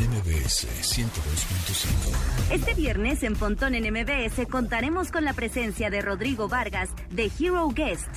MBS 0.00 0.66
102.5. 0.80 2.52
Este 2.54 2.72
viernes 2.72 3.22
en 3.22 3.34
Pontón 3.36 3.74
en 3.74 3.92
MBS 3.92 4.46
contaremos 4.48 5.10
con 5.10 5.26
la 5.26 5.34
presencia 5.34 5.90
de 5.90 6.00
Rodrigo 6.00 6.48
Vargas 6.48 6.88
de 7.10 7.30
Hero 7.38 7.68
Guest 7.68 8.08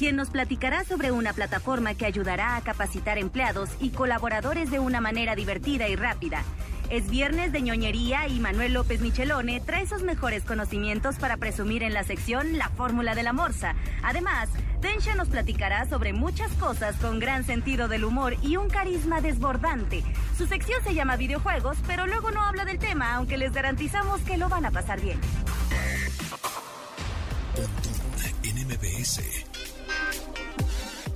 quien 0.00 0.16
nos 0.16 0.30
platicará 0.30 0.82
sobre 0.84 1.12
una 1.12 1.34
plataforma 1.34 1.94
que 1.94 2.06
ayudará 2.06 2.56
a 2.56 2.62
capacitar 2.62 3.18
empleados 3.18 3.68
y 3.80 3.90
colaboradores 3.90 4.70
de 4.70 4.78
una 4.78 5.02
manera 5.02 5.34
divertida 5.34 5.88
y 5.88 5.94
rápida. 5.96 6.42
Es 6.90 7.08
viernes 7.08 7.52
de 7.52 7.62
ñoñería 7.62 8.26
y 8.26 8.40
Manuel 8.40 8.72
López 8.72 9.00
Michelone 9.00 9.60
trae 9.60 9.86
sus 9.86 10.02
mejores 10.02 10.42
conocimientos 10.42 11.16
para 11.20 11.36
presumir 11.36 11.84
en 11.84 11.94
la 11.94 12.02
sección 12.02 12.58
La 12.58 12.68
Fórmula 12.68 13.14
de 13.14 13.22
la 13.22 13.32
Morsa. 13.32 13.76
Además, 14.02 14.48
Densha 14.80 15.14
nos 15.14 15.28
platicará 15.28 15.88
sobre 15.88 16.12
muchas 16.12 16.50
cosas 16.54 16.96
con 16.96 17.20
gran 17.20 17.44
sentido 17.44 17.86
del 17.86 18.04
humor 18.04 18.34
y 18.42 18.56
un 18.56 18.68
carisma 18.68 19.20
desbordante. 19.20 20.02
Su 20.36 20.48
sección 20.48 20.82
se 20.82 20.92
llama 20.94 21.14
videojuegos, 21.14 21.78
pero 21.86 22.08
luego 22.08 22.32
no 22.32 22.42
habla 22.42 22.64
del 22.64 22.80
tema, 22.80 23.14
aunque 23.14 23.38
les 23.38 23.52
garantizamos 23.52 24.20
que 24.22 24.36
lo 24.36 24.48
van 24.48 24.66
a 24.66 24.72
pasar 24.72 25.00
bien. 25.00 25.20
en 28.42 28.66
MBS. 28.66 29.20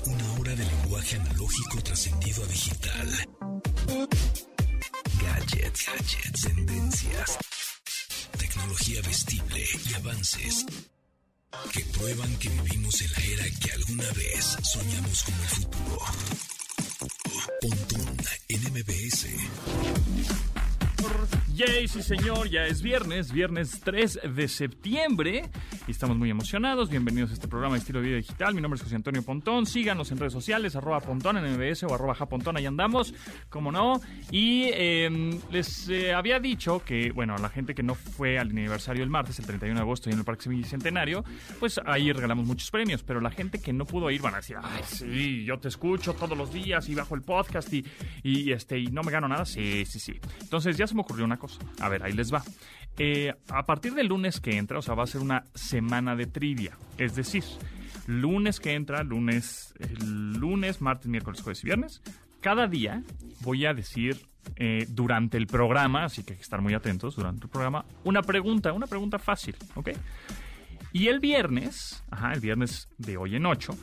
Una 0.07 0.33
hora 0.39 0.55
de 0.55 0.65
lenguaje 0.65 1.17
analógico 1.17 1.83
trascendido 1.83 2.45
a 2.45 2.47
digital. 2.47 3.09
Gadgets, 5.25 5.87
gadgets, 5.87 6.41
tendencias, 6.43 7.39
tecnología 8.39 9.01
vestible 9.03 9.65
y 9.89 9.95
avances 9.95 10.67
que 11.73 11.81
prueban 11.97 12.37
que 12.37 12.49
vivimos 12.51 13.01
en 13.01 13.13
la 13.13 13.19
era 13.19 13.45
que 13.61 13.73
alguna 13.73 14.11
vez 14.13 14.57
soñamos 14.63 15.23
como 15.25 15.43
el 15.43 15.49
futuro. 15.49 15.99
Pontón 17.61 18.17
en 18.49 18.63
MBS. 18.73 19.27
Yay, 21.55 21.87
sí 21.87 22.03
señor, 22.03 22.51
ya 22.51 22.67
es 22.67 22.83
viernes, 22.83 23.31
viernes 23.31 23.81
3 23.85 24.23
de 24.35 24.49
septiembre 24.49 25.49
y 25.87 25.91
estamos 25.93 26.17
muy 26.17 26.29
emocionados. 26.29 26.91
Bienvenidos 26.91 27.31
a 27.31 27.35
este 27.35 27.47
programa 27.47 27.77
de 27.77 27.79
estilo 27.79 28.01
de 28.01 28.09
vida 28.09 28.17
digital. 28.17 28.57
Mi 28.57 28.61
nombre 28.61 28.77
es 28.77 28.83
José 28.83 28.97
Antonio 28.97 29.23
Pontón. 29.23 29.65
Síganos 29.65 30.11
en 30.11 30.19
redes 30.19 30.33
sociales, 30.33 30.75
arroba 30.75 30.99
Pontón 30.99 31.37
en 31.37 31.45
MBS 31.55 31.85
o 31.85 31.95
arroba 31.95 32.17
Japontón, 32.17 32.57
ahí 32.57 32.67
andamos, 32.67 33.15
como 33.51 33.71
no. 33.71 34.01
Y 34.33 34.65
em, 34.73 35.39
les 35.53 35.89
eh, 35.91 36.13
había 36.13 36.41
dicho 36.41 36.83
que, 36.85 37.13
bueno, 37.13 37.37
la 37.39 37.51
gente 37.51 37.73
que 37.73 37.85
no 37.85 37.95
fue 37.95 38.37
al 38.37 38.51
aniversario 38.51 39.05
el 39.05 39.11
martes, 39.11 39.39
el 39.39 39.47
31 39.47 39.79
de 39.79 39.83
agosto, 39.83 40.11
y 40.11 40.13
en 40.13 40.19
el 40.19 40.25
Parque 40.25 40.49
Bicentenario, 40.49 41.25
pues 41.61 41.81
ahí 41.87 42.11
regalamos 42.11 42.47
muchos 42.47 42.73
premios, 42.73 43.05
pero 43.05 43.21
la 43.21 43.31
gente 43.31 43.61
que 43.61 43.73
no 43.73 43.85
pudo 43.85 44.11
ir 44.11 44.23
van 44.23 44.35
a 44.35 44.39
decir, 44.39 44.57
ay, 44.61 44.83
sí, 44.85 45.45
yo 45.45 45.57
te 45.61 45.69
escucho 45.69 46.15
todos 46.15 46.37
los 46.37 46.53
días 46.53 46.89
y 46.89 46.97
bajo 46.97 47.15
el 47.15 47.23
podcast 47.23 47.73
y, 47.73 47.85
este, 48.51 48.77
y 48.81 48.89
no 48.89 49.05
me 49.05 49.13
gano 49.13 49.29
nada. 49.29 49.45
Sí, 49.45 49.85
sí, 49.85 50.01
sí. 50.01 50.19
Entonces 50.41 50.77
ya 50.77 50.89
se 50.89 50.97
me 50.97 51.03
ocurrió 51.03 51.25
una 51.25 51.37
cosa 51.37 51.44
a 51.81 51.89
ver, 51.89 52.03
ahí 52.03 52.13
les 52.13 52.33
va. 52.33 52.43
Eh, 52.99 53.35
a 53.49 53.67
partir 53.67 53.95
del 53.95 54.09
lunes 54.09 54.41
que 54.41 54.57
entra, 54.57 54.79
o 54.79 54.83
sea, 54.83 54.95
va 54.95 55.05
a 55.05 55.07
ser 55.07 55.21
una 55.21 55.45
semana 55.55 56.15
de 56.15 56.27
trivia. 56.27 56.77
Es 56.97 57.17
decir, 57.17 57.45
lunes 58.07 58.61
que 58.61 58.75
entra, 58.75 59.03
lunes, 59.03 59.75
lunes, 60.01 60.81
martes, 60.81 61.07
miércoles, 61.07 61.43
jueves 61.43 61.63
y 61.65 61.67
viernes. 61.67 62.03
Cada 62.41 62.67
día 62.69 63.03
voy 63.41 63.67
a 63.67 63.75
decir 63.75 64.27
eh, 64.57 64.87
durante 64.89 65.37
el 65.37 65.47
programa, 65.47 66.05
así 66.05 66.23
que 66.23 66.35
hay 66.35 66.37
que 66.37 66.43
estar 66.43 66.61
muy 66.61 66.75
atentos 66.75 67.17
durante 67.17 67.45
el 67.45 67.51
programa, 67.51 67.85
una 68.05 68.23
pregunta, 68.23 68.73
una 68.73 68.87
pregunta 68.87 69.19
fácil, 69.19 69.57
¿ok? 69.75 69.91
Y 70.93 71.09
el 71.09 71.19
viernes, 71.19 72.05
el 72.33 72.41
viernes 72.41 72.89
de 72.99 73.17
hoy 73.17 73.35
en 73.35 73.47
8, 73.47 73.77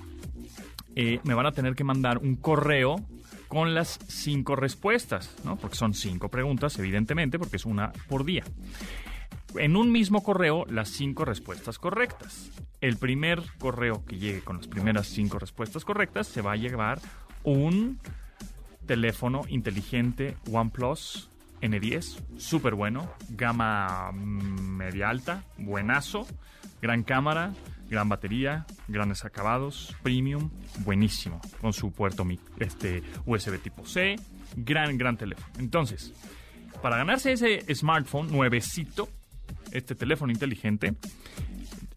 eh, 0.95 1.19
me 1.23 1.33
van 1.33 1.45
a 1.45 1.51
tener 1.51 1.75
que 1.75 1.83
mandar 1.83 2.19
un 2.19 2.35
correo 2.35 2.97
con 3.51 3.73
las 3.73 3.99
cinco 4.07 4.55
respuestas, 4.55 5.35
¿no? 5.43 5.57
Porque 5.57 5.75
son 5.75 5.93
cinco 5.93 6.29
preguntas, 6.29 6.79
evidentemente, 6.79 7.37
porque 7.37 7.57
es 7.57 7.65
una 7.65 7.91
por 8.07 8.23
día. 8.23 8.45
En 9.55 9.75
un 9.75 9.91
mismo 9.91 10.23
correo, 10.23 10.65
las 10.69 10.87
cinco 10.87 11.25
respuestas 11.25 11.77
correctas. 11.77 12.49
El 12.79 12.95
primer 12.95 13.41
correo 13.59 14.05
que 14.05 14.17
llegue 14.17 14.39
con 14.39 14.55
las 14.55 14.69
primeras 14.69 15.07
cinco 15.07 15.37
respuestas 15.37 15.83
correctas 15.83 16.27
se 16.27 16.41
va 16.41 16.53
a 16.53 16.55
llevar 16.55 17.01
un 17.43 17.99
teléfono 18.85 19.41
inteligente 19.49 20.37
OnePlus 20.49 21.29
N10, 21.61 22.37
súper 22.37 22.73
bueno, 22.75 23.11
gama 23.31 24.13
media 24.13 25.09
alta, 25.09 25.43
buenazo, 25.57 26.25
gran 26.81 27.03
cámara, 27.03 27.51
gran 27.91 28.07
batería, 28.07 28.65
grandes 28.87 29.25
acabados, 29.25 29.93
premium, 30.01 30.49
buenísimo, 30.79 31.41
con 31.59 31.73
su 31.73 31.91
puerto 31.91 32.25
este, 32.57 33.03
USB 33.25 33.59
tipo 33.61 33.85
C, 33.85 34.15
gran, 34.55 34.97
gran 34.97 35.17
teléfono. 35.17 35.47
Entonces, 35.59 36.13
para 36.81 36.95
ganarse 36.95 37.33
ese 37.33 37.61
smartphone 37.75 38.31
nuevecito, 38.31 39.09
este 39.73 39.93
teléfono 39.93 40.31
inteligente, 40.31 40.95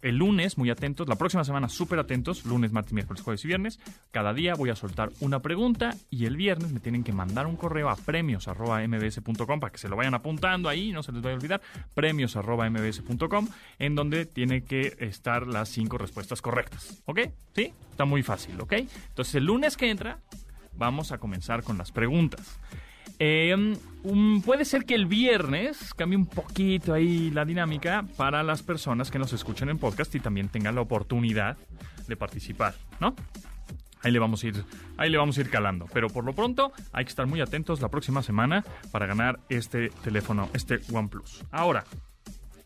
el 0.04 0.19
lunes, 0.19 0.59
muy 0.59 0.69
atentos, 0.69 1.09
la 1.09 1.16
próxima 1.16 1.44
semana 1.44 1.70
súper 1.70 1.98
atentos, 1.98 2.44
lunes, 2.44 2.72
martes, 2.72 2.92
miércoles, 2.92 3.22
jueves 3.22 3.42
y 3.44 3.48
viernes. 3.48 3.81
Cada 4.10 4.34
día 4.34 4.54
voy 4.54 4.69
a 4.69 4.76
soltar 4.76 5.10
una 5.20 5.41
pregunta 5.41 5.97
y 6.10 6.26
el 6.26 6.37
viernes 6.37 6.72
me 6.72 6.78
tienen 6.78 7.03
que 7.03 7.12
mandar 7.12 7.47
un 7.47 7.56
correo 7.56 7.88
a 7.88 7.97
premios.mbs.com 7.97 9.60
para 9.60 9.72
que 9.72 9.78
se 9.78 9.88
lo 9.88 9.97
vayan 9.97 10.12
apuntando 10.12 10.69
ahí, 10.69 10.92
no 10.92 11.03
se 11.03 11.10
les 11.10 11.22
vaya 11.22 11.34
a 11.34 11.38
olvidar, 11.38 11.62
premios.mbs.com, 11.94 13.48
en 13.78 13.94
donde 13.94 14.26
tiene 14.26 14.62
que 14.62 14.94
estar 15.00 15.47
las 15.47 15.70
cinco 15.70 15.97
respuestas 15.97 16.42
correctas. 16.42 17.03
¿Ok? 17.06 17.21
¿Sí? 17.54 17.72
Está 17.91 18.04
muy 18.04 18.22
fácil, 18.22 18.60
¿ok? 18.60 18.72
Entonces 19.09 19.36
el 19.36 19.47
lunes 19.47 19.78
que 19.78 19.88
entra, 19.88 20.19
vamos 20.76 21.12
a 21.12 21.19
comenzar 21.19 21.62
con 21.62 21.78
las 21.78 21.92
preguntas. 21.92 22.59
Em, 23.19 23.77
puede 24.45 24.65
ser 24.65 24.85
que 24.85 24.95
el 24.95 25.07
viernes 25.07 25.95
cambie 25.95 26.17
un 26.17 26.27
poquito 26.27 26.93
ahí 26.93 27.31
la 27.31 27.45
dinámica 27.45 28.05
para 28.17 28.43
las 28.43 28.63
personas 28.63 29.11
que 29.11 29.19
nos 29.19 29.33
escuchen 29.33 29.69
en 29.69 29.79
podcast 29.79 30.15
y 30.15 30.21
también 30.21 30.49
tengan 30.49 30.75
la 30.75 30.81
oportunidad 30.81 31.57
de 32.07 32.17
participar, 32.17 32.75
¿no? 33.01 33.15
Ahí 34.03 34.13
le 34.13 34.19
vamos 34.19 34.45
a 34.45 34.49
ir, 34.49 34.65
ahí 34.99 35.09
le 35.09 35.17
vamos 35.17 35.39
a 35.39 35.41
ir 35.41 35.49
calando. 35.49 35.87
Pero 35.93 36.09
por 36.09 36.25
lo 36.25 36.35
pronto 36.35 36.73
hay 36.93 37.05
que 37.07 37.09
estar 37.09 37.27
muy 37.27 37.41
atentos 37.41 37.81
la 37.81 37.89
próxima 37.89 38.23
semana 38.23 38.63
para 38.93 39.07
ganar 39.07 39.41
este 39.49 39.89
teléfono, 40.03 40.51
este 40.53 40.81
OnePlus. 40.93 41.43
Ahora, 41.51 41.85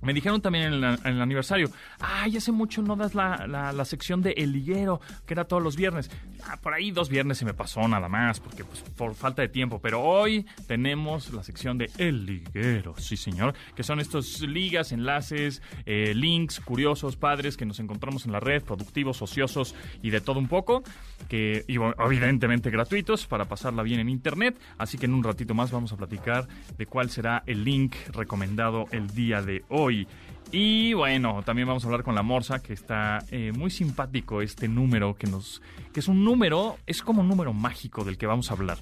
me 0.01 0.15
dijeron 0.15 0.41
también 0.41 0.73
en, 0.73 0.85
el 0.85 1.21
aniversario, 1.21 1.71
ay, 1.99 2.37
hace 2.37 2.53
mucho 2.53 2.83
no 2.83 2.95
das 2.95 3.15
la, 3.15 3.47
la, 3.47 3.85
sección 3.85 4.23
de 4.23 4.33
El 4.33 4.53
Liguero, 4.53 5.01
que 5.27 5.35
era 5.35 5.45
todos 5.45 5.63
los 5.63 5.77
viernes. 5.77 6.11
Ah, 6.45 6.57
por 6.63 6.73
ahí 6.73 6.91
dos 6.91 7.09
viernes 7.09 7.39
se 7.39 7.45
me 7.45 7.53
pasó 7.55 7.87
nada 7.89 8.09
más, 8.09 8.39
porque 8.39 8.65
pues 8.65 8.83
por 8.97 9.15
falta 9.15 9.43
de 9.43 9.49
tiempo. 9.49 9.81
Pero 9.81 10.03
hoy 10.03 10.47
tenemos 10.67 11.33
la 11.33 11.43
sección 11.43 11.79
de 11.79 11.91
El 11.99 12.27
Liguero, 12.27 12.95
sí 12.99 13.17
señor, 13.17 13.55
que 13.75 13.83
son 13.83 13.99
estos 13.99 14.41
ligas, 14.43 14.93
enlaces, 14.93 15.63
eh, 15.85 16.13
links, 16.15 16.61
curiosos, 16.61 17.17
padres 17.17 17.57
que 17.57 17.67
nos 17.67 17.81
encontramos 17.81 18.25
en 18.25 18.33
la 18.33 18.41
red, 18.41 18.63
productivos, 18.63 19.21
ociosos 19.21 19.75
y 20.03 20.11
de 20.11 20.21
todo 20.21 20.39
un 20.39 20.49
poco, 20.49 20.85
que 21.29 21.65
y, 21.67 21.77
evidentemente 21.77 22.71
gratuitos 22.71 23.27
para 23.27 23.47
pasarla 23.47 23.83
bien 23.83 23.99
en 23.99 24.09
internet. 24.09 24.57
Así 24.79 24.97
que 24.97 25.07
en 25.07 25.15
un 25.15 25.25
ratito 25.25 25.55
más 25.55 25.73
vamos 25.73 25.93
a 25.93 25.97
platicar 25.97 26.47
de 26.77 26.87
cuál 26.87 27.11
será 27.11 27.43
el 27.47 27.65
link 27.65 27.97
recomendado 28.13 28.87
el 28.93 29.09
día 29.09 29.43
de 29.43 29.65
hoy. 29.69 29.88
Y 30.51 30.95
bueno, 30.95 31.43
también 31.45 31.69
vamos 31.69 31.85
a 31.85 31.89
hablar 31.89 32.03
con 32.03 32.15
la 32.15 32.23
Morsa, 32.23 32.63
que 32.63 32.73
está 32.73 33.19
eh, 33.31 33.53
muy 33.53 33.71
simpático 33.71 34.41
este 34.41 34.67
número 34.67 35.15
que 35.15 35.27
nos. 35.27 35.61
que 35.93 36.01
es 36.01 36.09
un 36.09 36.25
número, 36.25 36.79
es 36.87 37.03
como 37.03 37.21
un 37.21 37.29
número 37.29 37.53
mágico 37.53 38.03
del 38.03 38.17
que 38.17 38.27
vamos 38.27 38.51
a 38.51 38.55
hablar. 38.55 38.79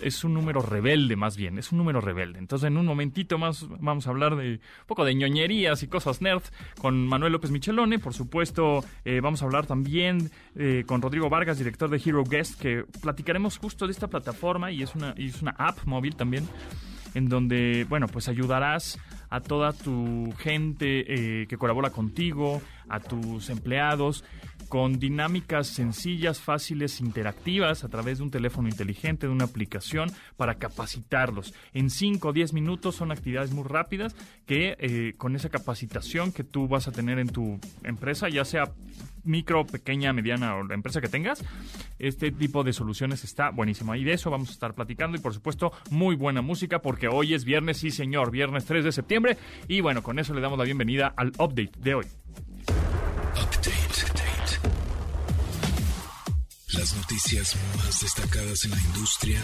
Es, 0.00 0.22
un 0.22 0.32
número 0.32 0.62
rebelde, 0.62 1.16
más 1.16 1.36
bien, 1.36 1.58
es 1.58 1.72
un 1.72 1.78
número 1.78 2.00
rebelde. 2.00 2.38
Entonces, 2.38 2.68
en 2.68 2.76
un 2.76 2.86
momentito 2.86 3.36
más 3.36 3.66
vamos 3.80 4.06
a 4.06 4.10
hablar 4.10 4.36
de 4.36 4.60
poco 4.86 5.04
de 5.04 5.16
ñoñerías 5.16 5.82
y 5.82 5.88
cosas 5.88 6.22
nerd 6.22 6.42
con 6.80 7.08
Manuel 7.08 7.32
López 7.32 7.50
Michelone. 7.50 7.98
Por 7.98 8.14
supuesto, 8.14 8.84
eh, 9.04 9.20
vamos 9.20 9.42
a 9.42 9.46
hablar 9.46 9.66
también 9.66 10.30
eh, 10.54 10.84
con 10.86 11.02
Rodrigo 11.02 11.28
Vargas, 11.28 11.58
director 11.58 11.90
de 11.90 12.00
Hero 12.04 12.22
Guest, 12.22 12.60
que 12.60 12.84
platicaremos 13.00 13.58
justo 13.58 13.86
de 13.86 13.92
esta 13.92 14.06
plataforma 14.06 14.70
y 14.70 14.84
es 14.84 14.94
una, 14.94 15.14
es 15.16 15.42
una 15.42 15.56
app 15.58 15.84
móvil 15.84 16.14
también 16.14 16.46
en 17.14 17.28
donde, 17.28 17.86
bueno, 17.88 18.06
pues 18.06 18.28
ayudarás 18.28 18.98
a 19.32 19.40
toda 19.40 19.72
tu 19.72 20.30
gente 20.36 21.40
eh, 21.40 21.46
que 21.46 21.56
colabora 21.56 21.88
contigo, 21.88 22.60
a 22.90 23.00
tus 23.00 23.48
empleados, 23.48 24.24
con 24.68 24.98
dinámicas 24.98 25.68
sencillas, 25.68 26.38
fáciles, 26.38 27.00
interactivas 27.00 27.82
a 27.82 27.88
través 27.88 28.18
de 28.18 28.24
un 28.24 28.30
teléfono 28.30 28.68
inteligente, 28.68 29.26
de 29.26 29.32
una 29.32 29.46
aplicación 29.46 30.10
para 30.36 30.56
capacitarlos. 30.56 31.54
En 31.72 31.88
5 31.88 32.28
o 32.28 32.32
10 32.34 32.52
minutos 32.52 32.96
son 32.96 33.10
actividades 33.10 33.52
muy 33.52 33.64
rápidas 33.64 34.14
que 34.44 34.76
eh, 34.78 35.14
con 35.16 35.34
esa 35.34 35.48
capacitación 35.48 36.30
que 36.30 36.44
tú 36.44 36.68
vas 36.68 36.86
a 36.86 36.92
tener 36.92 37.18
en 37.18 37.28
tu 37.28 37.58
empresa, 37.84 38.28
ya 38.28 38.44
sea 38.44 38.64
micro, 39.24 39.66
pequeña, 39.66 40.12
mediana 40.12 40.56
o 40.56 40.64
la 40.64 40.74
empresa 40.74 41.00
que 41.00 41.08
tengas, 41.08 41.44
este 41.98 42.30
tipo 42.32 42.64
de 42.64 42.72
soluciones 42.72 43.24
está 43.24 43.50
buenísimo. 43.50 43.94
Y 43.94 44.04
de 44.04 44.12
eso 44.12 44.30
vamos 44.30 44.50
a 44.50 44.52
estar 44.52 44.74
platicando 44.74 45.16
y 45.16 45.20
por 45.20 45.34
supuesto 45.34 45.72
muy 45.90 46.16
buena 46.16 46.42
música 46.42 46.80
porque 46.80 47.08
hoy 47.08 47.34
es 47.34 47.44
viernes, 47.44 47.78
sí 47.78 47.90
señor, 47.90 48.30
viernes 48.30 48.64
3 48.64 48.84
de 48.84 48.92
septiembre. 48.92 49.38
Y 49.68 49.80
bueno, 49.80 50.02
con 50.02 50.18
eso 50.18 50.34
le 50.34 50.40
damos 50.40 50.58
la 50.58 50.64
bienvenida 50.64 51.12
al 51.16 51.28
update 51.38 51.72
de 51.78 51.94
hoy. 51.94 52.06
Las 56.74 56.96
noticias 56.96 57.56
más 57.76 58.00
destacadas 58.00 58.64
en 58.64 58.70
la 58.70 58.80
industria 58.80 59.40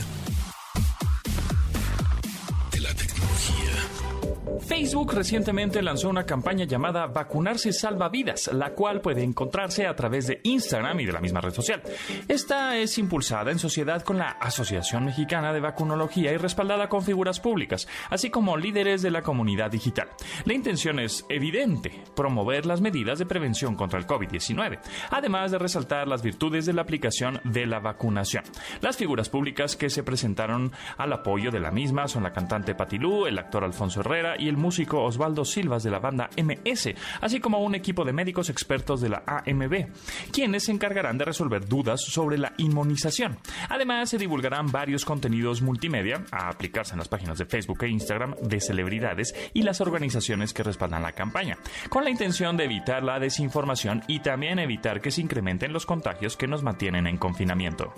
Facebook 4.61 5.15
recientemente 5.15 5.83
lanzó 5.83 6.09
una 6.09 6.25
campaña 6.25 6.65
llamada 6.65 7.07
Vacunarse 7.07 7.73
salva 7.73 8.09
vidas, 8.09 8.51
la 8.53 8.71
cual 8.71 9.01
puede 9.01 9.23
encontrarse 9.23 9.87
a 9.87 9.95
través 9.95 10.27
de 10.27 10.41
Instagram 10.43 11.01
y 11.01 11.07
de 11.07 11.13
la 11.13 11.21
misma 11.21 11.41
red 11.41 11.53
social. 11.53 11.83
Esta 12.27 12.77
es 12.77 12.99
impulsada 12.99 13.51
en 13.51 13.59
sociedad 13.59 14.03
con 14.03 14.19
la 14.19 14.31
Asociación 14.41 15.05
Mexicana 15.05 15.53
de 15.53 15.61
Vacunología 15.61 16.33
y 16.33 16.37
respaldada 16.37 16.89
con 16.89 17.03
figuras 17.03 17.41
públicas, 17.41 17.89
así 18.11 18.31
como 18.31 18.57
líderes 18.57 19.03
de 19.03 19.11
la 19.11 19.23
comunidad 19.23 19.71
digital. 19.71 20.09
La 20.45 20.55
intención 20.55 20.99
es 20.99 21.25
evidente, 21.29 22.03
promover 22.17 22.67
las 22.67 22.81
medidas 22.81 23.19
de 23.19 23.27
prevención 23.27 23.77
contra 23.77 23.99
el 23.99 24.07
COVID-19, 24.07 24.81
además 25.11 25.51
de 25.51 25.59
resaltar 25.59 26.09
las 26.09 26.23
virtudes 26.23 26.67
de 26.67 26.73
la 26.73 26.83
aplicación 26.83 27.41
de 27.45 27.67
la 27.67 27.81
vacunación. 27.81 28.45
Las 28.81 28.97
figuras 28.97 29.29
públicas 29.29 29.77
que 29.77 29.91
se 29.91 30.03
presentaron 30.03 30.73
al 30.97 31.13
apoyo 31.13 31.51
de 31.51 31.61
la 31.61 31.71
misma 31.71 32.09
son 32.09 32.25
la 32.25 32.33
cantante 32.33 32.75
Patilú, 32.75 33.27
el 33.27 33.39
actor 33.39 33.65
Alfonso 33.65 34.01
Herrera 34.01 34.35
y 34.39 34.48
el 34.49 34.57
músico 34.57 35.03
Osvaldo 35.03 35.45
Silvas 35.45 35.83
de 35.83 35.91
la 35.91 35.99
banda 35.99 36.31
MS, 36.37 36.95
así 37.21 37.41
como 37.41 37.63
un 37.63 37.75
equipo 37.75 38.05
de 38.05 38.13
médicos 38.13 38.51
expertos 38.51 39.01
de 39.01 39.09
la 39.09 39.23
AMB, 39.27 39.87
quienes 40.33 40.65
se 40.65 40.73
encargarán 40.73 41.19
de 41.19 41.25
resolver 41.25 41.69
dudas 41.69 42.03
sobre 42.03 42.39
la 42.39 42.53
inmunización. 42.59 43.39
Además, 43.69 44.11
se 44.11 44.19
divulgarán 44.19 44.71
varios 44.71 45.05
contenidos 45.05 45.63
multimedia 45.63 46.25
a 46.31 46.49
aplicarse 46.49 46.93
en 46.93 46.99
las 46.99 47.09
páginas 47.09 47.39
de 47.39 47.47
Facebook 47.47 47.83
e 47.85 47.89
Instagram 47.89 48.35
de 48.43 48.61
celebridades 48.61 49.35
y 49.55 49.63
las 49.63 49.81
organizaciones 49.81 50.53
que 50.53 50.63
respaldan 50.63 51.03
la 51.03 51.13
campaña, 51.13 51.59
con 51.89 52.05
la 52.05 52.11
intención 52.11 52.57
de 52.57 52.65
evitar 52.65 53.03
la 53.03 53.19
desinformación 53.19 54.03
y 54.07 54.21
también 54.21 54.59
evitar 54.59 55.01
que 55.01 55.11
se 55.11 55.21
incrementen 55.21 55.73
los 55.73 55.87
contagios 55.87 56.37
que 56.37 56.47
nos 56.47 56.63
mantienen 56.63 57.07
en 57.07 57.19
confinamiento. 57.19 57.93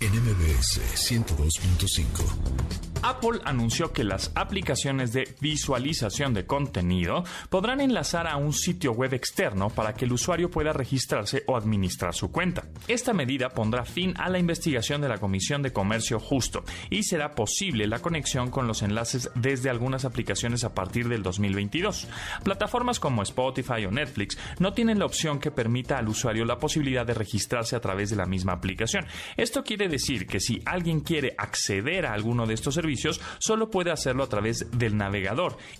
NMBS 0.00 0.80
102.5 0.94 2.57
Apple 3.02 3.40
anunció 3.44 3.92
que 3.92 4.04
las 4.04 4.32
aplicaciones 4.34 5.12
de 5.12 5.27
visualización 5.40 6.34
de 6.34 6.46
contenido 6.46 7.24
podrán 7.50 7.80
enlazar 7.80 8.26
a 8.26 8.36
un 8.36 8.52
sitio 8.52 8.92
web 8.92 9.14
externo 9.14 9.68
para 9.70 9.94
que 9.94 10.04
el 10.04 10.12
usuario 10.12 10.50
pueda 10.50 10.72
registrarse 10.72 11.44
o 11.46 11.56
administrar 11.56 12.14
su 12.14 12.30
cuenta. 12.30 12.64
Esta 12.88 13.12
medida 13.12 13.50
pondrá 13.50 13.84
fin 13.84 14.14
a 14.18 14.28
la 14.28 14.38
investigación 14.38 15.00
de 15.00 15.08
la 15.08 15.18
Comisión 15.18 15.62
de 15.62 15.72
Comercio 15.72 16.18
Justo 16.18 16.64
y 16.90 17.02
será 17.02 17.34
posible 17.34 17.86
la 17.86 18.00
conexión 18.00 18.50
con 18.50 18.66
los 18.66 18.82
enlaces 18.82 19.30
desde 19.34 19.70
algunas 19.70 20.04
aplicaciones 20.04 20.64
a 20.64 20.74
partir 20.74 21.08
del 21.08 21.22
2022. 21.22 22.08
Plataformas 22.44 23.00
como 23.00 23.22
Spotify 23.22 23.84
o 23.86 23.90
Netflix 23.90 24.38
no 24.58 24.72
tienen 24.72 24.98
la 24.98 25.06
opción 25.06 25.38
que 25.38 25.50
permita 25.50 25.98
al 25.98 26.08
usuario 26.08 26.44
la 26.44 26.58
posibilidad 26.58 27.06
de 27.06 27.14
registrarse 27.14 27.76
a 27.76 27.80
través 27.80 28.10
de 28.10 28.16
la 28.16 28.26
misma 28.26 28.52
aplicación. 28.52 29.06
Esto 29.36 29.62
quiere 29.62 29.88
decir 29.88 30.26
que 30.26 30.40
si 30.40 30.60
alguien 30.64 31.00
quiere 31.00 31.34
acceder 31.38 32.06
a 32.06 32.12
alguno 32.12 32.46
de 32.46 32.54
estos 32.54 32.74
servicios, 32.74 33.20
solo 33.38 33.70
puede 33.70 33.90
hacerlo 33.90 34.24
a 34.24 34.28
través 34.28 34.66
del 34.72 34.96
navegador 34.96 35.27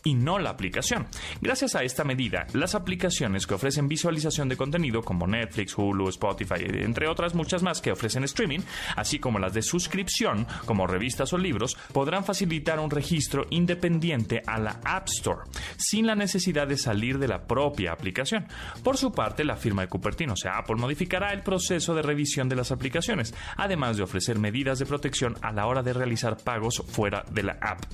y 0.04 0.14
no 0.14 0.38
la 0.38 0.50
aplicación. 0.50 1.06
Gracias 1.40 1.74
a 1.74 1.82
esta 1.82 2.04
medida, 2.04 2.46
las 2.52 2.74
aplicaciones 2.74 3.46
que 3.46 3.54
ofrecen 3.54 3.88
visualización 3.88 4.48
de 4.48 4.56
contenido 4.56 5.02
como 5.02 5.26
Netflix, 5.26 5.76
Hulu, 5.76 6.08
Spotify, 6.08 6.64
entre 6.66 7.08
otras 7.08 7.34
muchas 7.34 7.62
más 7.62 7.80
que 7.80 7.92
ofrecen 7.92 8.24
streaming, 8.24 8.60
así 8.96 9.18
como 9.18 9.38
las 9.38 9.54
de 9.54 9.62
suscripción 9.62 10.46
como 10.66 10.86
revistas 10.86 11.32
o 11.32 11.38
libros, 11.38 11.76
podrán 11.92 12.24
facilitar 12.24 12.78
un 12.78 12.90
registro 12.90 13.46
independiente 13.50 14.42
a 14.46 14.58
la 14.58 14.80
App 14.84 15.08
Store, 15.08 15.42
sin 15.76 16.06
la 16.06 16.14
necesidad 16.14 16.66
de 16.66 16.76
salir 16.76 17.18
de 17.18 17.28
la 17.28 17.46
propia 17.46 17.92
aplicación. 17.92 18.46
Por 18.82 18.96
su 18.96 19.12
parte, 19.12 19.44
la 19.44 19.56
firma 19.56 19.82
de 19.82 19.88
Cupertino, 19.88 20.34
o 20.34 20.36
sea, 20.36 20.58
Apple, 20.58 20.76
modificará 20.76 21.32
el 21.32 21.42
proceso 21.42 21.94
de 21.94 22.02
revisión 22.02 22.48
de 22.48 22.56
las 22.56 22.70
aplicaciones, 22.72 23.34
además 23.56 23.96
de 23.96 24.02
ofrecer 24.02 24.38
medidas 24.38 24.78
de 24.78 24.86
protección 24.86 25.36
a 25.42 25.52
la 25.52 25.66
hora 25.66 25.82
de 25.82 25.92
realizar 25.92 26.36
pagos 26.36 26.82
fuera 26.86 27.24
de 27.30 27.42
la 27.42 27.58
app. 27.60 27.84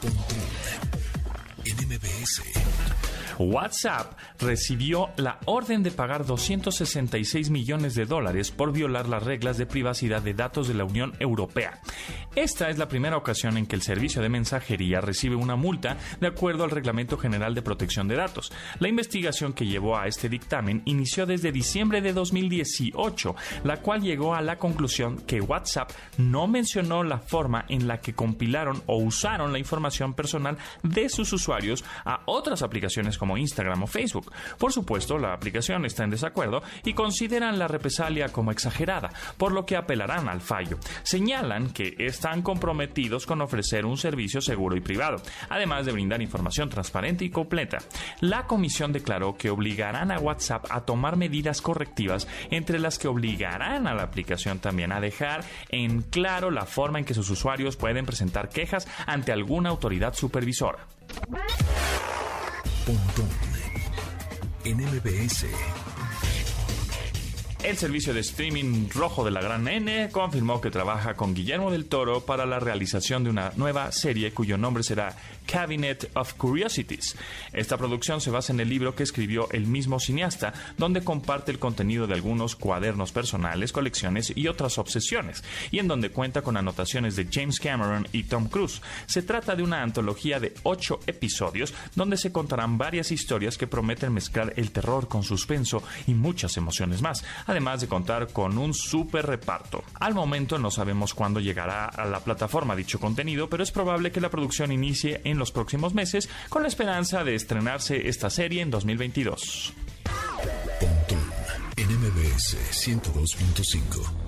Control 0.00 0.42
en 1.64 1.88
MBS. 1.88 3.01
WhatsApp 3.38 4.18
recibió 4.38 5.10
la 5.16 5.38
orden 5.46 5.82
de 5.82 5.90
pagar 5.90 6.26
266 6.26 7.50
millones 7.50 7.94
de 7.94 8.04
dólares 8.04 8.50
por 8.50 8.72
violar 8.72 9.08
las 9.08 9.22
reglas 9.22 9.58
de 9.58 9.66
privacidad 9.66 10.22
de 10.22 10.34
datos 10.34 10.68
de 10.68 10.74
la 10.74 10.84
Unión 10.84 11.14
Europea. 11.18 11.80
Esta 12.34 12.70
es 12.70 12.78
la 12.78 12.88
primera 12.88 13.16
ocasión 13.16 13.56
en 13.56 13.66
que 13.66 13.76
el 13.76 13.82
servicio 13.82 14.22
de 14.22 14.28
mensajería 14.28 15.00
recibe 15.00 15.36
una 15.36 15.56
multa 15.56 15.96
de 16.20 16.26
acuerdo 16.26 16.64
al 16.64 16.70
Reglamento 16.70 17.18
General 17.18 17.54
de 17.54 17.62
Protección 17.62 18.08
de 18.08 18.16
Datos. 18.16 18.52
La 18.78 18.88
investigación 18.88 19.52
que 19.52 19.66
llevó 19.66 19.98
a 19.98 20.06
este 20.06 20.28
dictamen 20.28 20.82
inició 20.84 21.26
desde 21.26 21.52
diciembre 21.52 22.00
de 22.00 22.12
2018, 22.12 23.34
la 23.64 23.78
cual 23.78 24.02
llegó 24.02 24.34
a 24.34 24.40
la 24.40 24.58
conclusión 24.58 25.18
que 25.26 25.40
WhatsApp 25.40 25.90
no 26.18 26.46
mencionó 26.46 27.02
la 27.04 27.18
forma 27.18 27.64
en 27.68 27.86
la 27.86 28.00
que 28.00 28.14
compilaron 28.14 28.82
o 28.86 28.96
usaron 28.96 29.52
la 29.52 29.58
información 29.58 30.14
personal 30.14 30.56
de 30.82 31.08
sus 31.08 31.32
usuarios 31.32 31.84
a 32.04 32.22
otras 32.26 32.62
aplicaciones 32.62 33.18
como 33.22 33.38
Instagram 33.38 33.84
o 33.84 33.86
Facebook. 33.86 34.32
Por 34.58 34.72
supuesto, 34.72 35.16
la 35.16 35.32
aplicación 35.32 35.84
está 35.84 36.02
en 36.02 36.10
desacuerdo 36.10 36.60
y 36.84 36.92
consideran 36.92 37.56
la 37.56 37.68
represalia 37.68 38.30
como 38.30 38.50
exagerada, 38.50 39.10
por 39.36 39.52
lo 39.52 39.64
que 39.64 39.76
apelarán 39.76 40.28
al 40.28 40.40
fallo. 40.40 40.76
Señalan 41.04 41.72
que 41.72 41.94
están 42.00 42.42
comprometidos 42.42 43.24
con 43.24 43.40
ofrecer 43.40 43.86
un 43.86 43.96
servicio 43.96 44.40
seguro 44.40 44.74
y 44.76 44.80
privado, 44.80 45.22
además 45.50 45.86
de 45.86 45.92
brindar 45.92 46.20
información 46.20 46.68
transparente 46.68 47.24
y 47.24 47.30
completa. 47.30 47.78
La 48.18 48.48
comisión 48.48 48.92
declaró 48.92 49.36
que 49.36 49.50
obligarán 49.50 50.10
a 50.10 50.18
WhatsApp 50.18 50.66
a 50.68 50.80
tomar 50.80 51.16
medidas 51.16 51.62
correctivas, 51.62 52.26
entre 52.50 52.80
las 52.80 52.98
que 52.98 53.06
obligarán 53.06 53.86
a 53.86 53.94
la 53.94 54.02
aplicación 54.02 54.58
también 54.58 54.90
a 54.90 55.00
dejar 55.00 55.44
en 55.68 56.02
claro 56.02 56.50
la 56.50 56.66
forma 56.66 56.98
en 56.98 57.04
que 57.04 57.14
sus 57.14 57.30
usuarios 57.30 57.76
pueden 57.76 58.04
presentar 58.04 58.48
quejas 58.48 58.88
ante 59.06 59.30
alguna 59.30 59.70
autoridad 59.70 60.12
supervisora. 60.14 60.88
El 67.62 67.76
servicio 67.76 68.12
de 68.12 68.20
streaming 68.20 68.88
rojo 68.92 69.24
de 69.24 69.30
la 69.30 69.40
Gran 69.40 69.68
N 69.68 70.08
confirmó 70.10 70.60
que 70.60 70.70
trabaja 70.70 71.14
con 71.14 71.32
Guillermo 71.32 71.70
del 71.70 71.86
Toro 71.86 72.26
para 72.26 72.44
la 72.44 72.58
realización 72.58 73.22
de 73.22 73.30
una 73.30 73.52
nueva 73.56 73.92
serie 73.92 74.32
cuyo 74.32 74.58
nombre 74.58 74.82
será 74.82 75.16
Cabinet 75.46 76.10
of 76.14 76.34
Curiosities. 76.34 77.16
Esta 77.52 77.76
producción 77.76 78.20
se 78.20 78.30
basa 78.30 78.52
en 78.52 78.60
el 78.60 78.68
libro 78.68 78.94
que 78.94 79.02
escribió 79.02 79.48
el 79.52 79.66
mismo 79.66 80.00
cineasta, 80.00 80.52
donde 80.78 81.04
comparte 81.04 81.50
el 81.50 81.58
contenido 81.58 82.06
de 82.06 82.14
algunos 82.14 82.56
cuadernos 82.56 83.12
personales, 83.12 83.72
colecciones 83.72 84.32
y 84.34 84.48
otras 84.48 84.78
obsesiones, 84.78 85.44
y 85.70 85.78
en 85.78 85.88
donde 85.88 86.10
cuenta 86.10 86.42
con 86.42 86.56
anotaciones 86.56 87.16
de 87.16 87.28
James 87.30 87.60
Cameron 87.60 88.08
y 88.12 88.24
Tom 88.24 88.48
Cruise. 88.48 88.82
Se 89.06 89.22
trata 89.22 89.56
de 89.56 89.62
una 89.62 89.82
antología 89.82 90.40
de 90.40 90.54
ocho 90.62 91.00
episodios 91.06 91.74
donde 91.94 92.16
se 92.16 92.32
contarán 92.32 92.78
varias 92.78 93.10
historias 93.10 93.58
que 93.58 93.66
prometen 93.66 94.12
mezclar 94.12 94.52
el 94.56 94.70
terror 94.70 95.08
con 95.08 95.22
suspenso 95.22 95.82
y 96.06 96.14
muchas 96.14 96.56
emociones 96.56 97.02
más, 97.02 97.24
además 97.46 97.80
de 97.80 97.88
contar 97.88 98.32
con 98.32 98.58
un 98.58 98.74
super 98.74 99.26
reparto. 99.26 99.84
Al 100.00 100.14
momento 100.14 100.58
no 100.58 100.70
sabemos 100.70 101.14
cuándo 101.14 101.40
llegará 101.40 101.86
a 101.86 102.06
la 102.06 102.20
plataforma 102.20 102.76
dicho 102.76 103.00
contenido, 103.00 103.48
pero 103.48 103.62
es 103.62 103.72
probable 103.72 104.12
que 104.12 104.20
la 104.20 104.30
producción 104.30 104.72
inicie 104.72 105.20
en 105.24 105.31
en 105.32 105.38
los 105.38 105.50
próximos 105.50 105.94
meses 105.94 106.28
con 106.48 106.62
la 106.62 106.68
esperanza 106.68 107.24
de 107.24 107.34
estrenarse 107.34 108.08
esta 108.08 108.30
serie 108.30 108.62
en 108.62 108.70
2022. 108.70 109.72
en 111.76 111.88
MBS 111.88 112.56
102.5. 112.86 114.22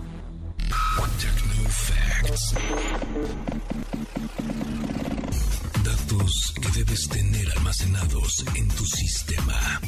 Datos 5.85 6.55
que 6.61 6.69
debes 6.79 7.09
tener 7.09 7.51
almacenados 7.57 8.45
en 8.57 8.69
tu 8.69 8.85
sistema. 8.87 9.81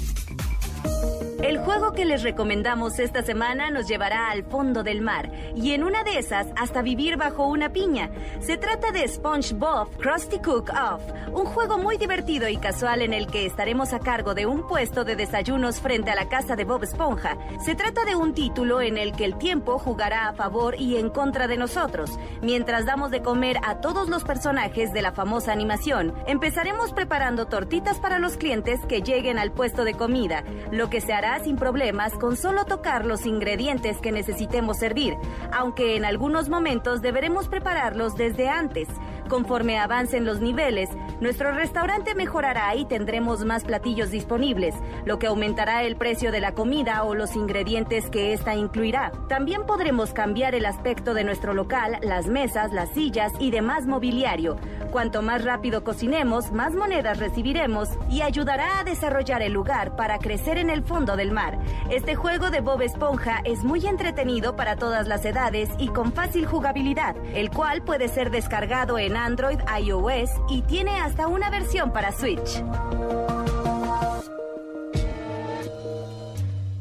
El 1.42 1.58
juego 1.58 1.92
que 1.92 2.06
les 2.06 2.22
recomendamos 2.22 2.98
esta 2.98 3.22
semana 3.22 3.70
nos 3.70 3.86
llevará 3.86 4.30
al 4.30 4.42
fondo 4.44 4.82
del 4.82 5.02
mar 5.02 5.30
y 5.54 5.72
en 5.72 5.84
una 5.84 6.02
de 6.02 6.18
esas 6.18 6.46
hasta 6.56 6.80
vivir 6.80 7.18
bajo 7.18 7.46
una 7.46 7.72
piña. 7.72 8.10
Se 8.40 8.56
trata 8.56 8.90
de 8.90 9.06
SpongeBob 9.06 9.94
Krusty 9.98 10.38
Cook 10.38 10.70
Off, 10.70 11.02
un 11.34 11.44
juego 11.44 11.76
muy 11.76 11.98
divertido 11.98 12.48
y 12.48 12.56
casual 12.56 13.02
en 13.02 13.12
el 13.12 13.26
que 13.26 13.44
estaremos 13.44 13.92
a 13.92 13.98
cargo 13.98 14.34
de 14.34 14.46
un 14.46 14.66
puesto 14.66 15.04
de 15.04 15.14
desayunos 15.14 15.80
frente 15.80 16.10
a 16.10 16.14
la 16.14 16.28
casa 16.28 16.56
de 16.56 16.64
Bob 16.64 16.84
Esponja. 16.84 17.36
Se 17.62 17.74
trata 17.74 18.06
de 18.06 18.16
un 18.16 18.32
título 18.32 18.80
en 18.80 18.96
el 18.96 19.12
que 19.12 19.26
el 19.26 19.36
tiempo 19.36 19.78
jugará 19.78 20.28
a 20.28 20.32
favor 20.32 20.74
y 20.80 20.96
en 20.96 21.10
contra 21.10 21.46
de 21.48 21.58
nosotros, 21.58 22.18
mientras 22.40 22.86
damos 22.86 23.10
de 23.10 23.20
comer 23.20 23.58
a 23.62 23.80
todos 23.82 24.08
los 24.08 24.24
personajes 24.24 24.92
de 24.94 25.02
la 25.02 25.12
famosa 25.12 25.52
animación. 25.52 26.14
Empezaremos 26.26 26.94
preparando 26.94 27.46
tortitas 27.46 27.98
para 27.98 28.18
los 28.18 28.38
clientes 28.38 28.80
que 28.86 29.02
lleguen 29.02 29.38
al 29.38 29.52
puesto 29.52 29.84
de 29.84 29.92
comida, 29.92 30.42
lo 30.72 30.88
que 30.88 31.02
se 31.02 31.12
hará 31.12 31.25
sin 31.42 31.56
problemas 31.56 32.12
con 32.14 32.36
solo 32.36 32.64
tocar 32.64 33.04
los 33.04 33.26
ingredientes 33.26 33.98
que 33.98 34.12
necesitemos 34.12 34.78
servir, 34.78 35.14
aunque 35.52 35.96
en 35.96 36.04
algunos 36.04 36.48
momentos 36.48 37.02
deberemos 37.02 37.48
prepararlos 37.48 38.14
desde 38.14 38.48
antes. 38.48 38.88
Conforme 39.28 39.78
avancen 39.78 40.24
los 40.24 40.40
niveles, 40.40 40.90
Nuestro 41.18 41.50
restaurante 41.52 42.14
mejorará 42.14 42.74
y 42.74 42.84
tendremos 42.84 43.42
más 43.46 43.64
platillos 43.64 44.10
disponibles, 44.10 44.74
lo 45.06 45.18
que 45.18 45.28
aumentará 45.28 45.82
el 45.82 45.96
precio 45.96 46.30
de 46.30 46.40
la 46.40 46.52
comida 46.52 47.04
o 47.04 47.14
los 47.14 47.36
ingredientes 47.36 48.10
que 48.10 48.34
ésta 48.34 48.54
incluirá. 48.54 49.12
También 49.26 49.64
podremos 49.64 50.12
cambiar 50.12 50.54
el 50.54 50.66
aspecto 50.66 51.14
de 51.14 51.24
nuestro 51.24 51.54
local, 51.54 51.98
las 52.02 52.26
mesas, 52.26 52.70
las 52.70 52.90
sillas 52.90 53.32
y 53.38 53.50
demás 53.50 53.86
mobiliario. 53.86 54.58
Cuanto 54.90 55.22
más 55.22 55.42
rápido 55.42 55.84
cocinemos, 55.84 56.52
más 56.52 56.74
monedas 56.74 57.18
recibiremos 57.18 57.88
y 58.10 58.20
ayudará 58.20 58.78
a 58.78 58.84
desarrollar 58.84 59.40
el 59.40 59.54
lugar 59.54 59.96
para 59.96 60.18
crecer 60.18 60.58
en 60.58 60.68
el 60.68 60.82
fondo 60.82 61.16
del 61.16 61.32
mar. 61.32 61.58
Este 61.88 62.14
juego 62.14 62.50
de 62.50 62.60
Bob 62.60 62.82
Esponja 62.82 63.40
es 63.44 63.64
muy 63.64 63.86
entretenido 63.86 64.54
para 64.54 64.76
todas 64.76 65.08
las 65.08 65.24
edades 65.24 65.70
y 65.78 65.88
con 65.88 66.12
fácil 66.12 66.44
jugabilidad, 66.44 67.16
el 67.34 67.50
cual 67.50 67.82
puede 67.82 68.08
ser 68.08 68.30
descargado 68.30 68.98
en 68.98 69.15
Android, 69.16 69.58
iOS 69.80 70.30
y 70.48 70.62
tiene 70.62 71.00
hasta 71.00 71.26
una 71.26 71.50
versión 71.50 71.92
para 71.92 72.12
Switch. 72.12 72.62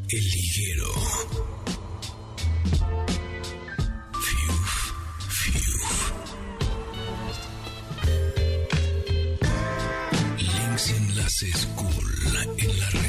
El 0.07 0.21
fiuf. 0.21 1.25
Links 10.37 10.91
en 10.91 11.15
la. 11.15 13.04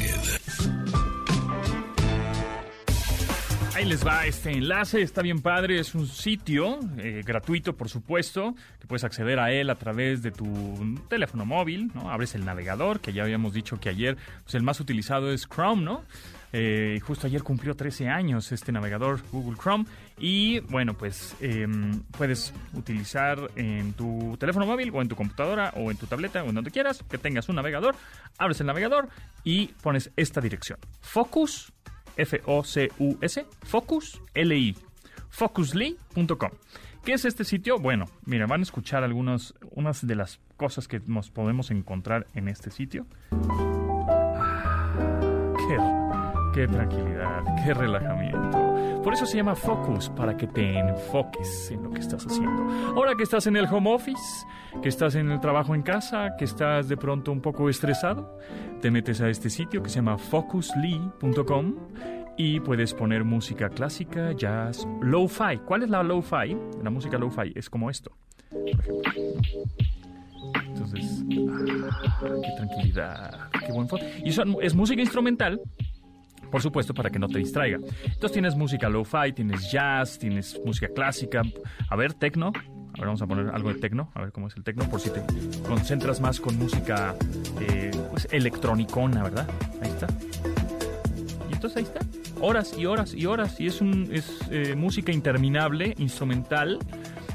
Ahí 3.77 3.85
les 3.85 4.03
va 4.03 4.25
este 4.25 4.53
enlace, 4.53 5.03
está 5.03 5.21
bien 5.21 5.39
padre, 5.39 5.77
es 5.77 5.93
un 5.93 6.07
sitio 6.07 6.79
eh, 6.97 7.21
gratuito, 7.23 7.77
por 7.77 7.89
supuesto, 7.89 8.55
que 8.79 8.87
puedes 8.87 9.03
acceder 9.03 9.37
a 9.39 9.51
él 9.51 9.69
a 9.69 9.75
través 9.75 10.23
de 10.23 10.31
tu 10.31 10.99
teléfono 11.07 11.45
móvil, 11.45 11.91
¿no? 11.93 12.09
Abres 12.09 12.33
el 12.33 12.43
navegador, 12.43 13.01
que 13.01 13.13
ya 13.13 13.21
habíamos 13.21 13.53
dicho 13.53 13.79
que 13.79 13.89
ayer 13.89 14.17
pues, 14.41 14.55
el 14.55 14.63
más 14.63 14.79
utilizado 14.79 15.31
es 15.31 15.47
Chrome, 15.47 15.83
¿no? 15.83 16.03
Eh, 16.53 16.99
justo 17.03 17.27
ayer 17.27 17.43
cumplió 17.43 17.75
13 17.75 18.09
años 18.09 18.51
este 18.51 18.71
navegador 18.71 19.21
Google 19.31 19.57
Chrome 19.61 19.85
y 20.17 20.61
bueno 20.61 20.93
pues 20.93 21.35
em, 21.41 22.01
puedes 22.17 22.53
utilizar 22.73 23.51
en 23.57 23.91
tu 23.93 24.37
teléfono 24.39 24.65
móvil 24.65 24.91
o 24.93 25.01
en 25.01 25.09
tu 25.09 25.15
computadora 25.17 25.73
o 25.75 25.91
en 25.91 25.97
tu 25.97 26.07
tableta 26.07 26.41
o 26.43 26.47
en 26.47 26.55
donde 26.55 26.71
quieras 26.71 27.03
que 27.09 27.17
tengas 27.17 27.49
un 27.49 27.57
navegador, 27.57 27.95
abres 28.37 28.61
el 28.61 28.67
navegador 28.67 29.09
y 29.43 29.67
pones 29.83 30.09
esta 30.15 30.39
dirección, 30.39 30.79
focus 31.01 31.73
F-O-C-U-S, 32.17 33.45
Focus, 33.61 34.21
L-I, 34.33 34.75
focusly.com. 35.29 36.51
¿Qué 37.03 37.13
es 37.13 37.23
este 37.23 37.43
sitio? 37.45 37.79
Bueno, 37.79 38.05
mira, 38.25 38.47
van 38.47 38.59
a 38.59 38.63
escuchar 38.63 39.03
algunas 39.03 39.53
unas 39.71 40.05
de 40.05 40.15
las 40.15 40.39
cosas 40.57 40.87
que 40.87 40.99
nos 41.05 41.29
podemos 41.29 41.71
encontrar 41.71 42.27
en 42.33 42.49
este 42.49 42.69
sitio. 42.69 43.05
Ah, 44.09 45.53
qué, 46.53 46.61
qué 46.61 46.67
tranquilidad, 46.67 47.43
qué 47.63 47.73
relajamiento. 47.73 48.66
Por 49.03 49.13
eso 49.13 49.25
se 49.25 49.37
llama 49.37 49.55
Focus, 49.55 50.09
para 50.09 50.35
que 50.35 50.47
te 50.47 50.77
enfoques 50.79 51.71
en 51.71 51.83
lo 51.83 51.91
que 51.91 51.99
estás 52.01 52.25
haciendo. 52.25 52.63
Ahora 52.95 53.15
que 53.15 53.23
estás 53.23 53.47
en 53.47 53.55
el 53.55 53.65
home 53.65 53.93
office, 53.93 54.45
que 54.81 54.89
estás 54.89 55.15
en 55.15 55.31
el 55.31 55.39
trabajo 55.39 55.73
en 55.75 55.81
casa, 55.81 56.35
que 56.37 56.45
estás 56.45 56.89
de 56.89 56.97
pronto 56.97 57.31
un 57.31 57.41
poco 57.41 57.69
estresado, 57.69 58.37
te 58.81 58.91
metes 58.91 59.21
a 59.21 59.29
este 59.29 59.49
sitio 59.49 59.81
que 59.81 59.89
se 59.89 59.95
llama 59.97 60.17
focusly.com 60.17 61.75
y 62.37 62.59
puedes 62.59 62.93
poner 62.93 63.23
música 63.23 63.69
clásica, 63.69 64.31
jazz, 64.33 64.85
lo-fi. 65.01 65.57
¿Cuál 65.65 65.83
es 65.83 65.89
la 65.89 66.03
lo-fi? 66.03 66.55
La 66.83 66.89
música 66.89 67.17
lo-fi 67.17 67.53
es 67.55 67.69
como 67.69 67.89
esto. 67.89 68.11
Entonces, 70.67 71.23
ah, 71.49 72.27
qué 72.43 72.49
tranquilidad, 72.57 73.49
qué 73.65 73.71
buen 73.71 73.87
fondo. 73.87 74.05
Y 74.23 74.31
son- 74.31 74.55
es 74.61 74.75
música 74.75 75.01
instrumental, 75.01 75.59
por 76.51 76.61
supuesto, 76.61 76.93
para 76.93 77.09
que 77.09 77.19
no 77.19 77.27
te 77.27 77.39
distraiga. 77.39 77.77
Entonces 78.03 78.31
tienes 78.31 78.55
música 78.55 78.89
lo-fi, 78.89 79.33
tienes 79.33 79.71
jazz, 79.71 80.17
tienes 80.19 80.59
música 80.65 80.87
clásica. 80.93 81.41
A 81.89 81.95
ver, 81.95 82.13
tecno. 82.13 82.47
A 82.47 82.99
ver, 82.99 83.05
vamos 83.05 83.21
a 83.21 83.27
poner 83.27 83.49
algo 83.49 83.71
de 83.71 83.79
tecno, 83.79 84.11
a 84.15 84.21
ver 84.21 84.31
cómo 84.31 84.47
es 84.47 84.55
el 84.55 84.63
tecno, 84.63 84.89
por 84.89 84.99
si 84.99 85.11
te 85.11 85.21
concentras 85.67 86.19
más 86.19 86.39
con 86.39 86.57
música 86.57 87.15
eh, 87.61 87.91
pues, 88.09 88.27
electronicona, 88.31 89.21
¿verdad? 89.21 89.47
Ahí 89.83 89.89
está. 89.89 90.07
Y 91.47 91.53
entonces 91.53 91.77
ahí 91.77 91.83
está. 91.83 91.99
Horas 92.41 92.75
y 92.77 92.87
horas 92.87 93.13
y 93.13 93.25
horas. 93.27 93.59
Y 93.59 93.67
es, 93.67 93.81
un, 93.81 94.09
es 94.11 94.39
eh, 94.49 94.75
música 94.75 95.11
interminable, 95.11 95.93
instrumental, 95.99 96.79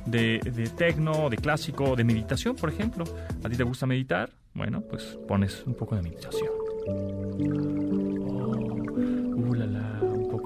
de, 0.06 0.40
de 0.40 0.68
tecno, 0.68 1.30
de 1.30 1.36
clásico, 1.36 1.94
de 1.96 2.04
meditación, 2.04 2.56
por 2.56 2.70
ejemplo. 2.70 3.04
¿A 3.44 3.48
ti 3.48 3.56
te 3.56 3.62
gusta 3.62 3.86
meditar? 3.86 4.30
Bueno, 4.54 4.82
pues 4.82 5.18
pones 5.28 5.64
un 5.66 5.74
poco 5.74 5.96
de 5.96 6.02
meditación. 6.02 6.50
Oh, 6.88 8.71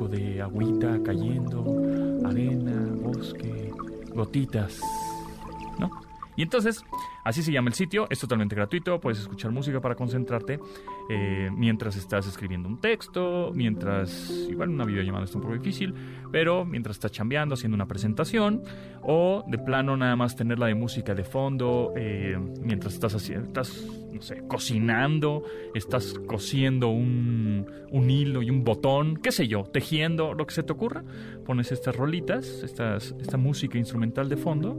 de 0.09 0.43
agüita 0.43 1.03
cayendo, 1.03 1.65
arena, 2.25 2.87
bosque, 3.03 3.73
gotitas, 4.15 4.81
¿no? 5.79 5.91
Y 6.37 6.43
entonces, 6.43 6.85
así 7.25 7.43
se 7.43 7.53
llama 7.53 7.69
el 7.69 7.75
sitio, 7.75 8.07
es 8.11 8.19
totalmente 8.19 8.55
gratuito, 8.55 9.01
puedes 9.01 9.21
escuchar 9.21 9.51
música 9.53 9.81
para 9.81 9.95
concentrarte 9.95 10.59
eh, 11.09 11.51
mientras 11.55 11.97
estás 11.97 12.27
escribiendo 12.27 12.69
un 12.69 12.81
texto, 12.81 13.53
mientras, 13.55 14.31
igual 14.51 14.71
una 14.71 14.85
videollamada 14.85 15.25
está 15.25 15.39
un 15.39 15.43
poco 15.43 15.55
difícil, 15.55 15.95
pero 16.33 16.65
mientras 16.65 16.97
estás 16.97 17.13
chambeando, 17.13 17.55
haciendo 17.55 17.75
una 17.75 17.87
presentación, 17.87 18.63
o 19.03 19.45
de 19.47 19.59
plano 19.59 19.97
nada 19.97 20.17
más 20.17 20.35
tenerla 20.35 20.67
de 20.67 20.75
música 20.75 21.15
de 21.15 21.25
fondo, 21.25 21.93
eh, 21.97 22.37
mientras 22.63 22.95
estás 22.95 23.15
haciendo, 23.15 23.47
estás, 23.47 23.87
no 24.13 24.21
sé, 24.21 24.43
cocinando, 24.49 25.45
estás 25.75 26.15
cosiendo 26.27 26.89
un, 26.89 27.67
un 27.91 28.11
hilo 28.11 28.43
y 28.43 28.51
un 28.51 28.65
botón, 28.65 29.17
qué 29.17 29.31
sé 29.31 29.47
yo, 29.47 29.63
tejiendo, 29.65 30.35
lo 30.35 30.47
que 30.47 30.55
se 30.55 30.63
te 30.63 30.73
ocurra, 30.73 31.05
pones 31.45 31.71
estas 31.71 31.95
rolitas, 31.95 32.63
estas, 32.65 33.15
esta 33.21 33.37
música 33.37 33.79
instrumental 33.79 34.29
de 34.29 34.37
fondo, 34.37 34.77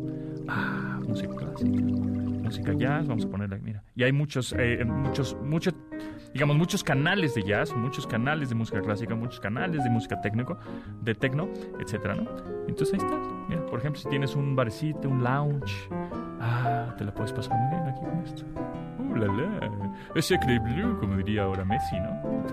ah, 0.48 1.00
música 1.08 1.34
clásica, 1.36 2.37
música 2.48 2.74
jazz, 2.74 3.08
vamos 3.08 3.26
a 3.26 3.30
ponerla, 3.30 3.58
mira, 3.58 3.84
y 3.96 4.04
hay 4.04 4.12
muchos, 4.12 4.54
eh, 4.58 4.84
muchos, 4.86 5.38
muchos, 5.44 5.74
digamos, 6.34 6.58
muchos 6.58 6.84
canales 6.84 7.36
de 7.36 7.44
jazz, 7.44 7.74
muchos 7.76 8.08
canales 8.08 8.50
de 8.50 8.56
música 8.56 8.82
clásica, 8.82 9.16
muchos 9.16 9.40
canales 9.40 9.84
de 9.84 9.90
música 9.90 10.20
técnico, 10.22 10.58
de 11.02 11.16
tecno, 11.16 11.50
etcétera, 11.80 12.16
¿no? 12.16 12.30
Entonces 12.68 12.94
ahí 12.94 13.06
estás, 13.06 13.28
mira, 13.50 13.66
por 13.66 13.80
ejemplo, 13.80 14.02
si 14.02 14.10
tienes 14.10 14.36
un 14.36 14.56
barecito, 14.56 15.10
un 15.10 15.24
lounge, 15.24 15.90
ah, 16.40 16.96
te 16.98 17.06
la 17.06 17.14
puedes 17.14 17.34
pasar 17.34 17.58
muy 17.58 17.70
bien 17.70 17.88
aquí 17.88 18.02
con 18.02 18.20
esto. 18.24 18.46
La 19.18 19.28
la, 19.28 20.22
sacre 20.22 20.60
bleu, 20.60 21.00
como 21.00 21.18
diría 21.18 21.44
ahora 21.44 21.66
Messi, 21.66 22.00
¿no? 22.00 22.46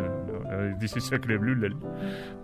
Dice 0.78 1.00
sacre 1.00 1.36
bleu, 1.38 1.54
la, 1.56 1.68
la. 1.68 1.76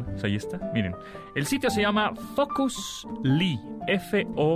Pues 0.05 0.25
ahí 0.25 0.37
está, 0.37 0.59
miren. 0.75 0.95
El 1.35 1.47
sitio 1.47 1.71
se 1.71 1.83
llama 1.83 2.13
Focusly, 2.35 3.59
F-O-C-U-S-L-I, 3.89 4.51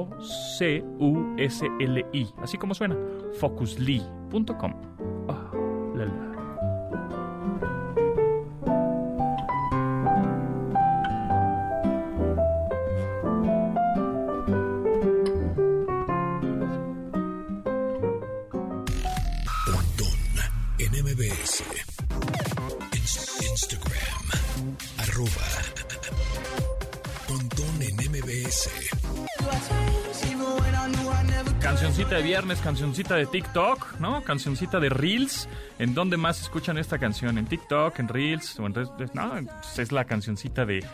así 2.42 2.59
como 2.59 2.75
suena, 2.75 2.97
focusly.com. 3.40 4.93
cancioncita 32.38 33.14
de 33.14 33.26
TikTok, 33.26 34.00
¿no? 34.00 34.22
Cancioncita 34.24 34.80
de 34.80 34.88
Reels. 34.88 35.48
¿En 35.78 35.94
dónde 35.94 36.16
más 36.16 36.40
escuchan 36.42 36.78
esta 36.78 36.98
canción? 36.98 37.38
¿En 37.38 37.46
TikTok, 37.46 37.96
en 38.00 38.08
Reels? 38.08 38.58
Redes- 38.58 39.14
no, 39.14 39.34
pues 39.62 39.78
es 39.78 39.92
la 39.92 40.04
cancioncita 40.04 40.64
de- 40.66 40.84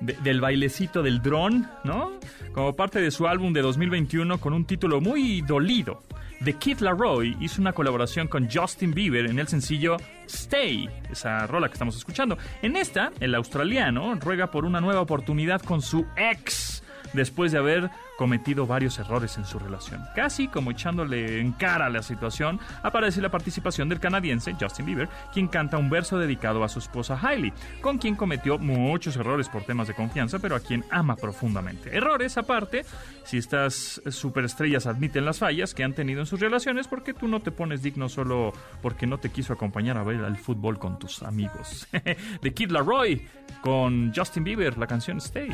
del 0.00 0.40
bailecito 0.42 1.02
del 1.02 1.22
dron, 1.22 1.66
¿no? 1.84 2.12
Como 2.52 2.74
parte 2.76 3.00
de 3.00 3.10
su 3.10 3.26
álbum 3.26 3.52
de 3.54 3.62
2021 3.62 4.38
con 4.38 4.52
un 4.52 4.66
título 4.66 5.00
muy 5.00 5.40
dolido. 5.40 6.02
The 6.44 6.54
Kid 6.54 6.80
Laroi 6.80 7.36
hizo 7.40 7.60
una 7.62 7.72
colaboración 7.72 8.26
con 8.28 8.50
Justin 8.50 8.92
Bieber 8.92 9.26
en 9.26 9.38
el 9.38 9.46
sencillo 9.48 9.96
Stay, 10.26 10.90
esa 11.10 11.46
rola 11.46 11.68
que 11.68 11.74
estamos 11.74 11.96
escuchando. 11.96 12.36
En 12.62 12.76
esta, 12.76 13.12
el 13.20 13.34
australiano 13.34 14.14
ruega 14.16 14.50
por 14.50 14.64
una 14.66 14.80
nueva 14.80 15.00
oportunidad 15.00 15.62
con 15.62 15.80
su 15.80 16.04
ex 16.16 16.82
después 17.12 17.52
de 17.52 17.58
haber 17.58 17.90
cometido 18.16 18.66
varios 18.66 18.98
errores 18.98 19.36
en 19.36 19.44
su 19.44 19.58
relación. 19.58 20.04
Casi 20.14 20.48
como 20.48 20.70
echándole 20.70 21.40
en 21.40 21.52
cara 21.52 21.88
la 21.88 22.02
situación, 22.02 22.60
aparece 22.82 23.20
la 23.20 23.30
participación 23.30 23.88
del 23.88 24.00
canadiense 24.00 24.54
Justin 24.60 24.86
Bieber, 24.86 25.08
quien 25.32 25.48
canta 25.48 25.78
un 25.78 25.90
verso 25.90 26.18
dedicado 26.18 26.62
a 26.62 26.68
su 26.68 26.78
esposa 26.78 27.18
Hailey, 27.20 27.52
con 27.80 27.98
quien 27.98 28.14
cometió 28.14 28.58
muchos 28.58 29.16
errores 29.16 29.48
por 29.48 29.64
temas 29.64 29.88
de 29.88 29.94
confianza, 29.94 30.38
pero 30.38 30.54
a 30.54 30.60
quien 30.60 30.84
ama 30.90 31.16
profundamente. 31.16 31.96
Errores 31.96 32.38
aparte, 32.38 32.84
si 33.24 33.38
estas 33.38 34.00
superestrellas 34.06 34.86
admiten 34.86 35.24
las 35.24 35.38
fallas 35.38 35.74
que 35.74 35.84
han 35.84 35.94
tenido 35.94 36.20
en 36.20 36.26
sus 36.26 36.40
relaciones, 36.40 36.88
porque 36.88 37.14
tú 37.14 37.28
no 37.28 37.40
te 37.40 37.50
pones 37.50 37.82
digno 37.82 38.08
solo 38.08 38.52
porque 38.80 39.06
no 39.06 39.18
te 39.18 39.30
quiso 39.30 39.52
acompañar 39.52 39.96
a 39.96 40.04
ver 40.04 40.24
al 40.24 40.36
fútbol 40.36 40.78
con 40.78 40.98
tus 40.98 41.22
amigos. 41.22 41.88
de 42.42 42.54
Kid 42.54 42.70
Laroi 42.70 43.26
con 43.62 44.12
Justin 44.14 44.44
Bieber, 44.44 44.76
la 44.76 44.86
canción 44.86 45.18
Stay. 45.18 45.48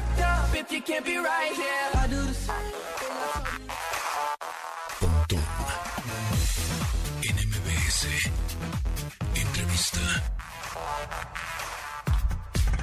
Entrevista. 9.34 10.00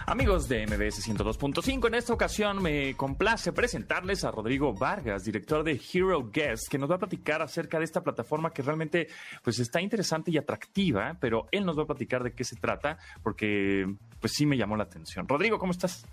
Amigos 0.08 0.48
de 0.48 0.68
MBS 0.68 1.10
102.5, 1.10 1.88
en 1.88 1.96
esta 1.96 2.14
ocasión 2.14 2.62
me 2.62 2.96
complace 2.96 3.52
presentarles 3.52 4.24
a 4.24 4.30
Rodrigo 4.30 4.72
Vargas, 4.72 5.26
director 5.26 5.64
de 5.64 5.82
Hero 5.92 6.30
Guest, 6.32 6.68
que 6.70 6.78
nos 6.78 6.92
va 6.92 6.96
a 6.96 7.00
platicar 7.00 7.42
acerca 7.42 7.80
de 7.80 7.86
esta 7.86 8.04
plataforma 8.04 8.52
que 8.52 8.62
realmente 8.62 9.08
pues 9.44 9.58
está 9.58 9.82
interesante 9.82 10.30
y 10.30 10.38
atractiva, 10.38 11.18
pero 11.20 11.48
él 11.52 11.66
nos 11.66 11.76
va 11.76 11.84
a 11.84 11.88
platicar 11.88 12.22
de 12.22 12.34
qué 12.34 12.44
se 12.44 12.56
trata, 12.56 13.00
porque 13.24 13.92
pues 14.22 14.34
sí 14.34 14.46
me 14.46 14.58
llamó 14.58 14.78
la 14.78 14.84
atención. 14.84 15.28
Rodrigo, 15.28 15.58
¿cómo 15.58 15.72
estás? 15.72 16.06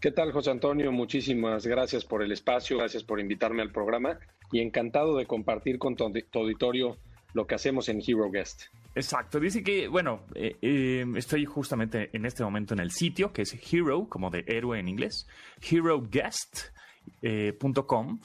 ¿Qué 0.00 0.12
tal, 0.12 0.30
José 0.30 0.52
Antonio? 0.52 0.92
Muchísimas 0.92 1.66
gracias 1.66 2.04
por 2.04 2.22
el 2.22 2.30
espacio, 2.30 2.78
gracias 2.78 3.02
por 3.02 3.18
invitarme 3.18 3.60
al 3.60 3.72
programa 3.72 4.20
y 4.52 4.60
encantado 4.60 5.16
de 5.16 5.26
compartir 5.26 5.78
con 5.80 5.96
tu, 5.96 6.04
auditorio 6.04 6.96
lo 7.36 7.46
que 7.46 7.54
hacemos 7.54 7.88
en 7.90 8.02
Hero 8.04 8.28
Guest. 8.30 8.62
Exacto, 8.94 9.38
dice 9.38 9.62
que, 9.62 9.88
bueno, 9.88 10.22
eh, 10.34 10.56
eh, 10.62 11.04
estoy 11.16 11.44
justamente 11.44 12.08
en 12.14 12.24
este 12.24 12.42
momento 12.42 12.72
en 12.72 12.80
el 12.80 12.90
sitio 12.90 13.30
que 13.30 13.42
es 13.42 13.54
Hero, 13.70 14.08
como 14.08 14.30
de 14.30 14.42
héroe 14.46 14.80
en 14.80 14.88
inglés, 14.88 15.28
heroguest.com. 15.70 18.20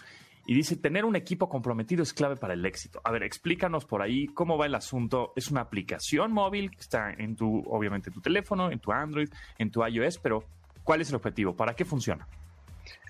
y 0.48 0.56
dice, 0.56 0.78
tener 0.78 1.04
un 1.04 1.18
equipo 1.18 1.50
comprometido 1.50 2.04
es 2.04 2.14
clave 2.14 2.38
para 2.38 2.54
el 2.54 2.66
éxito. 2.66 3.02
A 3.04 3.12
ver, 3.12 3.24
explícanos 3.24 3.84
por 3.84 4.02
ahí 4.02 4.28
cómo 4.28 4.58
va 4.58 4.66
el 4.66 4.76
asunto. 4.76 5.34
Es 5.36 5.52
una 5.52 5.60
aplicación 5.60 6.32
móvil 6.32 6.72
que 6.72 6.80
está 6.80 7.12
en 7.12 7.36
tu, 7.36 7.66
obviamente, 7.68 8.12
tu 8.12 8.22
teléfono, 8.22 8.72
en 8.72 8.80
tu 8.80 8.94
Android, 8.94 9.28
en 9.58 9.72
tu 9.72 9.86
iOS, 9.86 10.20
pero 10.20 10.46
¿cuál 10.86 11.02
es 11.02 11.10
el 11.10 11.16
objetivo? 11.16 11.54
¿Para 11.54 11.76
qué 11.76 11.84
funciona? 11.84 12.26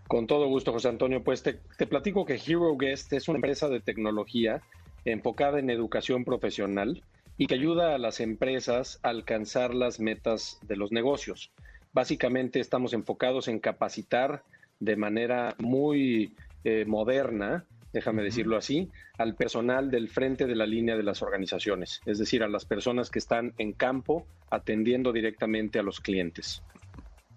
Con 0.08 0.26
todo 0.26 0.48
gusto, 0.48 0.74
José 0.74 0.90
Antonio. 0.90 1.24
Pues 1.24 1.44
te, 1.44 1.60
te 1.78 1.86
platico 1.86 2.26
que 2.26 2.42
Hero 2.44 2.76
Guest 2.76 3.14
es 3.14 3.28
una 3.28 3.38
empresa 3.38 3.70
de 3.70 3.82
tecnología 3.82 4.64
enfocada 5.06 5.60
en 5.60 5.70
educación 5.70 6.26
profesional 6.26 7.04
y 7.38 7.48
que 7.48 7.56
ayuda 7.56 7.96
a 7.96 7.98
las 7.98 8.20
empresas 8.20 9.00
a 9.04 9.10
alcanzar 9.10 9.74
las 9.74 10.00
metas 10.00 10.60
de 10.62 10.76
los 10.76 10.92
negocios. 10.92 11.52
Básicamente 11.94 12.60
estamos 12.60 12.94
enfocados 12.94 13.48
en 13.48 13.60
capacitar 13.60 14.44
de 14.80 14.96
manera 14.96 15.56
muy 15.60 16.36
eh, 16.64 16.86
moderna, 16.86 17.66
déjame 17.94 18.24
decirlo 18.24 18.58
así, 18.58 18.90
al 19.18 19.36
personal 19.36 19.92
del 19.92 20.10
frente 20.10 20.46
de 20.48 20.56
la 20.56 20.66
línea 20.66 20.96
de 20.96 21.04
las 21.04 21.22
organizaciones, 21.22 22.02
es 22.06 22.18
decir, 22.18 22.44
a 22.44 22.48
las 22.48 22.66
personas 22.66 23.10
que 23.10 23.20
están 23.20 23.54
en 23.58 23.74
campo 23.74 24.26
atendiendo 24.50 25.12
directamente 25.12 25.80
a 25.80 25.84
los 25.84 26.00
clientes. 26.00 26.64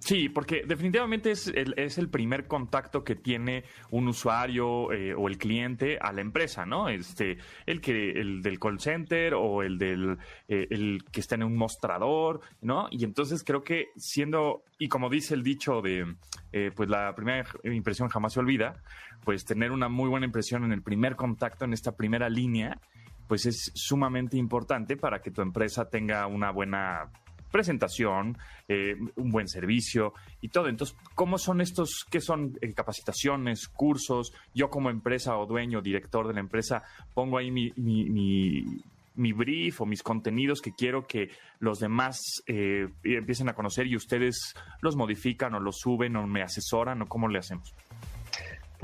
Sí, 0.05 0.29
porque 0.29 0.65
definitivamente 0.67 1.31
es 1.31 1.47
el, 1.47 1.73
es 1.79 1.97
el 1.97 2.11
primer 2.11 2.47
contacto 2.47 3.03
que 3.05 3.17
tiene 3.17 3.65
un 3.91 4.07
usuario 4.07 4.93
eh, 4.93 5.15
o 5.15 5.29
el 5.29 5.39
cliente 5.39 5.97
a 5.99 6.13
la 6.13 6.21
empresa, 6.21 6.67
¿no? 6.67 6.91
Este, 6.91 7.39
el 7.65 7.81
que, 7.81 8.11
el 8.11 8.43
del 8.43 8.59
call 8.59 8.79
center 8.79 9.33
o 9.33 9.63
el 9.63 9.79
del 9.79 10.19
eh, 10.47 10.99
que 11.11 11.21
está 11.21 11.37
en 11.37 11.45
un 11.45 11.57
mostrador, 11.57 12.43
¿no? 12.61 12.87
Y 12.91 13.03
entonces 13.05 13.43
creo 13.45 13.65
que 13.65 13.93
siendo, 13.97 14.65
y 14.79 14.89
como 14.89 15.09
dice 15.09 15.33
el 15.33 15.43
dicho 15.43 15.81
de 15.81 16.17
eh, 16.53 16.71
pues 16.77 16.91
la 16.91 17.15
primera 17.15 17.49
impresión 17.65 18.11
jamás 18.11 18.35
se 18.35 18.41
olvida, 18.41 18.83
pues 19.25 19.47
tener 19.47 19.73
una 19.73 19.89
muy 19.89 20.11
buena 20.11 20.27
impresión 20.27 20.65
en 20.65 20.73
el 20.73 20.83
primer 20.83 21.17
contacto, 21.17 21.65
en 21.65 21.73
esta 21.73 21.97
primera 21.97 22.29
línea, 22.29 22.79
pues 23.27 23.47
es 23.47 23.73
sumamente 23.75 24.37
importante 24.37 24.99
para 24.99 25.23
que 25.23 25.31
tu 25.31 25.41
empresa 25.41 25.89
tenga 25.89 26.27
una 26.27 26.51
buena 26.51 27.11
presentación, 27.55 28.37
eh, 28.67 28.97
un 29.15 29.31
buen 29.31 29.47
servicio 29.47 30.13
y 30.41 30.49
todo. 30.49 30.67
Entonces, 30.67 30.97
¿cómo 31.15 31.39
son 31.39 31.61
estos, 31.61 32.05
qué 32.11 32.21
son 32.21 32.59
eh, 32.61 32.73
capacitaciones, 32.75 33.69
cursos? 33.69 34.33
Yo 34.53 34.71
como 34.71 34.91
empresa 34.91 35.39
o 35.39 35.47
dueño, 35.47 35.81
director 35.81 36.27
de 36.27 36.35
la 36.35 36.41
empresa, 36.41 36.83
pongo 37.15 37.39
ahí 37.39 37.53
mi, 37.53 37.73
mi, 37.77 39.33
brief 39.33 39.81
o 39.81 39.87
mis 39.87 40.03
contenidos 40.03 40.61
que 40.61 40.73
quiero 40.73 41.07
que 41.07 41.31
los 41.61 41.79
demás 41.79 42.19
eh, 42.49 42.89
empiecen 43.05 43.49
a 43.49 43.55
conocer 43.55 43.87
y 43.87 43.95
ustedes 43.95 44.57
los 44.83 44.97
modifican 44.97 45.55
o 45.55 45.61
los 45.61 45.79
suben 45.79 46.17
o 46.17 46.27
me 46.27 46.43
asesoran 46.43 47.03
o 47.03 47.07
cómo 47.07 47.29
le 47.29 47.39
hacemos. 47.39 47.73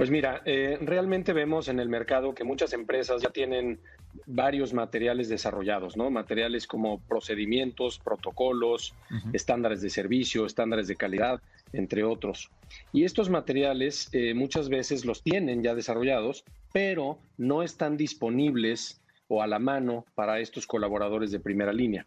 Pues 0.00 0.10
mira, 0.10 0.40
realmente 0.80 1.34
vemos 1.34 1.68
en 1.68 1.78
el 1.78 1.90
mercado 1.90 2.34
que 2.34 2.42
muchas 2.42 2.72
empresas 2.72 3.20
ya 3.20 3.28
tienen 3.28 3.80
varios 4.24 4.72
materiales 4.72 5.28
desarrollados, 5.28 5.94
¿no? 5.94 6.10
Materiales 6.10 6.66
como 6.66 7.00
procedimientos, 7.00 7.98
protocolos, 7.98 8.94
estándares 9.34 9.82
de 9.82 9.90
servicio, 9.90 10.46
estándares 10.46 10.88
de 10.88 10.96
calidad, 10.96 11.42
entre 11.74 12.02
otros. 12.02 12.50
Y 12.94 13.04
estos 13.04 13.28
materiales 13.28 14.08
eh, 14.12 14.32
muchas 14.32 14.70
veces 14.70 15.04
los 15.04 15.22
tienen 15.22 15.62
ya 15.62 15.74
desarrollados, 15.74 16.46
pero 16.72 17.18
no 17.36 17.62
están 17.62 17.98
disponibles 17.98 19.02
o 19.28 19.42
a 19.42 19.46
la 19.46 19.58
mano 19.58 20.06
para 20.14 20.40
estos 20.40 20.66
colaboradores 20.66 21.30
de 21.30 21.40
primera 21.40 21.74
línea. 21.74 22.06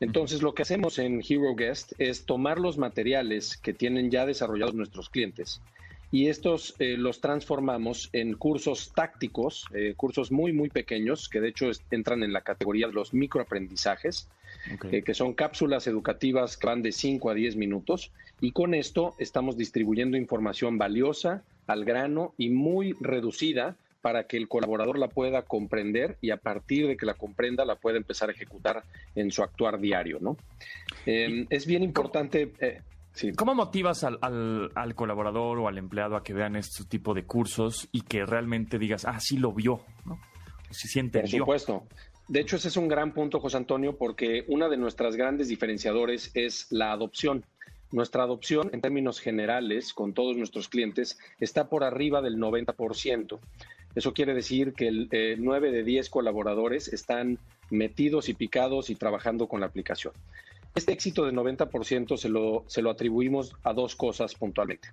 Entonces, 0.00 0.40
lo 0.40 0.54
que 0.54 0.62
hacemos 0.62 0.98
en 0.98 1.20
Hero 1.20 1.54
Guest 1.54 1.92
es 1.98 2.24
tomar 2.24 2.58
los 2.58 2.78
materiales 2.78 3.58
que 3.58 3.74
tienen 3.74 4.10
ya 4.10 4.24
desarrollados 4.24 4.74
nuestros 4.74 5.10
clientes 5.10 5.60
y 6.14 6.28
estos 6.28 6.76
eh, 6.78 6.94
los 6.96 7.20
transformamos 7.20 8.08
en 8.12 8.34
cursos 8.34 8.92
tácticos, 8.94 9.64
eh, 9.74 9.94
cursos 9.96 10.30
muy, 10.30 10.52
muy 10.52 10.68
pequeños, 10.68 11.28
que 11.28 11.40
de 11.40 11.48
hecho 11.48 11.68
entran 11.90 12.22
en 12.22 12.32
la 12.32 12.42
categoría 12.42 12.86
de 12.86 12.92
los 12.92 13.12
microaprendizajes, 13.12 14.28
eh, 14.92 15.02
que 15.02 15.12
son 15.12 15.34
cápsulas 15.34 15.88
educativas 15.88 16.56
que 16.56 16.68
van 16.68 16.82
de 16.82 16.92
5 16.92 17.30
a 17.30 17.34
10 17.34 17.56
minutos. 17.56 18.12
Y 18.40 18.52
con 18.52 18.74
esto 18.74 19.16
estamos 19.18 19.56
distribuyendo 19.56 20.16
información 20.16 20.78
valiosa, 20.78 21.42
al 21.66 21.84
grano 21.84 22.32
y 22.38 22.50
muy 22.50 22.94
reducida 23.00 23.76
para 24.00 24.28
que 24.28 24.36
el 24.36 24.46
colaborador 24.46 25.00
la 25.00 25.08
pueda 25.08 25.42
comprender 25.42 26.16
y 26.20 26.30
a 26.30 26.36
partir 26.36 26.86
de 26.86 26.96
que 26.96 27.06
la 27.06 27.14
comprenda 27.14 27.64
la 27.64 27.74
pueda 27.74 27.96
empezar 27.96 28.28
a 28.28 28.32
ejecutar 28.32 28.84
en 29.16 29.32
su 29.32 29.42
actuar 29.42 29.80
diario, 29.80 30.18
¿no? 30.20 30.36
es 31.06 31.66
bien 31.66 31.82
importante. 31.82 32.52
¿Cómo 33.36 33.54
motivas 33.54 34.02
al, 34.04 34.18
al, 34.74 34.94
colaborador 34.94 35.58
o 35.60 35.68
al 35.68 35.78
empleado 35.78 36.16
a 36.16 36.22
que 36.24 36.32
vean 36.32 36.56
este 36.56 36.84
tipo 36.84 37.14
de 37.14 37.24
cursos 37.24 37.88
y 37.92 38.00
que 38.02 38.26
realmente 38.26 38.78
digas, 38.78 39.04
ah, 39.04 39.20
sí 39.20 39.36
lo 39.36 39.52
vio, 39.52 39.80
¿no? 40.04 40.20
Si 40.70 40.88
siente 40.88 41.20
Por 41.20 41.30
supuesto. 41.30 41.84
De 42.26 42.40
hecho, 42.40 42.56
ese 42.56 42.68
es 42.68 42.76
un 42.76 42.88
gran 42.88 43.12
punto, 43.12 43.38
José 43.38 43.58
Antonio, 43.58 43.96
porque 43.96 44.44
una 44.48 44.68
de 44.68 44.76
nuestras 44.76 45.14
grandes 45.14 45.48
diferenciadores 45.48 46.30
es 46.34 46.66
la 46.72 46.90
adopción. 46.90 47.44
Nuestra 47.92 48.24
adopción, 48.24 48.70
en 48.72 48.80
términos 48.80 49.20
generales, 49.20 49.92
con 49.92 50.14
todos 50.14 50.36
nuestros 50.36 50.68
clientes, 50.68 51.18
está 51.38 51.68
por 51.68 51.84
arriba 51.84 52.22
del 52.22 52.38
90%. 52.38 53.38
Eso 53.94 54.12
quiere 54.12 54.34
decir 54.34 54.72
que 54.72 54.88
el, 54.88 55.36
9 55.38 55.68
eh, 55.68 55.72
de 55.72 55.84
10 55.84 56.10
colaboradores 56.10 56.88
están 56.88 57.38
metidos 57.70 58.28
y 58.28 58.34
picados 58.34 58.90
y 58.90 58.96
trabajando 58.96 59.46
con 59.46 59.60
la 59.60 59.66
aplicación. 59.66 60.14
Este 60.74 60.92
éxito 60.92 61.24
del 61.24 61.36
90% 61.36 62.16
se 62.16 62.28
lo, 62.28 62.64
se 62.66 62.82
lo 62.82 62.90
atribuimos 62.90 63.54
a 63.62 63.72
dos 63.72 63.94
cosas 63.94 64.34
puntualmente. 64.34 64.88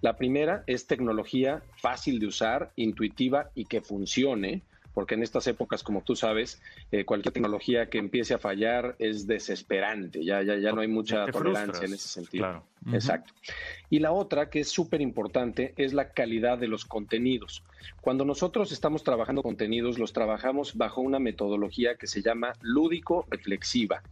La 0.00 0.16
primera 0.16 0.64
es 0.66 0.86
tecnología 0.86 1.62
fácil 1.76 2.18
de 2.18 2.26
usar, 2.26 2.72
intuitiva 2.76 3.50
y 3.54 3.64
que 3.66 3.80
funcione, 3.80 4.62
porque 4.94 5.14
en 5.14 5.22
estas 5.22 5.46
épocas, 5.46 5.82
como 5.82 6.00
tú 6.00 6.16
sabes, 6.16 6.62
eh, 6.90 7.04
cualquier 7.04 7.34
tecnología 7.34 7.90
que 7.90 7.98
empiece 7.98 8.32
a 8.32 8.38
fallar 8.38 8.96
es 8.98 9.26
desesperante, 9.26 10.24
ya, 10.24 10.42
ya, 10.42 10.56
ya 10.56 10.72
no 10.72 10.80
hay 10.80 10.88
mucha 10.88 11.26
tolerancia 11.26 11.84
en 11.84 11.92
ese 11.92 12.08
sentido. 12.08 12.62
Exacto. 12.90 13.34
Y 13.90 13.98
la 13.98 14.12
otra, 14.12 14.48
que 14.48 14.60
es 14.60 14.68
súper 14.68 15.02
importante, 15.02 15.74
es 15.76 15.92
la 15.92 16.12
calidad 16.12 16.56
de 16.56 16.68
los 16.68 16.86
contenidos. 16.86 17.62
Cuando 18.00 18.24
nosotros 18.24 18.72
estamos 18.72 19.04
trabajando 19.04 19.42
contenidos, 19.42 19.98
los 19.98 20.14
trabajamos 20.14 20.76
bajo 20.76 21.02
una 21.02 21.18
metodología 21.18 21.96
que 21.96 22.06
se 22.06 22.22
llama 22.22 22.54
lúdico-reflexiva. 22.62 24.02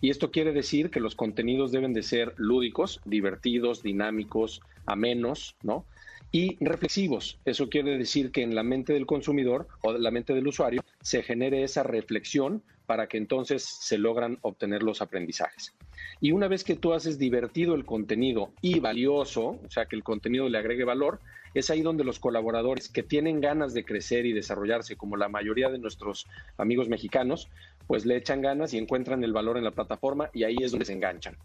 Y 0.00 0.10
esto 0.10 0.30
quiere 0.30 0.52
decir 0.52 0.90
que 0.90 1.00
los 1.00 1.14
contenidos 1.14 1.72
deben 1.72 1.92
de 1.92 2.02
ser 2.02 2.34
lúdicos, 2.36 3.00
divertidos, 3.04 3.82
dinámicos, 3.82 4.62
amenos, 4.86 5.56
¿no? 5.62 5.84
y 6.32 6.56
reflexivos. 6.64 7.38
Eso 7.44 7.68
quiere 7.68 7.98
decir 7.98 8.30
que 8.30 8.42
en 8.42 8.54
la 8.54 8.62
mente 8.62 8.92
del 8.92 9.06
consumidor 9.06 9.66
o 9.82 9.94
en 9.94 10.02
la 10.02 10.10
mente 10.10 10.34
del 10.34 10.46
usuario 10.46 10.82
se 11.00 11.22
genere 11.22 11.64
esa 11.64 11.82
reflexión 11.82 12.62
para 12.86 13.06
que 13.06 13.18
entonces 13.18 13.62
se 13.64 13.98
logran 13.98 14.38
obtener 14.42 14.82
los 14.82 15.00
aprendizajes. 15.00 15.74
Y 16.20 16.32
una 16.32 16.48
vez 16.48 16.64
que 16.64 16.76
tú 16.76 16.92
haces 16.92 17.18
divertido 17.18 17.74
el 17.74 17.84
contenido 17.84 18.52
y 18.60 18.80
valioso, 18.80 19.60
o 19.64 19.70
sea, 19.70 19.86
que 19.86 19.96
el 19.96 20.02
contenido 20.02 20.48
le 20.48 20.58
agregue 20.58 20.84
valor, 20.84 21.20
es 21.54 21.70
ahí 21.70 21.82
donde 21.82 22.04
los 22.04 22.20
colaboradores 22.20 22.88
que 22.88 23.02
tienen 23.02 23.40
ganas 23.40 23.74
de 23.74 23.84
crecer 23.84 24.26
y 24.26 24.32
desarrollarse, 24.32 24.96
como 24.96 25.16
la 25.16 25.28
mayoría 25.28 25.68
de 25.68 25.78
nuestros 25.78 26.26
amigos 26.58 26.88
mexicanos, 26.88 27.48
pues 27.90 28.06
le 28.06 28.16
echan 28.16 28.40
ganas 28.40 28.72
y 28.72 28.78
encuentran 28.78 29.24
el 29.24 29.32
valor 29.32 29.58
en 29.58 29.64
la 29.64 29.72
plataforma 29.72 30.30
y 30.32 30.44
ahí 30.44 30.54
es 30.60 30.70
donde 30.70 30.84
se 30.84 30.92
enganchan. 30.92 31.36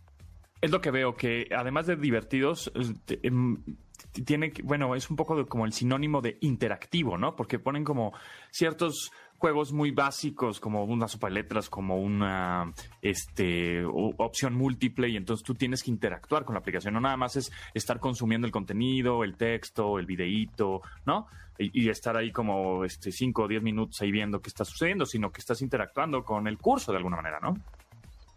Es 0.62 0.70
lo 0.70 0.80
que 0.80 0.92
veo, 0.92 1.16
que 1.16 1.48
además 1.50 1.88
de 1.88 1.96
divertidos, 1.96 2.72
em, 3.24 3.64
tiene, 4.24 4.54
bueno, 4.64 4.94
es 4.94 5.10
un 5.10 5.16
poco 5.16 5.44
como 5.48 5.66
el 5.66 5.74
sinónimo 5.74 6.22
de 6.22 6.38
interactivo, 6.42 7.18
¿no? 7.18 7.36
Porque 7.36 7.58
ponen 7.58 7.84
como 7.84 8.14
ciertos 8.52 9.12
juegos 9.46 9.74
muy 9.74 9.92
básicos 9.92 10.60
como 10.60 10.86
una 10.86 11.08
sopa 11.08 11.28
de 11.28 11.36
letras, 11.36 11.70
como 11.70 12.00
una 12.00 12.74
este, 13.00 13.86
opción 13.86 14.56
múltiple 14.56 15.08
y 15.08 15.18
entonces 15.18 15.46
tú 15.46 15.54
tienes 15.54 15.84
que 15.84 15.92
interactuar 15.92 16.46
con 16.46 16.56
la 16.56 16.62
aplicación. 16.62 16.96
No 16.96 17.00
nada 17.00 17.16
más 17.16 17.36
es 17.36 17.52
estar 17.76 18.00
consumiendo 18.00 18.48
el 18.48 18.52
contenido, 18.52 19.24
el 19.24 19.38
texto, 19.38 20.00
el 20.00 20.08
videíto, 20.08 20.82
¿no? 21.06 21.28
Y, 21.60 21.88
estar 21.90 22.18
ahí 22.18 22.32
como 22.32 22.86
este, 22.86 23.12
5 23.12 23.44
o 23.44 23.48
10 23.48 23.62
minutos 23.62 24.02
ahí 24.02 24.10
viendo 24.12 24.42
qué 24.42 24.50
está 24.50 24.66
sucediendo, 24.66 25.06
sino 25.06 25.32
que 25.32 25.42
estás 25.42 25.62
interactuando 25.62 26.24
con 26.26 26.48
el 26.48 26.58
curso 26.58 26.92
de 26.92 26.98
alguna 26.98 27.18
manera, 27.18 27.40
¿no? 27.40 27.54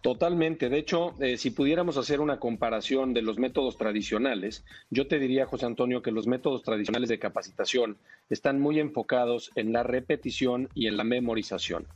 Totalmente. 0.00 0.68
De 0.68 0.78
hecho, 0.78 1.14
eh, 1.20 1.36
si 1.36 1.50
pudiéramos 1.50 1.96
hacer 1.96 2.20
una 2.20 2.38
comparación 2.38 3.14
de 3.14 3.22
los 3.22 3.38
métodos 3.38 3.76
tradicionales, 3.76 4.64
yo 4.90 5.08
te 5.08 5.18
diría, 5.18 5.46
José 5.46 5.66
Antonio, 5.66 6.02
que 6.02 6.12
los 6.12 6.26
métodos 6.26 6.62
tradicionales 6.62 7.08
de 7.08 7.18
capacitación 7.18 7.96
están 8.30 8.60
muy 8.60 8.78
enfocados 8.78 9.50
en 9.56 9.72
la 9.72 9.82
repetición 9.82 10.68
y 10.74 10.86
en 10.86 10.96
la 10.96 11.04
memorización. 11.04 11.86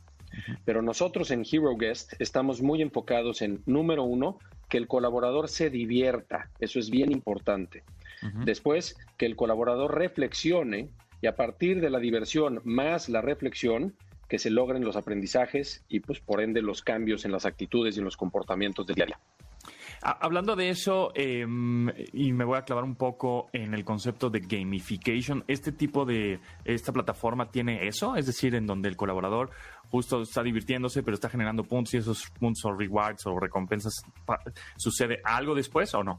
Pero 0.65 0.81
nosotros 0.81 1.31
en 1.31 1.45
Hero 1.49 1.77
Guest 1.77 2.13
estamos 2.19 2.61
muy 2.61 2.81
enfocados 2.81 3.41
en, 3.41 3.61
número 3.65 4.03
uno, 4.03 4.39
que 4.69 4.77
el 4.77 4.87
colaborador 4.87 5.47
se 5.47 5.69
divierta. 5.69 6.49
Eso 6.59 6.79
es 6.79 6.89
bien 6.89 7.11
importante. 7.11 7.83
Después, 8.45 8.97
que 9.17 9.25
el 9.25 9.35
colaborador 9.35 9.97
reflexione 9.97 10.89
y 11.21 11.27
a 11.27 11.35
partir 11.35 11.81
de 11.81 11.89
la 11.89 11.99
diversión 11.99 12.61
más 12.63 13.09
la 13.09 13.21
reflexión, 13.21 13.95
que 14.33 14.39
se 14.39 14.49
logren 14.49 14.83
los 14.83 14.95
aprendizajes 14.95 15.85
y 15.87 15.99
pues 15.99 16.19
por 16.19 16.41
ende 16.41 16.63
los 16.63 16.81
cambios 16.81 17.23
en 17.23 17.31
las 17.31 17.45
actitudes 17.45 17.95
y 17.95 17.99
en 17.99 18.05
los 18.05 18.17
comportamientos 18.17 18.87
del 18.87 18.95
día 18.95 19.03
a 19.03 19.05
día. 19.05 19.19
Hablando 20.01 20.55
de 20.55 20.69
eso, 20.69 21.11
em, 21.13 21.87
y 22.13 22.33
me 22.33 22.43
voy 22.43 22.57
a 22.57 22.63
clavar 22.63 22.83
un 22.83 22.95
poco 22.95 23.51
en 23.53 23.75
el 23.75 23.85
concepto 23.85 24.31
de 24.31 24.39
gamification, 24.39 25.43
¿este 25.47 25.71
tipo 25.71 26.03
de, 26.03 26.39
esta 26.65 26.91
plataforma 26.91 27.51
tiene 27.51 27.85
eso? 27.85 28.15
Es 28.15 28.25
decir, 28.25 28.55
en 28.55 28.65
donde 28.65 28.89
el 28.89 28.97
colaborador 28.97 29.51
justo 29.91 30.23
está 30.23 30.41
divirtiéndose, 30.41 31.03
pero 31.03 31.13
está 31.13 31.29
generando 31.29 31.63
puntos 31.63 31.93
y 31.93 31.97
esos 31.97 32.27
puntos 32.31 32.65
o 32.65 32.73
rewards 32.73 33.27
o 33.27 33.39
recompensas, 33.39 33.93
¿sucede 34.77 35.21
algo 35.23 35.53
después 35.53 35.93
o 35.93 36.03
no? 36.03 36.17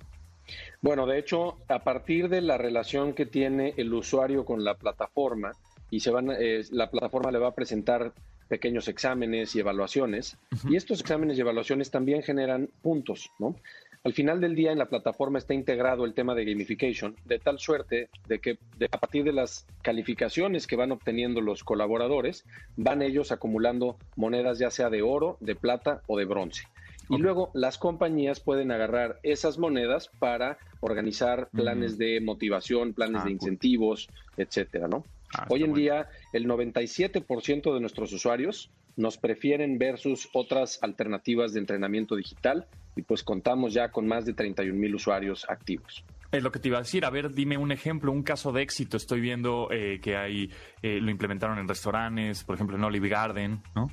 Bueno, 0.81 1.05
de 1.05 1.18
hecho, 1.18 1.57
a 1.66 1.81
partir 1.81 2.29
de 2.29 2.42
la 2.42 2.59
relación 2.59 3.12
que 3.12 3.27
tiene 3.27 3.74
el 3.77 3.92
usuario 3.92 4.44
con 4.44 4.62
la 4.62 4.74
plataforma, 4.74 5.50
y 5.90 6.01
se 6.01 6.11
van, 6.11 6.31
eh, 6.31 6.62
la 6.70 6.90
plataforma 6.90 7.31
le 7.31 7.38
va 7.38 7.49
a 7.49 7.55
presentar 7.55 8.12
pequeños 8.49 8.88
exámenes 8.88 9.55
y 9.57 9.61
evaluaciones. 9.61 10.37
Y 10.68 10.77
estos 10.77 11.01
exámenes 11.01 11.38
y 11.38 11.40
evaluaciones 11.40 11.90
también 11.90 12.23
generan 12.23 12.68
puntos, 12.83 13.31
¿no? 13.38 13.57
Al 14.05 14.12
final 14.12 14.38
del 14.38 14.55
día 14.55 14.70
en 14.70 14.79
la 14.79 14.90
plataforma 14.90 15.38
está 15.38 15.55
integrado 15.55 16.05
el 16.05 16.12
tema 16.12 16.35
de 16.35 16.44
gamification, 16.44 17.16
de 17.25 17.38
tal 17.38 17.59
suerte 17.59 18.11
de 18.29 18.38
que 18.38 18.59
a 18.92 18.99
partir 18.99 19.25
de 19.25 19.33
las 19.33 19.66
calificaciones 19.81 20.66
que 20.66 20.77
van 20.77 20.92
obteniendo 20.92 21.40
los 21.40 21.64
colaboradores, 21.64 22.44
van 22.77 23.01
ellos 23.01 23.33
acumulando 23.33 23.97
monedas 24.14 24.59
ya 24.59 24.70
sea 24.70 24.90
de 24.90 25.01
oro, 25.01 25.38
de 25.40 25.55
plata 25.55 26.03
o 26.07 26.18
de 26.18 26.27
bronce. 26.27 26.64
Y 27.09 27.16
luego 27.16 27.51
las 27.55 27.79
compañías 27.79 28.40
pueden 28.40 28.73
agarrar 28.73 29.20
esas 29.23 29.59
monedas 29.59 30.11
para 30.18 30.59
organizar 30.81 31.49
planes 31.51 31.97
de 31.97 32.20
motivación, 32.20 32.92
planes 32.92 33.23
ah, 33.23 33.25
de 33.25 33.33
incentivos, 33.33 34.09
etcétera, 34.37 34.87
¿no? 34.87 35.05
Ah, 35.37 35.47
Hoy 35.49 35.62
en 35.62 35.75
día, 35.75 36.09
el 36.33 36.47
97% 36.47 37.75
de 37.75 37.81
nuestros 37.81 38.12
usuarios 38.12 38.70
nos 38.97 39.18
prefieren 39.18 39.79
versus 39.79 40.29
otras 40.33 40.79
alternativas 40.83 41.53
de 41.53 41.61
entrenamiento 41.61 42.14
digital 42.14 42.66
y 42.97 43.03
pues 43.03 43.23
contamos 43.23 43.75
ya 43.75 43.90
con 43.90 44.07
más 44.07 44.25
de 44.25 44.35
31 44.35 44.79
mil 44.79 44.94
usuarios 44.94 45.44
activos. 45.49 46.05
Es 46.31 46.42
lo 46.42 46.51
que 46.51 46.59
te 46.59 46.68
iba 46.68 46.79
a 46.79 46.83
decir. 46.83 47.05
A 47.05 47.11
ver, 47.11 47.33
dime 47.33 47.57
un 47.57 47.70
ejemplo, 47.73 48.11
un 48.11 48.23
caso 48.23 48.53
de 48.53 48.62
éxito. 48.62 48.97
Estoy 48.97 49.20
viendo 49.20 49.68
eh, 49.70 50.01
que 50.01 50.16
hay, 50.16 50.51
eh, 50.83 51.01
lo 51.01 51.11
implementaron 51.11 51.59
en 51.59 51.68
restaurantes, 51.68 52.44
por 52.44 52.57
ejemplo 52.57 52.77
en 52.77 52.85
Olive 52.85 53.09
Garden, 53.09 53.62
¿no? 53.75 53.90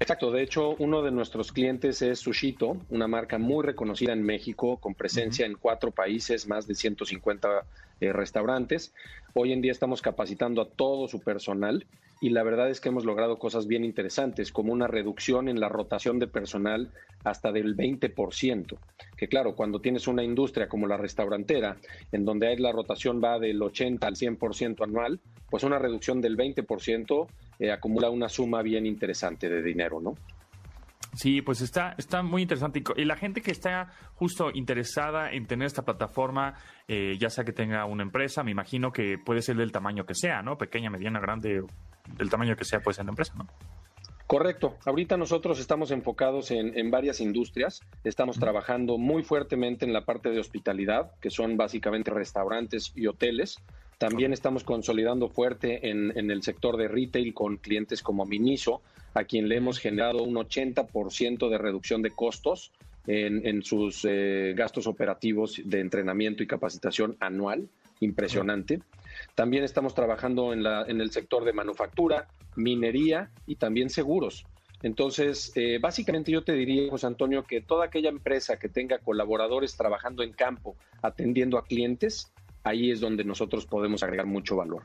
Exacto, 0.00 0.30
de 0.30 0.42
hecho 0.42 0.76
uno 0.78 1.02
de 1.02 1.10
nuestros 1.10 1.52
clientes 1.52 2.02
es 2.02 2.18
Sushito, 2.18 2.78
una 2.90 3.06
marca 3.06 3.38
muy 3.38 3.64
reconocida 3.64 4.12
en 4.12 4.22
México, 4.22 4.78
con 4.78 4.94
presencia 4.94 5.46
en 5.46 5.54
cuatro 5.54 5.90
países, 5.90 6.46
más 6.46 6.66
de 6.66 6.74
150 6.74 7.64
eh, 8.00 8.12
restaurantes. 8.12 8.92
Hoy 9.34 9.52
en 9.52 9.62
día 9.62 9.72
estamos 9.72 10.02
capacitando 10.02 10.62
a 10.62 10.68
todo 10.68 11.08
su 11.08 11.20
personal 11.20 11.86
y 12.24 12.30
la 12.30 12.42
verdad 12.42 12.70
es 12.70 12.80
que 12.80 12.88
hemos 12.88 13.04
logrado 13.04 13.38
cosas 13.38 13.66
bien 13.66 13.84
interesantes, 13.84 14.50
como 14.50 14.72
una 14.72 14.86
reducción 14.86 15.46
en 15.46 15.60
la 15.60 15.68
rotación 15.68 16.18
de 16.18 16.26
personal 16.26 16.90
hasta 17.22 17.52
del 17.52 17.76
20%, 17.76 18.78
que 19.14 19.28
claro, 19.28 19.54
cuando 19.54 19.82
tienes 19.82 20.08
una 20.08 20.24
industria 20.24 20.66
como 20.66 20.86
la 20.86 20.96
restaurantera, 20.96 21.76
en 22.12 22.24
donde 22.24 22.56
la 22.56 22.72
rotación 22.72 23.20
va 23.22 23.38
del 23.38 23.62
80 23.62 24.06
al 24.06 24.14
100% 24.14 24.82
anual, 24.82 25.20
pues 25.50 25.64
una 25.64 25.78
reducción 25.78 26.22
del 26.22 26.38
20% 26.38 27.26
eh, 27.58 27.70
acumula 27.70 28.08
una 28.08 28.30
suma 28.30 28.62
bien 28.62 28.86
interesante 28.86 29.50
de 29.50 29.62
dinero, 29.62 30.00
¿no? 30.00 30.14
Sí, 31.12 31.42
pues 31.42 31.60
está, 31.60 31.94
está 31.98 32.22
muy 32.22 32.40
interesante. 32.40 32.82
Y 32.96 33.04
la 33.04 33.16
gente 33.16 33.42
que 33.42 33.50
está 33.50 33.90
justo 34.14 34.50
interesada 34.50 35.30
en 35.30 35.46
tener 35.46 35.66
esta 35.66 35.82
plataforma, 35.82 36.54
eh, 36.88 37.18
ya 37.20 37.28
sea 37.28 37.44
que 37.44 37.52
tenga 37.52 37.84
una 37.84 38.02
empresa, 38.02 38.42
me 38.42 38.50
imagino 38.50 38.92
que 38.92 39.18
puede 39.18 39.42
ser 39.42 39.56
del 39.56 39.72
tamaño 39.72 40.06
que 40.06 40.14
sea, 40.14 40.40
¿no? 40.40 40.56
Pequeña, 40.56 40.88
mediana, 40.88 41.20
grande, 41.20 41.62
del 42.16 42.30
tamaño 42.30 42.56
que 42.56 42.64
sea, 42.64 42.80
puede 42.80 42.96
ser 42.96 43.04
la 43.04 43.10
empresa, 43.10 43.34
¿no? 43.36 43.46
Correcto. 44.26 44.76
Ahorita 44.86 45.16
nosotros 45.18 45.60
estamos 45.60 45.90
enfocados 45.90 46.50
en, 46.50 46.90
varias 46.90 47.20
industrias. 47.20 47.82
Estamos 48.04 48.38
trabajando 48.38 48.96
muy 48.96 49.22
fuertemente 49.22 49.84
en 49.84 49.92
la 49.92 50.06
parte 50.06 50.30
de 50.30 50.40
hospitalidad, 50.40 51.12
que 51.20 51.28
son 51.30 51.58
básicamente 51.58 52.10
restaurantes 52.10 52.92
y 52.96 53.06
hoteles. 53.06 53.58
También 53.98 54.32
estamos 54.32 54.64
consolidando 54.64 55.28
fuerte 55.28 55.90
en, 55.90 56.16
en, 56.16 56.30
el 56.30 56.42
sector 56.42 56.78
de 56.78 56.88
retail 56.88 57.34
con 57.34 57.58
clientes 57.58 58.02
como 58.02 58.24
Miniso, 58.24 58.80
a 59.12 59.24
quien 59.24 59.48
le 59.48 59.56
hemos 59.56 59.78
generado 59.78 60.22
un 60.22 60.34
80% 60.34 61.48
de 61.50 61.58
reducción 61.58 62.00
de 62.00 62.10
costos 62.10 62.72
en, 63.06 63.62
sus 63.62 64.04
eh, 64.08 64.54
gastos 64.56 64.86
operativos 64.86 65.60
de 65.64 65.80
entrenamiento 65.80 66.42
y 66.42 66.46
capacitación 66.46 67.16
anual. 67.20 67.68
Impresionante. 68.00 68.80
También 69.34 69.64
estamos 69.64 69.94
trabajando 69.94 70.52
en, 70.52 70.62
la, 70.62 70.84
en 70.86 71.00
el 71.00 71.10
sector 71.10 71.44
de 71.44 71.52
manufactura, 71.52 72.28
minería 72.56 73.30
y 73.46 73.56
también 73.56 73.90
seguros. 73.90 74.46
Entonces, 74.82 75.50
eh, 75.54 75.78
básicamente 75.80 76.30
yo 76.30 76.44
te 76.44 76.52
diría, 76.52 76.90
José 76.90 77.06
Antonio, 77.06 77.44
que 77.44 77.62
toda 77.62 77.86
aquella 77.86 78.10
empresa 78.10 78.58
que 78.58 78.68
tenga 78.68 78.98
colaboradores 78.98 79.76
trabajando 79.76 80.22
en 80.22 80.32
campo, 80.32 80.76
atendiendo 81.00 81.56
a 81.56 81.64
clientes, 81.64 82.32
ahí 82.64 82.90
es 82.90 83.00
donde 83.00 83.24
nosotros 83.24 83.64
podemos 83.64 84.02
agregar 84.02 84.26
mucho 84.26 84.56
valor. 84.56 84.82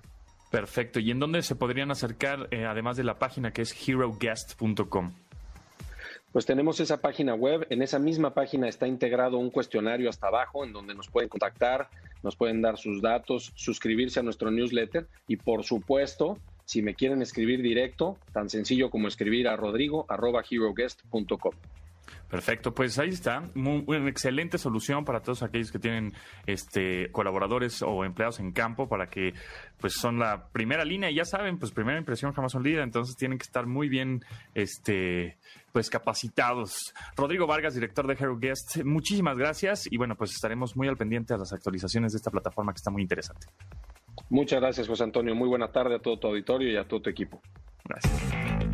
Perfecto. 0.52 1.00
¿Y 1.00 1.12
en 1.12 1.20
dónde 1.20 1.42
se 1.42 1.56
podrían 1.56 1.92
acercar, 1.92 2.48
eh, 2.52 2.66
además 2.66 2.98
de 2.98 3.04
la 3.04 3.20
página 3.20 3.52
que 3.52 3.62
es 3.62 3.76
heroguest.com? 3.88 5.12
Pues 6.32 6.46
tenemos 6.46 6.80
esa 6.80 7.02
página 7.02 7.34
web. 7.34 7.66
En 7.72 7.82
esa 7.82 7.98
misma 7.98 8.34
página 8.34 8.68
está 8.68 8.88
integrado 8.88 9.38
un 9.40 9.50
cuestionario 9.50 10.10
hasta 10.10 10.28
abajo 10.28 10.64
en 10.64 10.74
donde 10.74 10.94
nos 10.94 11.10
pueden 11.10 11.28
contactar, 11.28 11.90
nos 12.22 12.36
pueden 12.36 12.62
dar 12.62 12.78
sus 12.78 13.02
datos, 13.02 13.52
suscribirse 13.56 14.20
a 14.20 14.24
nuestro 14.24 14.52
newsletter 14.52 15.08
y 15.28 15.38
por 15.38 15.64
supuesto, 15.64 16.38
si 16.66 16.84
me 16.84 16.94
quieren 16.94 17.24
escribir 17.24 17.64
directo, 17.64 18.18
tan 18.32 18.48
sencillo 18.50 18.92
como 18.92 19.08
escribir 19.08 19.48
a 19.48 19.56
rodrigo.heroguest.com. 19.56 21.54
Perfecto, 22.30 22.76
pues 22.76 23.00
ahí 23.00 23.10
está, 23.10 23.44
una 23.56 24.08
excelente 24.08 24.60
solución 24.60 25.04
para 25.04 25.22
todos 25.22 25.42
aquellos 25.42 25.72
que 25.72 25.80
tienen 25.80 26.14
este 26.46 27.12
colaboradores 27.12 27.82
o 27.82 28.06
empleados 28.06 28.40
en 28.40 28.52
campo 28.52 28.88
para 28.88 29.08
que 29.08 29.34
pues 29.80 29.94
son 29.94 30.20
la 30.20 30.48
primera 30.52 30.86
línea 30.86 31.10
y 31.10 31.16
ya 31.16 31.26
saben, 31.26 31.58
pues 31.58 31.72
primera 31.72 31.98
impresión 31.98 32.32
jamás 32.34 32.54
olvida, 32.54 32.84
entonces 32.84 33.16
tienen 33.16 33.40
que 33.40 33.44
estar 33.44 33.66
muy 33.66 33.90
bien 33.90 34.24
este 34.54 35.40
pues 35.72 35.90
capacitados. 35.90 36.94
Rodrigo 37.16 37.48
Vargas, 37.48 37.74
director 37.74 38.06
de 38.06 38.14
Hero 38.14 38.38
Guest, 38.38 38.84
muchísimas 38.84 39.36
gracias 39.36 39.92
y 39.92 39.98
bueno, 39.98 40.16
pues 40.16 40.32
estaremos 40.32 40.76
muy 40.76 40.88
al 40.88 40.98
pendiente 40.98 41.34
a 41.34 41.38
las 41.38 41.52
actualizaciones 41.52 42.12
de 42.14 42.18
esta 42.18 42.30
plataforma 42.30 42.74
que 42.74 42.78
está 42.78 42.92
muy 42.92 43.02
interesante. 43.02 43.48
Muchas 44.30 44.60
gracias, 44.60 44.88
José 44.88 45.04
Antonio. 45.04 45.34
Muy 45.34 45.48
buena 45.48 45.72
tarde 45.72 45.96
a 45.96 46.00
todo 46.00 46.20
tu 46.20 46.28
auditorio 46.28 46.72
y 46.72 46.78
a 46.78 46.88
todo 46.88 47.02
tu 47.02 47.10
equipo. 47.10 47.42
Gracias. 47.86 48.69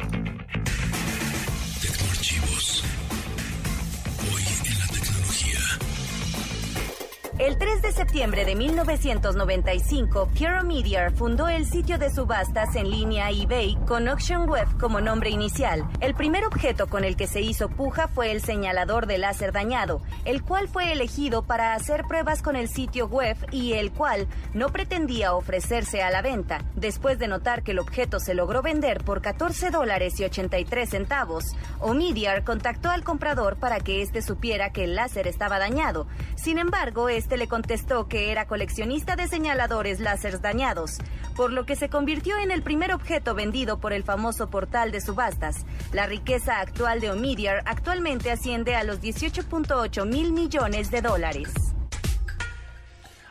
El 7.38 7.58
3 7.58 7.82
de 7.82 7.92
septiembre 7.92 8.46
de 8.46 8.56
1995, 8.56 10.30
Piero 10.34 10.64
Media 10.64 11.12
fundó 11.12 11.50
el 11.50 11.66
sitio 11.66 11.98
de 11.98 12.10
subastas 12.10 12.78
en 12.78 12.90
línea 12.90 13.30
eBay 13.30 13.76
con 13.86 14.08
Auction 14.08 14.50
Web 14.50 14.70
como 14.80 15.02
nombre 15.02 15.32
inicial. 15.32 15.86
El 16.00 16.16
primer 16.16 16.46
objeto 16.46 16.88
con 16.88 17.04
el 17.04 17.18
que 17.18 17.28
se 17.28 17.42
hizo 17.42 17.68
puja 17.68 18.08
fue 18.08 18.32
el 18.32 18.42
señalador 18.42 19.06
de 19.06 19.18
láser 19.18 19.52
dañado, 19.52 20.02
el 20.24 20.44
cual 20.44 20.70
fue 20.70 20.94
elegido 20.94 21.44
para 21.44 21.74
hacer 21.74 22.06
pruebas 22.08 22.42
con 22.42 22.56
el 22.56 22.70
sitio 22.70 23.08
web 23.08 23.36
y 23.52 23.74
el 23.74 23.92
cual 23.92 24.28
no 24.54 24.70
pretendía 24.70 25.34
ofrecerse 25.34 26.04
a 26.04 26.12
la 26.12 26.22
venta. 26.22 26.64
Después 26.78 27.20
de 27.20 27.28
notar 27.28 27.64
que 27.64 27.72
el 27.72 27.80
objeto 27.80 28.22
se 28.22 28.34
logró 28.34 28.62
vender 28.62 29.04
por 29.04 29.22
14 29.22 29.72
dólares 29.72 30.18
y 30.22 30.24
83 30.24 30.90
centavos, 30.90 31.54
Omidyar 31.82 32.46
contactó 32.46 32.92
al 32.92 33.04
comprador 33.04 33.58
para 33.58 33.82
que 33.82 34.02
éste 34.02 34.22
supiera 34.22 34.72
que 34.72 34.86
el 34.86 34.96
láser 34.96 35.28
estaba 35.28 35.60
dañado. 35.60 36.08
Sin 36.36 36.60
embargo, 36.60 37.10
este 37.26 37.38
le 37.38 37.48
contestó 37.48 38.08
que 38.08 38.32
era 38.32 38.46
coleccionista 38.46 39.16
de 39.16 39.28
señaladores 39.28 40.00
láseres 40.00 40.44
dañados, 40.44 41.00
por 41.36 41.52
lo 41.52 41.66
que 41.66 41.76
se 41.76 41.90
convirtió 41.90 42.38
en 42.38 42.52
el 42.52 42.62
primer 42.62 42.94
objeto 42.94 43.34
vendido 43.34 43.80
por 43.80 43.94
el 43.94 44.04
famoso 44.04 44.52
portal 44.52 44.92
de 44.92 45.02
subastas. 45.02 45.66
La 45.92 46.06
riqueza 46.06 46.60
actual 46.60 47.00
de 47.00 47.10
Omidyar 47.10 47.64
actualmente 47.66 48.30
asciende 48.30 48.76
a 48.76 48.84
los 48.84 49.02
18.8 49.02 50.06
mil 50.06 50.34
millones 50.34 50.92
de 50.92 51.02
dólares. 51.02 51.52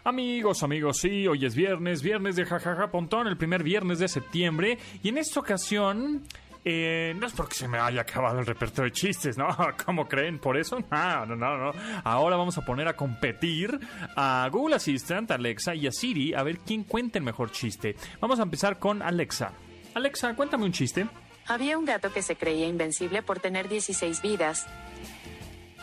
Amigos, 0.03 0.65
amigos, 0.65 0.99
sí, 0.99 1.29
hoy 1.29 1.47
es 1.47 1.55
viernes, 1.55 2.03
viernes 2.03 2.35
de 2.35 2.45
jajaja 2.45 2.91
pontón, 2.91 3.29
el 3.29 3.37
primer 3.37 3.63
viernes 3.63 4.01
de 4.01 4.09
septiembre, 4.09 4.77
y 5.05 5.09
en 5.09 5.19
esta 5.19 5.39
ocasión 5.39 6.25
eh, 6.65 7.15
no 7.19 7.27
es 7.27 7.33
porque 7.35 7.55
se 7.55 7.69
me 7.69 7.79
haya 7.79 8.01
acabado 8.01 8.39
el 8.39 8.47
repertorio 8.47 8.91
de 8.91 8.93
chistes, 8.93 9.37
¿no? 9.37 9.49
¿Cómo 9.85 10.09
creen? 10.09 10.39
¿Por 10.39 10.57
eso? 10.57 10.79
No, 10.91 11.27
no, 11.27 11.37
no, 11.37 11.57
no. 11.59 11.73
Ahora 12.05 12.37
vamos 12.37 12.57
a 12.57 12.65
poner 12.65 12.89
a 12.89 12.95
competir 12.97 13.79
a 14.17 14.49
Google 14.51 14.77
Assistant, 14.77 15.31
Alexa 15.31 15.75
y 15.75 15.87
a 15.87 15.93
Siri 15.93 16.35
a 16.35 16.43
ver 16.43 16.59
quién 16.59 16.85
cuenta 16.85 17.19
el 17.19 17.25
mejor 17.25 17.51
chiste. 17.51 17.97
Vamos 18.21 18.39
a 18.39 18.45
empezar 18.45 18.79
con 18.79 19.03
Alexa. 19.03 19.53
Alexa, 19.95 20.35
cuéntame 20.35 20.65
un 20.65 20.73
chiste. 20.73 21.07
Había 21.47 21.77
un 21.77 21.85
gato 21.85 22.13
que 22.13 22.23
se 22.23 22.37
creía 22.37 22.67
invencible 22.67 23.23
por 23.23 23.41
tener 23.41 23.69
16 23.69 24.23
vidas. 24.23 24.67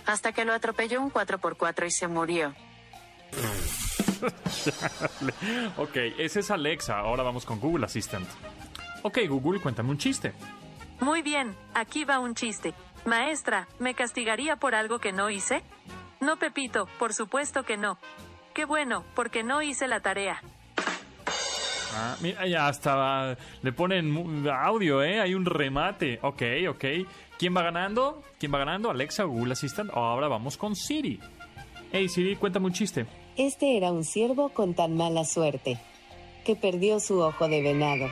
Hasta 0.05 0.31
que 0.31 0.45
lo 0.45 0.53
atropelló 0.53 1.01
un 1.01 1.11
4x4 1.11 1.87
y 1.87 1.91
se 1.91 2.07
murió. 2.07 2.55
ok, 5.77 5.95
ese 6.17 6.39
es 6.39 6.51
Alexa. 6.51 6.97
Ahora 6.99 7.23
vamos 7.23 7.45
con 7.45 7.59
Google 7.59 7.85
Assistant. 7.85 8.27
Ok, 9.03 9.19
Google, 9.27 9.59
cuéntame 9.59 9.89
un 9.89 9.97
chiste. 9.97 10.33
Muy 11.01 11.23
bien, 11.23 11.55
aquí 11.73 12.05
va 12.05 12.19
un 12.19 12.35
chiste. 12.35 12.73
Maestra, 13.05 13.67
¿me 13.79 13.95
castigaría 13.95 14.55
por 14.55 14.75
algo 14.75 14.99
que 14.99 15.11
no 15.11 15.31
hice? 15.31 15.63
No, 16.19 16.37
Pepito, 16.37 16.87
por 16.99 17.13
supuesto 17.13 17.63
que 17.63 17.75
no. 17.75 17.97
Qué 18.53 18.65
bueno, 18.65 19.03
porque 19.15 19.43
no 19.43 19.63
hice 19.63 19.87
la 19.87 20.01
tarea. 20.01 20.41
Ah, 21.95 22.15
mira, 22.21 22.45
ya 22.45 22.67
hasta 22.67 23.35
le 23.63 23.71
ponen 23.73 24.47
audio, 24.47 25.03
¿eh? 25.03 25.19
Hay 25.19 25.33
un 25.33 25.45
remate. 25.45 26.19
Ok, 26.21 26.43
ok. 26.69 26.85
¿Quién 27.39 27.55
va 27.57 27.63
ganando? 27.63 28.23
¿Quién 28.39 28.53
va 28.53 28.59
ganando? 28.59 28.91
Alexa, 28.91 29.23
Google 29.23 29.53
Assistant. 29.53 29.89
Ahora 29.93 30.27
vamos 30.27 30.55
con 30.55 30.75
Siri. 30.75 31.19
Hey 31.91 32.07
Siri, 32.07 32.35
cuéntame 32.35 32.67
un 32.67 32.73
chiste. 32.73 33.07
Este 33.37 33.75
era 33.75 33.91
un 33.91 34.03
ciervo 34.03 34.49
con 34.49 34.75
tan 34.75 34.95
mala 34.95 35.25
suerte 35.25 35.79
que 36.45 36.55
perdió 36.55 36.99
su 36.99 37.19
ojo 37.19 37.47
de 37.47 37.61
venado. 37.63 38.07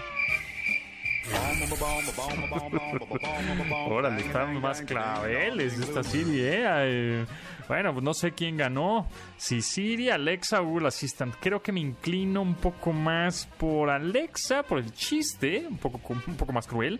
Órale, 3.87 4.21
están 4.21 4.59
más 4.61 4.81
claveles 4.81 5.79
esta 5.79 6.03
Siri, 6.03 6.39
¿eh? 6.41 7.25
Bueno, 7.67 7.93
pues 7.93 8.03
no 8.03 8.15
sé 8.15 8.31
quién 8.31 8.57
ganó. 8.57 9.07
Si 9.37 9.61
Siri, 9.61 10.09
Alexa 10.09 10.59
o 10.59 10.65
Google 10.65 10.87
Assistant. 10.87 11.35
Creo 11.39 11.61
que 11.61 11.71
me 11.71 11.79
inclino 11.79 12.41
un 12.41 12.55
poco 12.55 12.91
más 12.91 13.45
por 13.45 13.91
Alexa, 13.91 14.63
por 14.63 14.79
el 14.79 14.91
chiste, 14.91 15.67
un 15.69 15.77
poco, 15.77 16.01
un 16.27 16.35
poco 16.35 16.51
más 16.51 16.65
cruel. 16.65 16.99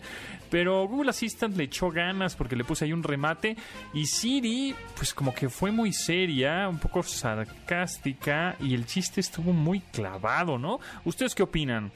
Pero 0.51 0.87
Google 0.87 1.09
Assistant 1.09 1.57
le 1.57 1.63
echó 1.63 1.89
ganas 1.89 2.35
porque 2.35 2.55
le 2.55 2.63
puse 2.63 2.85
ahí 2.85 2.93
un 2.93 3.01
remate. 3.01 3.57
Y 3.95 4.05
Siri, 4.05 4.75
pues 4.95 5.11
como 5.15 5.33
que 5.33 5.49
fue 5.49 5.71
muy 5.71 5.91
seria, 5.91 6.69
un 6.69 6.77
poco 6.77 7.01
sarcástica. 7.01 8.55
Y 8.59 8.75
el 8.75 8.85
chiste 8.85 9.21
estuvo 9.21 9.51
muy 9.51 9.79
clavado, 9.79 10.59
¿no? 10.59 10.79
¿Ustedes 11.03 11.33
qué 11.33 11.41
opinan? 11.41 11.91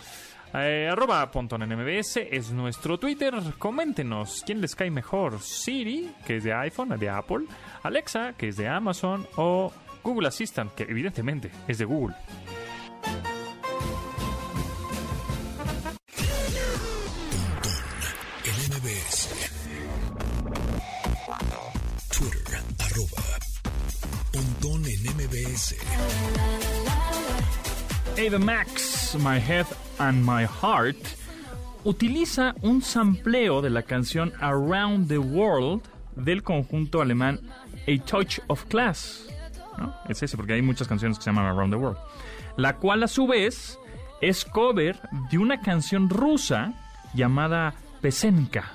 Eh, 0.55 0.87
arroba 0.91 1.31
Pontón 1.31 1.63
en 1.63 1.75
MBS 1.75 2.17
es 2.29 2.51
nuestro 2.51 2.99
Twitter. 2.99 3.33
Coméntenos 3.57 4.43
quién 4.45 4.61
les 4.61 4.75
cae 4.75 4.91
mejor. 4.91 5.39
Siri, 5.39 6.13
que 6.25 6.37
es 6.37 6.43
de 6.43 6.53
iPhone, 6.53 6.97
de 6.99 7.09
Apple. 7.09 7.45
Alexa, 7.81 8.33
que 8.37 8.49
es 8.49 8.57
de 8.57 8.67
Amazon. 8.67 9.27
O 9.37 9.73
Google 10.03 10.27
Assistant, 10.27 10.71
que 10.75 10.83
evidentemente 10.83 11.51
es 11.67 11.79
de 11.79 11.85
Google. 11.85 12.15
en 18.45 18.69
MBS. 18.69 19.29
Twitter, 22.15 22.59
arroba 22.79 23.23
Pontón 24.31 24.85
en 24.85 25.03
MBS. 25.15 25.75
Ava 28.17 28.39
Max, 28.39 29.15
My 29.19 29.39
Head 29.39 29.65
and 29.99 30.25
My 30.25 30.45
Heart, 30.45 30.97
utiliza 31.84 32.56
un 32.62 32.82
sampleo 32.82 33.62
de 33.62 33.69
la 33.69 33.84
canción 33.84 34.34
Around 34.39 35.08
the 35.08 35.17
World 35.17 35.82
del 36.15 36.43
conjunto 36.43 37.01
alemán 37.01 37.39
A 37.88 38.03
Touch 38.06 38.39
of 38.47 38.65
Class. 38.65 39.27
Es 40.08 40.21
ese, 40.21 40.38
porque 40.38 40.53
hay 40.53 40.62
muchas 40.62 40.88
canciones 40.88 41.17
que 41.17 41.23
se 41.23 41.29
llaman 41.29 41.45
Around 41.45 41.73
the 41.73 41.77
World. 41.77 41.97
La 42.58 42.77
cual 42.77 43.03
a 43.03 43.08
su 43.08 43.27
vez 43.27 43.79
es 44.21 44.45
cover 44.45 44.99
de 45.32 45.38
una 45.38 45.62
canción 45.62 46.10
rusa 46.10 46.73
llamada 47.13 47.73
Pesenka. 48.01 48.71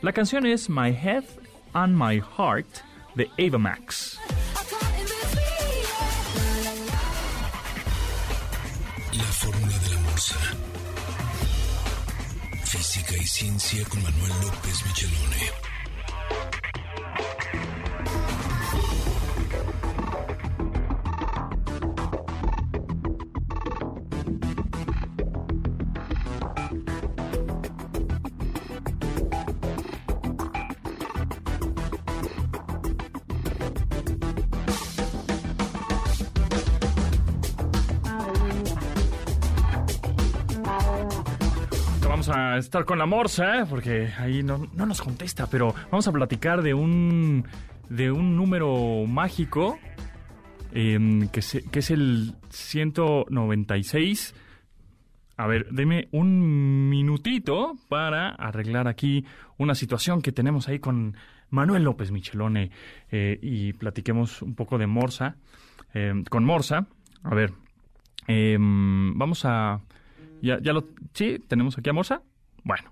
La 0.00 0.12
canción 0.12 0.46
es 0.46 0.68
My 0.68 0.90
Head 0.90 1.24
and 1.72 1.96
My 1.96 2.20
Heart 2.20 2.66
de 3.14 3.30
Ava 3.38 3.58
Max. 3.58 4.18
Y 13.20 13.26
ciencia 13.26 13.84
con 13.84 14.02
Manuel 14.02 14.32
López 14.42 14.86
Michelone. 14.86 15.52
Estar 42.58 42.84
con 42.84 42.98
la 42.98 43.06
morsa, 43.06 43.60
¿eh? 43.60 43.66
porque 43.68 44.08
ahí 44.18 44.42
no, 44.42 44.68
no 44.74 44.86
nos 44.86 45.00
contesta, 45.02 45.46
pero 45.48 45.74
vamos 45.90 46.06
a 46.08 46.12
platicar 46.12 46.62
de 46.62 46.74
un, 46.74 47.44
de 47.88 48.10
un 48.10 48.36
número 48.36 49.04
mágico 49.06 49.78
em, 50.72 51.28
que, 51.28 51.42
se- 51.42 51.62
que 51.70 51.78
es 51.80 51.90
el 51.90 52.34
196. 52.50 54.34
A 55.36 55.46
ver, 55.46 55.66
deme 55.70 56.08
un 56.12 56.88
minutito 56.88 57.76
para 57.88 58.30
arreglar 58.30 58.86
aquí 58.86 59.24
una 59.58 59.74
situación 59.74 60.20
que 60.22 60.30
tenemos 60.32 60.68
ahí 60.68 60.78
con 60.78 61.16
Manuel 61.50 61.84
López 61.84 62.10
Michelone 62.12 62.70
eh, 63.10 63.38
y 63.42 63.72
platiquemos 63.72 64.42
un 64.42 64.54
poco 64.54 64.78
de 64.78 64.86
Morsa. 64.86 65.36
em, 65.94 66.24
con 66.24 66.44
Morsa, 66.44 66.86
a 67.22 67.34
ver, 67.34 67.52
em, 68.26 69.16
vamos 69.18 69.44
a... 69.44 69.80
¿Ya, 70.42 70.58
ya 70.60 70.72
lo... 70.72 70.86
Sí, 71.14 71.38
tenemos 71.48 71.76
aquí 71.78 71.90
a 71.90 71.92
Morsa? 71.92 72.22
Bueno. 72.64 72.90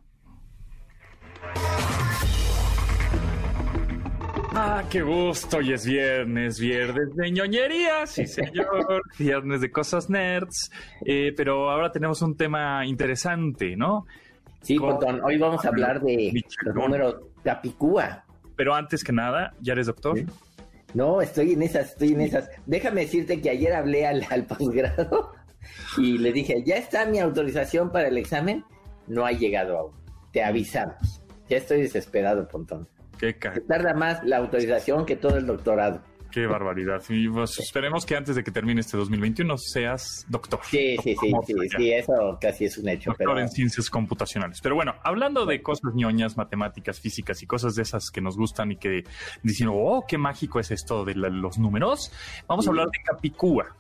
Ah, 4.53 4.83
qué 4.91 5.03
gusto. 5.03 5.59
Hoy 5.59 5.73
es 5.73 5.87
viernes, 5.87 6.59
viernes 6.59 7.15
de 7.15 7.31
ñoñería, 7.31 8.07
sí 8.07 8.27
señor. 8.27 9.03
viernes 9.19 9.61
de 9.61 9.71
cosas 9.71 10.11
nerds. 10.11 10.71
Eh, 11.07 11.33
pero 11.37 11.71
ahora 11.71 11.93
tenemos 11.93 12.21
un 12.23 12.37
tema 12.37 12.85
interesante, 12.85 13.77
¿no? 13.77 14.07
Sí, 14.63 14.77
Con- 14.77 14.99
Pontón, 14.99 15.21
hoy 15.25 15.39
vamos 15.39 15.65
a 15.65 15.69
hablar 15.69 16.01
de 16.01 16.31
Michelón. 16.33 16.75
los 16.75 16.85
números 16.85 17.17
Capicúa. 17.45 18.25
Pero 18.57 18.75
antes 18.75 19.03
que 19.05 19.13
nada, 19.13 19.55
¿ya 19.61 19.73
eres 19.73 19.87
doctor? 19.87 20.19
Sí. 20.19 20.27
No, 20.93 21.23
estoy 21.23 21.53
en 21.53 21.63
esas, 21.63 21.91
estoy 21.93 22.09
en 22.13 22.21
esas. 22.21 22.51
Déjame 22.67 23.03
decirte 23.03 23.41
que 23.41 23.49
ayer 23.51 23.73
hablé 23.73 24.07
al, 24.07 24.27
al 24.29 24.45
posgrado 24.45 25.33
y 25.97 26.19
le 26.19 26.33
dije, 26.33 26.63
ya 26.67 26.75
está 26.77 27.07
mi 27.07 27.21
autorización 27.21 27.91
para 27.93 28.09
el 28.09 28.19
examen. 28.19 28.65
No 29.11 29.27
ha 29.27 29.33
llegado 29.33 29.77
aún. 29.79 29.93
Te 30.33 30.43
avisamos. 30.43 31.23
Ya 31.49 31.57
estoy 31.57 31.83
desesperado, 31.83 32.47
Pontón. 32.49 32.89
Qué 33.19 33.37
Se 33.53 33.61
tarda 33.63 33.93
más 33.93 34.23
la 34.25 34.39
autorización 34.39 35.05
que 35.05 35.17
todo 35.17 35.37
el 35.37 35.47
doctorado. 35.47 36.01
Qué 36.31 36.47
barbaridad. 36.47 37.03
Y 37.09 37.29
pues, 37.29 37.59
esperemos 37.59 38.07
que 38.07 38.15
antes 38.15 38.37
de 38.37 38.45
que 38.45 38.53
termine 38.53 38.81
este 38.81 38.97
2021 38.97 39.59
seas 39.59 40.25
doctor. 40.29 40.61
Sí, 40.63 40.97
sí, 41.03 41.17
sí, 41.21 41.33
sí, 41.45 41.55
sí, 41.77 41.93
eso 41.93 42.39
casi 42.41 42.67
es 42.67 42.79
un 42.79 42.89
hecho. 42.89 43.11
Doctor 43.11 43.27
Pero 43.27 43.41
en 43.41 43.49
ciencias 43.49 43.91
computacionales. 43.91 44.61
Pero 44.63 44.77
bueno, 44.77 44.95
hablando 45.03 45.45
de 45.45 45.61
cosas 45.61 45.93
ñoñas, 45.93 46.37
matemáticas, 46.37 47.01
físicas 47.01 47.43
y 47.43 47.47
cosas 47.47 47.75
de 47.75 47.83
esas 47.83 48.11
que 48.13 48.21
nos 48.21 48.37
gustan 48.37 48.71
y 48.71 48.77
que 48.77 49.03
dicen, 49.43 49.69
oh, 49.73 50.05
qué 50.07 50.19
mágico 50.19 50.61
es 50.61 50.71
esto 50.71 51.05
de 51.05 51.17
la- 51.17 51.31
los 51.31 51.59
números, 51.59 52.13
vamos 52.47 52.65
a 52.69 52.71
hablar 52.71 52.87
de 52.87 52.99
Capicúa. 53.05 53.75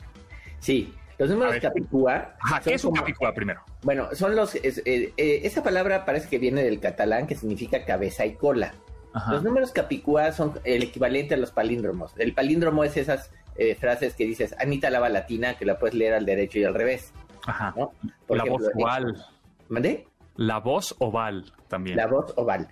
sí, 0.59 0.93
los 1.21 1.31
números. 1.31 1.57
Capicúa. 1.61 2.35
Ajá, 2.41 2.61
¿qué 2.61 2.75
es 2.75 2.85
un 2.85 2.91
como- 2.91 3.03
Capicúa 3.03 3.35
primero? 3.35 3.61
Bueno, 3.83 4.09
son 4.15 4.35
los. 4.35 4.55
es- 4.55 4.83
eh, 4.85 5.13
eh, 5.17 5.41
esa 5.45 5.63
palabra 5.63 6.05
parece 6.05 6.29
que 6.29 6.39
viene 6.39 6.63
del 6.65 6.81
catalán, 6.81 7.27
que 7.27 7.35
significa 7.35 7.85
cabeza 7.85 8.25
y 8.27 8.35
cola. 8.35 8.75
Ajá. 9.13 9.33
Los 9.33 9.43
números 9.43 9.73
capicúa 9.73 10.33
son 10.33 10.59
el 10.65 10.83
equivalente 10.83 11.35
a 11.35 11.37
los 11.37 11.51
palíndromos. 11.51 12.13
El 12.17 12.33
palíndromo 12.33 12.85
es 12.85 12.97
esas 12.97 13.31
eh, 13.57 13.75
frases 13.75 14.15
que 14.15 14.25
dices, 14.25 14.55
Anita 14.59 14.89
lava 14.89 15.09
latina, 15.09 15.59
que 15.59 15.65
la 15.67 15.79
puedes 15.79 15.95
leer 15.95 16.15
al 16.15 16.25
derecho 16.25 16.59
y 16.59 16.65
al 16.65 16.75
revés. 16.75 17.13
Ajá. 17.47 17.75
¿no? 17.77 17.93
La 18.29 18.45
voz 18.45 18.63
oval. 18.75 19.27
¿Mandé? 19.69 20.07
La 20.37 20.59
voz 20.61 20.95
oval 21.01 21.53
también. 21.69 21.97
La 21.97 22.07
voz 22.07 22.33
oval. 22.37 22.69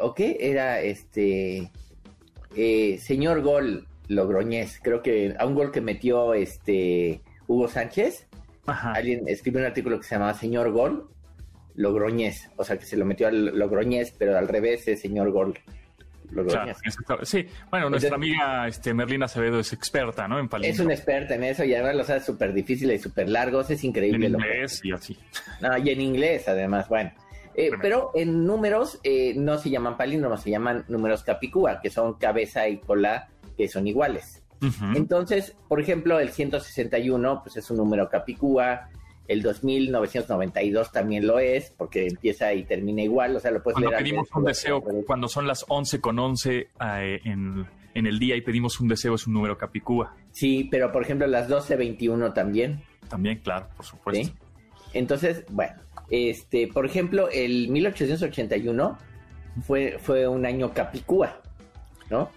¿O 0.00 0.14
qué? 0.14 0.36
Era 0.40 0.80
este. 0.80 1.70
señor 2.98 3.42
Gol 3.42 3.86
Logroñez. 4.08 4.80
Creo 4.82 5.02
que 5.02 5.34
a 5.38 5.46
un 5.46 5.54
gol 5.54 5.70
que 5.70 5.80
metió 5.80 6.34
este 6.34 7.20
Hugo 7.46 7.68
Sánchez. 7.68 8.26
Ajá. 8.66 8.92
Alguien 8.92 9.28
escribió 9.28 9.60
un 9.60 9.66
artículo 9.66 9.98
que 9.98 10.04
se 10.04 10.14
llamaba 10.14 10.34
Señor 10.34 10.70
Gol 10.72 11.08
Logroñez. 11.74 12.50
O 12.56 12.64
sea 12.64 12.78
que 12.78 12.84
se 12.86 12.96
lo 12.96 13.04
metió 13.04 13.26
al 13.28 13.56
Logroñez, 13.58 14.14
pero 14.18 14.36
al 14.38 14.48
revés 14.48 14.86
es 14.88 15.00
Señor 15.00 15.30
Gol 15.30 15.54
Claro, 15.54 16.42
Logroñez. 16.48 16.76
exacto. 16.84 17.18
Sí, 17.24 17.46
bueno, 17.70 17.90
nuestra 17.90 18.14
amiga 18.16 18.66
este, 18.66 18.94
Merlina 18.94 19.26
Acevedo 19.26 19.60
es 19.60 19.72
experta, 19.72 20.26
¿no? 20.26 20.38
En 20.38 20.46
Es 20.46 20.50
palíndromo. 20.50 20.86
un 20.86 20.92
experto 20.92 21.34
en 21.34 21.44
eso 21.44 21.64
y 21.64 21.74
además 21.74 21.96
los 21.96 22.10
hace 22.10 22.24
súper 22.26 22.52
difíciles 22.52 23.00
y 23.00 23.02
súper 23.02 23.28
largos. 23.28 23.70
Es 23.70 23.82
En 23.84 23.90
increíble. 23.90 24.28
lo 24.30 24.38
que- 24.38 24.44
inglés 24.46 24.80
y 24.84 24.92
así. 24.92 25.18
No, 25.60 25.76
y 25.76 25.90
en 25.90 26.00
inglés, 26.00 26.48
además, 26.48 26.88
bueno. 26.88 27.12
Eh, 27.56 27.70
pero 27.80 28.10
en 28.14 28.44
números 28.46 28.98
eh, 29.04 29.34
no 29.36 29.58
se 29.58 29.70
llaman 29.70 29.96
palíndromos, 29.96 30.42
se 30.42 30.50
llaman 30.50 30.84
números 30.88 31.22
capicúa, 31.22 31.80
que 31.80 31.88
son 31.90 32.14
cabeza 32.14 32.66
y 32.68 32.78
cola 32.78 33.28
que 33.56 33.68
son 33.68 33.86
iguales. 33.86 34.42
Entonces, 34.94 35.56
por 35.68 35.80
ejemplo, 35.80 36.18
el 36.20 36.30
161 36.30 37.40
pues 37.42 37.56
es 37.56 37.70
un 37.70 37.76
número 37.76 38.08
capicúa, 38.08 38.88
el 39.28 39.42
2992 39.42 40.92
también 40.92 41.26
lo 41.26 41.38
es, 41.38 41.70
porque 41.70 42.06
empieza 42.06 42.52
y 42.52 42.64
termina 42.64 43.02
igual, 43.02 43.36
o 43.36 43.40
sea, 43.40 43.50
lo 43.50 43.62
puedes 43.62 43.74
Cuando 43.74 43.90
leer 43.90 44.02
pedimos 44.02 44.28
un 44.34 44.44
deseo, 44.44 44.82
cuando 45.06 45.28
son 45.28 45.46
las 45.46 45.64
11 45.68 46.00
con 46.00 46.18
11 46.18 46.56
eh, 46.58 47.20
en, 47.24 47.66
en 47.94 48.06
el 48.06 48.18
día 48.18 48.36
y 48.36 48.42
pedimos 48.42 48.80
un 48.80 48.88
deseo, 48.88 49.14
es 49.14 49.26
un 49.26 49.34
número 49.34 49.56
capicúa. 49.56 50.14
Sí, 50.32 50.68
pero 50.70 50.92
por 50.92 51.02
ejemplo, 51.02 51.26
las 51.26 51.44
1221 51.44 52.32
también. 52.32 52.82
También, 53.08 53.38
claro, 53.38 53.68
por 53.76 53.86
supuesto. 53.86 54.32
¿sí? 54.32 54.34
Entonces, 54.92 55.44
bueno, 55.50 55.74
este, 56.10 56.68
por 56.68 56.86
ejemplo, 56.86 57.28
el 57.30 57.68
1881 57.68 58.98
fue, 59.62 59.98
fue 59.98 60.28
un 60.28 60.44
año 60.44 60.72
capicúa, 60.72 61.40
¿no? 62.10 62.30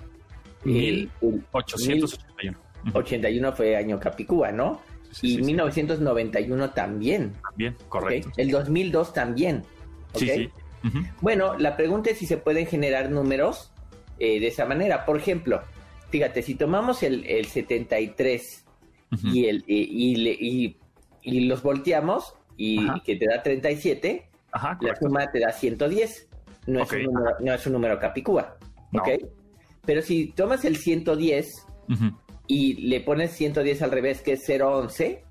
Mil 0.73 1.11
El- 1.21 1.29
el 1.33 1.43
881. 1.51 2.57
Ujú. 2.87 2.97
81 2.99 3.53
fue 3.53 3.75
año 3.75 3.99
capicúa, 3.99 4.51
¿no? 4.51 4.81
Sí, 5.11 5.27
y 5.27 5.29
sí, 5.31 5.35
sí. 5.37 5.41
1991 5.43 6.69
también. 6.71 7.33
También, 7.41 7.73
¿ok? 7.73 7.87
correcto. 7.89 8.29
El 8.37 8.51
2002 8.51 9.13
también. 9.13 9.63
¿ok? 10.13 10.19
Sí, 10.19 10.27
sí. 10.29 10.49
Ujú. 10.87 10.99
Bueno, 11.21 11.57
la 11.57 11.75
pregunta 11.75 12.09
es 12.11 12.17
si 12.19 12.25
se 12.25 12.37
pueden 12.37 12.65
generar 12.67 13.09
números 13.09 13.71
eh, 14.19 14.39
de 14.39 14.47
esa 14.47 14.65
manera. 14.65 15.05
Por 15.05 15.17
ejemplo, 15.17 15.61
fíjate, 16.09 16.41
si 16.41 16.55
tomamos 16.55 17.03
el, 17.03 17.25
el 17.25 17.45
73 17.45 18.65
Ujú. 19.13 19.27
y, 19.29 19.45
el, 19.47 19.63
y, 19.67 20.11
y 20.11 20.15
le- 20.17 20.37
y- 20.39 20.77
y 21.23 21.41
los 21.41 21.61
volteamos 21.63 22.35
y 22.57 22.87
Ajá. 22.87 23.01
que 23.05 23.15
te 23.17 23.25
da 23.27 23.43
37, 23.43 24.29
Ajá, 24.51 24.77
la 24.81 24.95
suma 24.95 25.29
te 25.31 25.39
da 25.39 25.51
110. 25.51 26.27
No, 26.67 26.83
Ok. 26.83 26.93
es, 26.93 27.07
un 27.07 27.13
número, 27.13 27.35
no 27.39 27.53
es 27.53 27.67
un 27.67 27.73
número 27.73 27.99
capicúa. 27.99 28.57
No. 28.91 29.01
¿ok? 29.01 29.09
Pero 29.87 30.03
si 30.03 30.27
tomas 30.27 30.63
el 30.65 30.75
110 30.77 31.65
Ujú. 31.89 32.11
y 32.45 32.87
le 32.87 33.01
pones 33.01 33.31
110 33.31 33.81
al 33.81 33.89
revés, 33.91 34.21
que 34.21 34.33
es 34.33 34.47
011, 34.47 35.23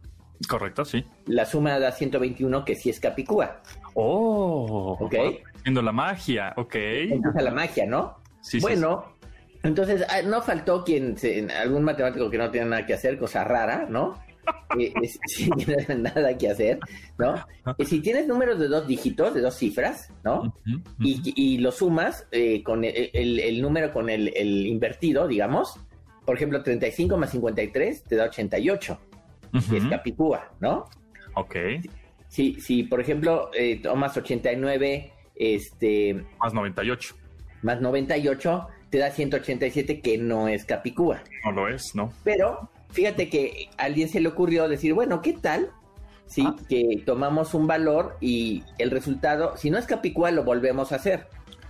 Correcto, 0.49 0.85
sí. 0.85 1.05
la 1.27 1.45
suma 1.47 1.79
da 1.79 1.93
121, 1.93 2.65
que 2.65 2.75
sí 2.75 2.91
es 2.91 2.99
capicúa. 2.99 3.63
Oh, 3.95 4.97
Ok. 5.01 5.15
Haciendo 5.57 5.83
la 5.83 5.93
magia, 5.93 6.53
ok. 6.57 6.75
Empieza 6.75 7.43
la 7.43 7.51
magia, 7.51 7.87
¿no? 7.87 8.17
Sí, 8.41 8.59
sí, 8.59 8.61
bueno, 8.61 9.05
entonces 9.63 10.05
ah, 10.09 10.23
no 10.23 10.41
faltó 10.43 10.85
quien, 10.85 11.17
algún 11.61 11.83
matemático 11.83 12.31
que 12.31 12.39
no 12.39 12.51
tiene 12.51 12.69
nada 12.69 12.87
que 12.87 12.95
hacer, 12.95 13.19
cosa 13.19 13.43
rara, 13.45 13.87
¿no? 13.89 14.19
Eh, 14.79 14.93
es- 15.03 15.19
sí, 15.27 15.49
que 15.51 15.67
no 15.73 15.77
tiene 15.77 16.03
nada 16.03 16.37
que 16.37 16.51
hacer, 16.51 16.79
¿no? 17.19 17.35
Eh, 17.79 17.85
si 17.87 18.01
tienes 18.01 18.27
números 18.27 18.59
de 18.59 18.69
dos 18.69 18.87
dígitos, 18.87 19.33
de 19.33 19.41
dos 19.41 19.55
cifras, 19.57 20.13
¿no? 20.25 20.41
Ujú, 20.41 20.51
ujú. 20.67 20.83
Y, 21.01 21.33
y 21.35 21.59
lo 21.59 21.71
sumas 21.73 22.27
eh, 22.33 22.63
con 22.63 22.85
el, 22.85 23.11
el- 23.15 23.41
el 23.41 23.63
número 23.63 23.93
con 23.93 24.11
el, 24.11 24.29
el 24.37 24.67
invertido, 24.67 25.27
digamos, 25.29 25.81
por 26.27 26.37
ejemplo, 26.37 26.63
35 26.63 27.17
más 27.17 27.31
53 27.31 28.03
te 28.05 28.17
da 28.17 28.25
88, 28.25 28.99
que 29.71 29.77
es 29.79 29.85
capicúa, 29.87 30.51
¿no? 30.61 30.85
Ok. 31.37 31.57
Si, 32.29 32.61
si 32.61 32.83
por 32.83 33.01
ejemplo, 33.01 33.51
eh, 33.55 33.81
tomas 33.81 34.15
89 34.17 35.13
este, 35.37 36.25
Más 36.41 36.53
98. 36.53 37.15
más 37.63 37.81
98, 37.81 38.67
te 38.91 38.99
da 38.99 39.11
187, 39.11 40.01
que 40.01 40.19
no 40.19 40.49
es 40.49 40.65
capicúa. 40.65 41.23
No 41.45 41.53
lo 41.53 41.69
es, 41.69 41.95
¿no? 41.95 42.13
Pero 42.25 42.69
fíjate 42.91 43.29
que 43.29 43.69
a 43.79 43.85
alguien 43.85 44.09
se 44.09 44.21
le 44.21 44.29
ocurrió 44.29 44.69
decir, 44.69 44.95
bueno, 44.95 45.23
¿qué 45.23 45.33
tal? 45.35 45.71
Si 46.27 46.43
Ah. 46.45 46.57
que 46.69 47.03
tomamos 47.07 47.55
un 47.55 47.67
valor 47.67 48.17
y 48.21 48.65
el 48.79 48.91
resultado, 48.91 49.57
si 49.57 49.71
no 49.71 49.79
es 49.79 49.87
capicúa, 49.87 50.31
lo 50.33 50.45
volvemos 50.45 50.93
a 50.93 50.97
hacer 50.97 51.29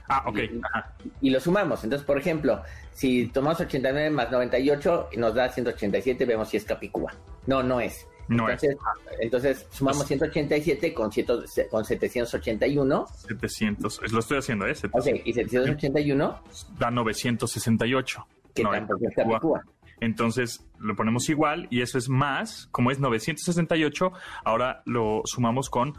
Ah, 0.08 0.22
ok. 0.26 0.38
Y- 0.38 0.60
Ajá. 0.62 0.94
y 1.20 1.30
lo 1.30 1.40
sumamos. 1.40 1.82
Entonces, 1.82 2.06
por 2.06 2.16
ejemplo, 2.16 2.62
si 2.92 3.26
tomamos 3.26 3.60
89 3.60 4.08
más 4.10 4.30
98 4.30 5.08
y 5.12 5.16
nos 5.16 5.34
da 5.34 5.48
187, 5.48 6.24
vemos 6.24 6.48
si 6.48 6.56
es 6.58 6.64
capicúa. 6.64 7.12
No, 7.46 7.62
no 7.64 7.80
es. 7.80 8.06
No 8.28 8.48
es. 8.48 8.62
entonces, 8.62 8.78
entonces 9.20 9.66
sumamos 9.70 10.06
187 10.06 10.94
con, 10.94 11.10
100 11.12 11.26
con 11.70 11.84
781. 11.84 13.06
700. 13.28 14.00
es- 14.04 14.12
Lo 14.12 14.20
estoy 14.20 14.38
haciendo, 14.38 14.66
¿eh? 14.66 14.72
Ok, 14.92 15.02
700. 15.02 15.26
y 15.26 15.32
781, 15.32 16.40
Da 16.78 16.90
968. 16.92 18.26
que 18.54 18.62
No, 18.62 18.70
tampoco 18.70 19.00
es 19.08 19.14
capicúa. 19.16 19.62
Entonces 20.00 20.64
lo 20.78 20.94
ponemos 20.96 21.28
igual 21.28 21.66
y 21.70 21.80
eso 21.82 21.98
es 21.98 22.08
más, 22.08 22.68
como 22.72 22.90
es 22.90 22.98
968, 22.98 24.12
ahora 24.44 24.82
lo 24.84 25.22
sumamos 25.24 25.70
con 25.70 25.94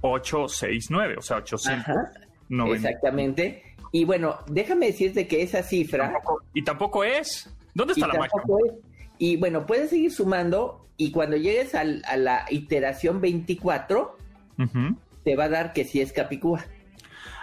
869, 0.00 1.16
o 1.18 1.22
sea, 1.22 1.38
890. 1.38 1.90
Ajá, 1.92 2.74
exactamente. 2.74 3.62
Y 3.92 4.04
bueno, 4.04 4.38
déjame 4.48 4.86
decirte 4.86 5.26
que 5.26 5.42
esa 5.42 5.62
cifra 5.62 6.12
Tampoco- 6.12 6.42
y 6.54 6.62
tampoco 6.62 7.04
es. 7.04 7.52
¿Dónde 7.74 7.92
está 7.94 8.06
la 8.06 8.14
magia? 8.14 8.40
es- 8.66 8.74
y 9.18 9.36
bueno, 9.36 9.64
puedes 9.66 9.90
seguir 9.90 10.12
sumando 10.12 10.86
y 10.96 11.10
cuando 11.10 11.36
llegues 11.36 11.74
al- 11.74 12.02
a 12.06 12.16
la 12.16 12.44
iteración 12.50 13.20
24 13.20 14.16
Ujú. 14.58 14.96
te 15.24 15.36
va 15.36 15.44
a 15.44 15.48
dar 15.48 15.72
que 15.72 15.84
sí 15.84 16.00
es 16.00 16.12
Capicúa. 16.12 16.64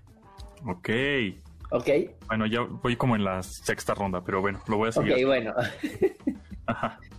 Ok. 0.67 0.89
¿Ok? 1.71 1.87
Bueno, 2.27 2.45
ya 2.47 2.61
voy 2.61 2.95
como 2.95 3.15
en 3.15 3.23
la 3.23 3.43
sexta 3.43 3.93
ronda, 3.93 4.23
pero 4.23 4.41
bueno, 4.41 4.59
lo 4.67 4.77
voy 4.77 4.87
a 4.87 4.89
Ok, 4.99 5.05
seguir. 5.07 5.25
bueno. 5.25 5.53
Ajá. 6.65 6.99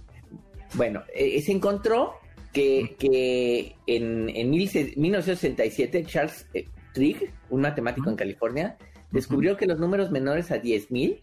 Bueno, 0.75 1.03
eh, 1.13 1.43
se 1.43 1.51
encontró 1.51 2.15
que, 2.53 2.95
que 2.97 3.75
en, 3.89 4.29
en 4.29 4.51
mil 4.51 4.69
se- 4.69 4.95
1967 4.97 6.05
Charles 6.05 6.47
eh, 6.55 6.69
Trigg, 6.95 7.33
un 7.49 7.63
matemático 7.63 8.09
en 8.09 8.15
California, 8.15 8.77
descubrió 9.11 9.57
que 9.57 9.67
los 9.67 9.81
números 9.81 10.13
menores 10.13 10.53
a 10.53 10.63
10.000 10.63 11.23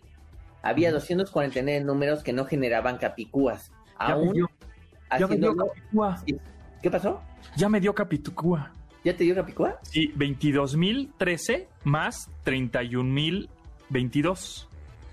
había 0.63 0.91
249 0.91 1.81
números 1.85 2.23
que 2.23 2.33
no 2.33 2.43
generaban 2.43 2.97
capicúas. 2.97 3.71
Aún 3.99 4.33
dio, 4.33 4.49
ya 5.19 5.27
me 5.27 5.37
dio. 5.37 5.55
¿Qué 6.81 6.89
pasó? 6.91 7.21
Ya 7.55 7.69
me 7.69 7.79
dio 7.79 7.93
Capicúa. 7.93 8.71
¿Ya 9.03 9.15
te 9.15 9.23
dio 9.23 9.35
capicúa? 9.35 9.79
Sí, 9.83 10.11
22.013 10.17 11.67
más 11.85 12.29
31.022. 12.43 14.67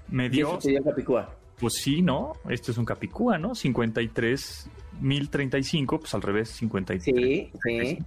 Me 0.08 0.26
¿Y 0.26 0.30
dio, 0.30 0.48
eso 0.48 0.58
te 0.58 0.70
dio 0.70 0.82
capicúa? 0.82 1.32
pues 1.60 1.74
sí, 1.74 2.02
¿no? 2.02 2.32
Este 2.48 2.72
es 2.72 2.78
un 2.78 2.84
Capicúa, 2.84 3.38
¿no? 3.38 3.50
53.035, 3.50 5.98
pues 6.00 6.12
al 6.14 6.22
revés, 6.22 6.48
53. 6.50 7.04
Sí, 7.04 7.52
sí. 7.62 7.98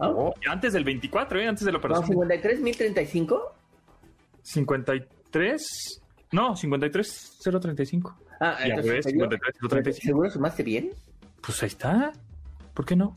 Ah, 0.00 0.08
Oh, 0.10 0.34
y 0.44 0.48
antes 0.50 0.72
del 0.72 0.82
24, 0.84 1.40
¿eh? 1.40 1.46
Antes 1.46 1.64
de 1.64 1.70
la 1.72 1.78
No, 1.78 1.84
operación. 1.84 2.18
53.035. 2.28 3.40
53. 4.42 6.02
No, 6.32 6.56
53.035. 6.56 8.14
Ah, 8.44 8.56
Y 8.60 8.62
al 8.64 8.70
entonces, 8.70 8.90
revés, 8.90 9.04
¿seguro, 9.04 9.30
53, 9.30 9.56
035. 9.70 10.06
¿seguro 10.06 10.30
sumaste 10.30 10.62
bien? 10.62 10.90
Pues 11.40 11.62
ahí 11.62 11.66
está. 11.68 12.12
¿Por 12.74 12.84
qué 12.84 12.96
no? 12.96 13.16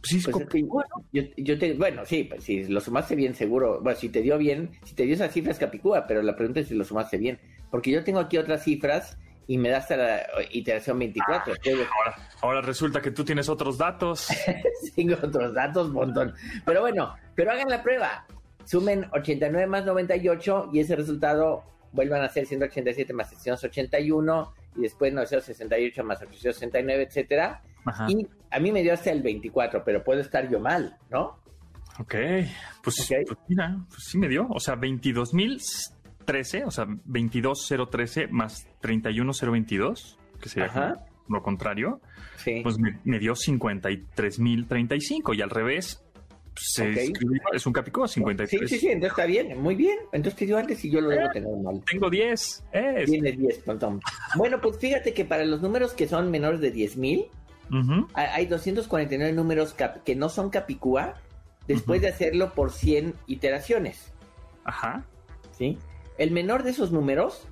Pues 0.00 0.02
sí, 0.10 0.18
es 0.18 0.24
Pues 0.28 0.36
es 0.42 0.48
que 0.48 0.66
yo, 1.12 1.22
yo 1.36 1.58
te, 1.58 1.74
bueno, 1.74 2.04
sí, 2.04 2.24
pues 2.24 2.42
si 2.44 2.64
lo 2.64 2.80
sumaste 2.80 3.14
bien, 3.14 3.34
seguro. 3.34 3.80
Bueno, 3.80 3.98
si 3.98 4.08
te 4.08 4.20
dio 4.20 4.36
bien, 4.36 4.70
si 4.84 4.94
te 4.94 5.04
dio 5.04 5.14
esas 5.14 5.32
cifras, 5.32 5.58
Capicúa, 5.58 6.06
pero 6.06 6.22
la 6.22 6.34
pregunta 6.36 6.60
es 6.60 6.68
si 6.68 6.74
lo 6.74 6.84
sumaste 6.84 7.16
bien. 7.18 7.38
Porque 7.70 7.90
yo 7.90 8.02
tengo 8.04 8.18
aquí 8.18 8.36
otras 8.36 8.64
cifras 8.64 9.16
y 9.46 9.58
me 9.58 9.68
da 9.70 9.78
hasta 9.78 9.96
la 9.96 10.22
iteración 10.50 10.98
24. 10.98 11.54
Tengo- 11.62 11.82
ahora, 11.98 12.28
ahora 12.42 12.60
resulta 12.62 13.00
que 13.00 13.10
tú 13.12 13.24
tienes 13.24 13.48
otros 13.48 13.78
datos. 13.78 14.26
tengo 14.96 15.14
otros 15.14 15.54
datos, 15.54 15.90
montón. 15.90 16.34
Pero 16.66 16.80
bueno, 16.80 17.14
pero 17.34 17.52
hagan 17.52 17.68
la 17.68 17.82
prueba. 17.82 18.26
Sumen 18.64 19.06
89 19.12 19.66
más 19.66 19.84
98 19.84 20.70
y 20.72 20.80
ese 20.80 20.94
resultado 20.96 21.62
vuelvan 21.92 22.22
a 22.22 22.28
ser 22.28 22.46
187 22.46 23.12
más 23.12 23.28
781 23.30 24.54
y 24.76 24.82
después 24.82 25.12
968 25.12 26.04
más 26.04 26.22
869, 26.22 27.02
etcétera. 27.04 27.62
Ajá. 27.84 28.06
Y 28.08 28.26
a 28.50 28.58
mí 28.60 28.70
me 28.72 28.82
dio 28.82 28.92
hasta 28.94 29.10
el 29.10 29.22
24, 29.22 29.82
pero 29.84 30.02
puedo 30.04 30.20
estar 30.20 30.48
yo 30.48 30.60
mal, 30.60 30.96
¿no? 31.10 31.40
Ok, 31.98 32.14
pues, 32.82 33.00
Ok. 33.00 33.16
pues 33.26 33.38
mira, 33.48 33.76
pues 33.88 34.04
sí 34.06 34.18
me 34.18 34.28
dio. 34.28 34.46
O 34.48 34.60
sea, 34.60 34.76
22.013, 34.76 36.64
o 36.66 36.70
sea, 36.70 36.86
22.013 36.86 38.28
más 38.30 38.66
31.022, 38.80 40.16
que 40.40 40.48
sería 40.48 40.68
Ajá. 40.68 40.94
lo 41.28 41.42
contrario, 41.42 42.00
Sí. 42.36 42.60
pues 42.62 42.78
me, 42.78 42.98
me 43.04 43.18
dio 43.18 43.34
53.035 43.34 45.34
y 45.36 45.42
al 45.42 45.50
revés, 45.50 46.01
se 46.56 46.90
escribió- 46.90 47.40
es 47.52 47.66
un 47.66 47.72
capicúa, 47.72 48.06
53. 48.08 48.60
Sí, 48.68 48.68
sí, 48.68 48.80
sí, 48.80 48.86
entonces 48.88 49.12
está 49.12 49.26
bien, 49.26 49.60
muy 49.60 49.74
bien. 49.74 49.98
Entonces 50.12 50.38
te 50.38 50.46
dio 50.46 50.58
antes 50.58 50.84
y 50.84 50.90
yo 50.90 51.00
lo 51.00 51.08
debo 51.10 51.28
tener 51.30 51.50
mal. 51.62 51.82
Tengo 51.90 52.10
10. 52.10 52.64
Eh, 52.72 53.04
Tienes 53.06 53.38
10, 53.38 53.58
Pontón. 53.58 54.00
Bueno, 54.36 54.60
pues 54.60 54.78
fíjate 54.78 55.14
que 55.14 55.24
para 55.24 55.44
los 55.44 55.60
números 55.62 55.92
que 55.94 56.06
son 56.06 56.30
menores 56.30 56.60
de 56.60 56.72
10.000, 56.72 57.28
ujú, 57.70 58.06
hay 58.14 58.26
hay 58.32 58.46
249 58.46 59.32
números 59.32 59.74
que 60.04 60.14
no 60.16 60.28
son 60.28 60.50
Capicúa 60.50 61.14
después 61.66 62.00
de 62.02 62.08
hacerlo 62.08 62.52
por 62.54 62.70
100 62.72 63.14
iteraciones. 63.26 64.12
Ajá. 64.64 65.04
¿sí? 65.56 65.78
El 66.18 66.30
menor 66.32 66.62
de 66.64 66.70
esos 66.70 66.92
números 66.92 67.46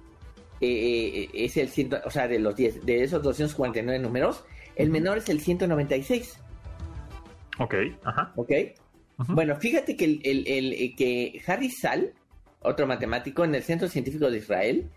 eh, 0.61 1.25
eh, 1.25 1.31
es 1.33 1.57
el 1.57 1.69
100, 1.69 1.95
o 2.05 2.11
sea, 2.11 2.29
de 2.29 2.39
los 2.39 2.55
10, 2.55 2.85
de 2.85 3.03
esos 3.03 3.23
249 3.23 3.99
números, 3.99 4.45
el 4.77 4.91
menor 4.91 5.19
es 5.19 5.29
el 5.31 5.41
196, 5.41 6.39
Ok, 7.59 7.75
ajá. 8.05 8.33
¿ok? 8.37 8.51
Bueno, 9.29 9.57
fíjate 9.57 9.97
que, 9.97 10.05
el, 10.05 10.21
el- 10.25 10.47
el- 10.49 10.73
eh, 10.73 10.95
que 10.97 11.41
Harry 11.47 11.71
Sal, 11.71 12.13
otro 12.63 12.87
matemático 12.87 13.45
en 13.45 13.55
el 13.55 13.63
Centro 13.63 13.89
Científico 13.89 14.31
de 14.31 14.39
Israel. 14.39 14.91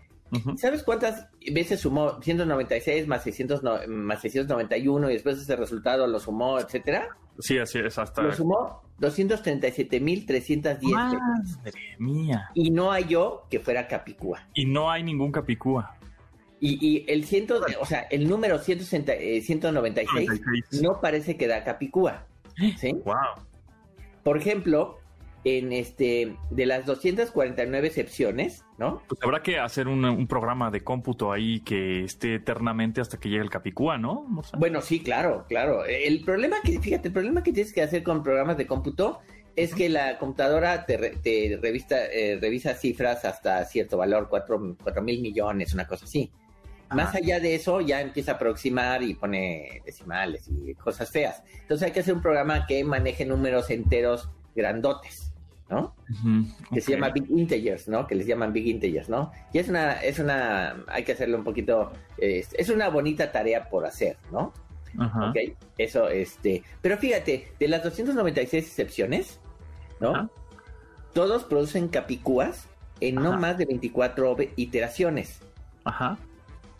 ¿sabes 0.56 0.82
cuántas 0.82 1.28
veces 1.52 1.78
sumó 1.78 2.20
196 2.20 3.06
más, 3.06 3.22
600, 3.22 3.62
no- 3.62 3.78
más 3.86 4.20
691 4.20 5.08
y 5.08 5.12
después 5.12 5.38
ese 5.38 5.54
resultado 5.54 6.08
lo 6.08 6.18
sumó, 6.18 6.58
etcétera? 6.58 7.08
Sí, 7.38 7.56
así 7.58 7.78
es, 7.78 7.96
hasta... 7.98 8.20
Lo 8.22 8.32
sumó 8.32 8.82
237.310 8.98 10.26
veces. 10.26 10.82
Madre 10.92 11.72
mía. 11.98 12.50
Y 12.54 12.70
no 12.70 12.90
halló 12.90 13.42
que 13.50 13.60
fuera 13.60 13.86
Capicúa. 13.86 14.46
Y 14.54 14.66
no 14.66 14.90
hay 14.90 15.02
ningún 15.02 15.30
capicúa. 15.30 15.96
Y, 16.60 16.78
y 16.84 17.04
el 17.08 17.24
ciento, 17.24 17.60
o 17.80 17.86
sea, 17.86 18.00
el 18.10 18.28
número 18.28 18.58
160, 18.58 19.12
eh, 19.14 19.40
196 19.40 20.30
no 20.82 21.00
parece 21.00 21.36
que 21.36 21.46
da 21.46 21.62
Capicúa. 21.62 22.26
¿sí? 22.78 22.92
Wow. 23.04 23.14
Por 24.24 24.36
ejemplo, 24.38 24.98
en 25.44 25.72
este 25.74 26.34
de 26.50 26.64
las 26.66 26.86
249 26.86 27.86
excepciones, 27.86 28.64
¿no? 28.78 29.02
Pues 29.06 29.20
habrá 29.22 29.42
que 29.42 29.58
hacer 29.58 29.88
un, 29.88 30.04
un 30.04 30.26
programa 30.26 30.70
de 30.70 30.82
cómputo 30.82 31.30
ahí 31.32 31.60
que 31.60 32.02
esté 32.04 32.36
eternamente 32.36 33.00
hasta 33.02 33.18
que 33.20 33.28
llegue 33.28 33.42
el 33.42 33.50
capicúa, 33.50 33.98
¿no? 33.98 34.26
Bueno, 34.58 34.80
sí, 34.80 35.00
claro, 35.00 35.44
claro. 35.48 35.84
El 35.84 36.24
problema 36.24 36.56
que, 36.64 36.80
fíjate, 36.80 37.08
el 37.08 37.14
problema 37.14 37.42
que 37.42 37.52
tienes 37.52 37.74
que 37.74 37.82
hacer 37.82 38.02
con 38.02 38.22
programas 38.22 38.56
de 38.56 38.66
cómputo 38.66 39.20
es 39.54 39.74
que 39.74 39.88
la 39.90 40.18
computadora 40.18 40.86
te, 40.86 40.96
re- 40.96 41.16
te 41.22 41.58
revista, 41.62 42.06
eh, 42.06 42.38
revisa 42.40 42.74
cifras 42.74 43.24
hasta 43.24 43.64
cierto 43.66 43.98
valor, 43.98 44.28
cuatro, 44.30 44.76
cuatro 44.82 45.02
mil 45.02 45.20
millones, 45.20 45.74
una 45.74 45.86
cosa 45.86 46.06
así. 46.06 46.32
Más 46.90 47.14
allá 47.14 47.40
de 47.40 47.54
eso, 47.54 47.80
ya 47.80 48.00
empieza 48.00 48.32
a 48.32 48.34
aproximar 48.34 49.02
y 49.02 49.14
pone 49.14 49.82
decimales 49.84 50.48
y 50.48 50.74
cosas 50.74 51.10
feas. 51.10 51.42
Entonces 51.60 51.86
hay 51.86 51.92
que 51.92 52.00
hacer 52.00 52.14
un 52.14 52.22
programa 52.22 52.66
que 52.66 52.84
maneje 52.84 53.24
números 53.24 53.70
enteros 53.70 54.28
grandotes, 54.54 55.32
¿no? 55.70 55.94
Ujú, 56.10 56.46
que 56.72 56.80
se 56.80 56.92
llama 56.92 57.08
Big 57.10 57.26
Integers, 57.30 57.88
¿no? 57.88 58.06
Que 58.06 58.14
les 58.14 58.26
llaman 58.26 58.52
Big 58.52 58.66
Integers, 58.68 59.08
¿no? 59.08 59.32
Y 59.52 59.58
es 59.58 59.68
una, 59.68 59.94
es 59.94 60.18
una, 60.18 60.84
hay 60.88 61.02
que 61.04 61.12
hacerlo 61.12 61.38
un 61.38 61.44
poquito, 61.44 61.90
eh, 62.18 62.44
es 62.52 62.68
una 62.68 62.88
bonita 62.90 63.32
tarea 63.32 63.68
por 63.68 63.86
hacer, 63.86 64.16
¿no? 64.30 64.52
Ajá. 64.98 65.30
Ok, 65.30 65.36
eso, 65.78 66.08
este, 66.08 66.62
pero 66.80 66.96
fíjate, 66.98 67.52
de 67.58 67.66
las 67.68 67.82
296 67.82 68.64
excepciones, 68.66 69.40
¿no? 70.00 70.30
Todos 71.12 71.44
producen 71.44 71.88
capicúas 71.88 72.68
en 73.00 73.16
no 73.16 73.32
más 73.38 73.58
de 73.58 73.66
24 73.66 74.36
ve- 74.36 74.52
iteraciones, 74.56 75.40
Ajá. 75.84 76.16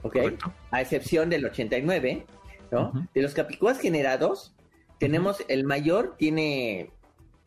¿Ok? 0.05 0.13
Correcto. 0.13 0.53
A 0.71 0.81
excepción 0.81 1.29
del 1.29 1.45
89, 1.45 2.25
¿no? 2.71 3.09
De 3.13 3.23
los 3.23 3.35
capicúas 3.35 3.81
generados, 3.81 4.55
tenemos 4.99 5.45
el 5.49 5.65
mayor 5.65 6.15
tiene, 6.17 6.91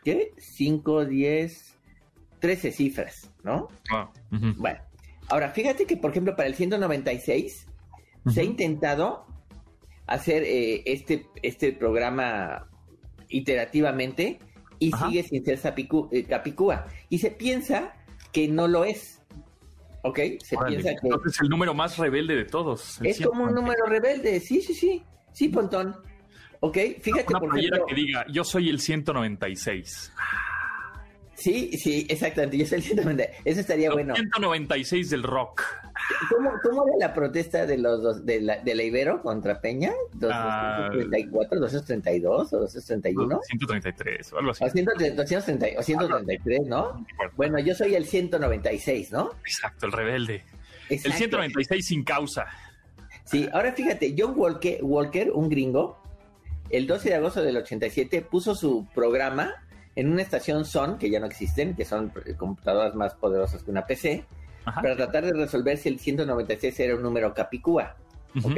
¿qué? 0.04 0.34
5, 0.38 1.06
10, 1.06 1.78
13 2.40 2.72
cifras, 2.72 3.32
¿no? 3.44 3.70
Ujú. 4.32 4.54
Bueno, 4.58 4.80
ahora 5.30 5.50
fíjate 5.52 5.86
que, 5.86 5.96
por 5.96 6.12
ejemplo, 6.12 6.36
para 6.36 6.50
el 6.50 6.56
196 6.56 7.68
se 8.34 8.42
ha 8.42 8.44
intentado 8.44 9.26
hacer 10.06 10.44
eh, 10.44 10.84
este, 10.86 11.28
este 11.42 11.72
programa 11.72 12.68
iterativamente 13.30 14.40
y 14.80 14.94
Ajá. 14.94 15.08
sigue 15.08 15.24
sin 15.24 15.46
ser 15.46 15.60
eh, 16.12 16.24
Capicúa. 16.24 16.88
Y 17.10 17.20
se 17.20 17.32
piensa 17.32 17.94
que 18.32 18.48
no 18.48 18.68
lo 18.68 18.86
es. 18.86 19.17
¿Ok? 20.08 20.20
Se 20.44 20.56
Órale. 20.56 20.78
piensa 20.78 21.02
que 21.02 21.08
Entonces 21.08 21.42
el 21.42 21.50
número 21.50 21.74
más 21.74 21.98
rebelde 21.98 22.36
de 22.36 22.46
todos. 22.46 23.00
es 23.04 23.22
como 23.26 23.44
un 23.44 23.50
190. 23.50 23.62
número 23.62 23.86
rebelde. 23.86 24.40
Sí, 24.40 24.62
sí, 24.62 24.74
sí. 24.74 25.04
Sí, 25.34 25.50
Pontón. 25.50 25.96
¿Ok? 26.60 26.78
Fíjate, 27.02 27.26
Una 27.30 27.40
por 27.40 27.50
playera 27.52 27.78
ejemplo. 27.78 27.86
que 27.96 28.02
diga, 28.02 28.26
yo 28.30 28.44
soy 28.44 28.70
el 28.70 28.80
196. 28.80 30.12
Sí, 31.38 31.78
sí, 31.78 32.08
exactamente. 32.10 32.58
Yo 32.58 32.66
soy 32.66 32.80
el 32.80 32.84
190. 32.84 33.24
Eso 33.46 33.60
estaría 33.60 33.88
El 33.90 33.94
bueno. 33.94 34.16
196 34.16 35.12
del 35.12 35.22
rock. 35.22 35.62
¿Cómo, 36.30 36.50
cómo 36.64 36.88
era 36.88 37.08
la 37.10 37.14
protesta 37.14 37.68
de 37.68 37.78
los 37.78 38.02
dos, 38.02 38.26
de, 38.26 38.42
la, 38.42 38.58
de 38.58 38.74
la 38.74 38.82
Ibero 38.84 39.22
contra 39.22 39.62
Peña? 39.62 39.92
¿Dos- 40.14 40.32
Ah. 40.34 40.88
234, 40.92 41.60
232 41.60 42.54
o 42.54 42.60
231? 42.60 43.40
133 43.48 44.34
o 44.34 44.38
algo 44.40 44.52
así. 44.52 44.64
O 44.64 44.70
130, 44.70 45.16
230 45.16 45.80
o 45.80 45.84
133, 45.84 46.62
¿no? 46.66 47.06
Bueno, 47.36 47.60
yo 47.60 47.76
soy 47.76 47.94
el 47.94 48.06
196, 48.06 49.12
¿no? 49.12 49.32
Exacto, 49.46 49.86
el 49.86 49.92
rebelde. 49.92 50.44
El 50.90 50.96
Exacto. 50.98 51.18
196 51.18 51.86
sin 51.86 52.04
causa. 52.04 52.48
Sí, 53.26 53.48
ahora 53.54 53.74
fíjate, 53.74 54.16
John 54.18 54.34
Walker, 54.38 54.80
Walker, 54.82 55.32
un 55.34 55.50
gringo, 55.50 56.02
el 56.72 56.88
12 56.88 57.10
de 57.10 57.16
agosto 57.16 57.44
del 57.44 57.58
87 57.58 58.22
puso 58.24 58.56
su 58.56 58.88
programa 58.96 59.54
en 59.98 60.12
una 60.12 60.22
estación 60.22 60.64
Son, 60.64 61.00
que 61.00 61.10
ya 61.10 61.20
no 61.20 61.26
existen, 61.26 61.76
que 61.76 61.84
son 61.84 62.14
computadoras 62.38 62.94
más 62.94 63.16
poderosas 63.16 63.64
que 63.64 63.72
una 63.72 63.88
PC, 63.88 64.24
Ajá. 64.64 64.82
para 64.82 64.96
tratar 64.96 65.26
de 65.26 65.34
resolver 65.34 65.76
si 65.78 65.90
el 65.90 66.00
196 66.00 66.80
era 66.80 66.96
un 66.96 67.02
número 67.02 67.34
capicúa, 67.34 67.96
Ujú, 68.36 68.52
¿ok? 68.52 68.58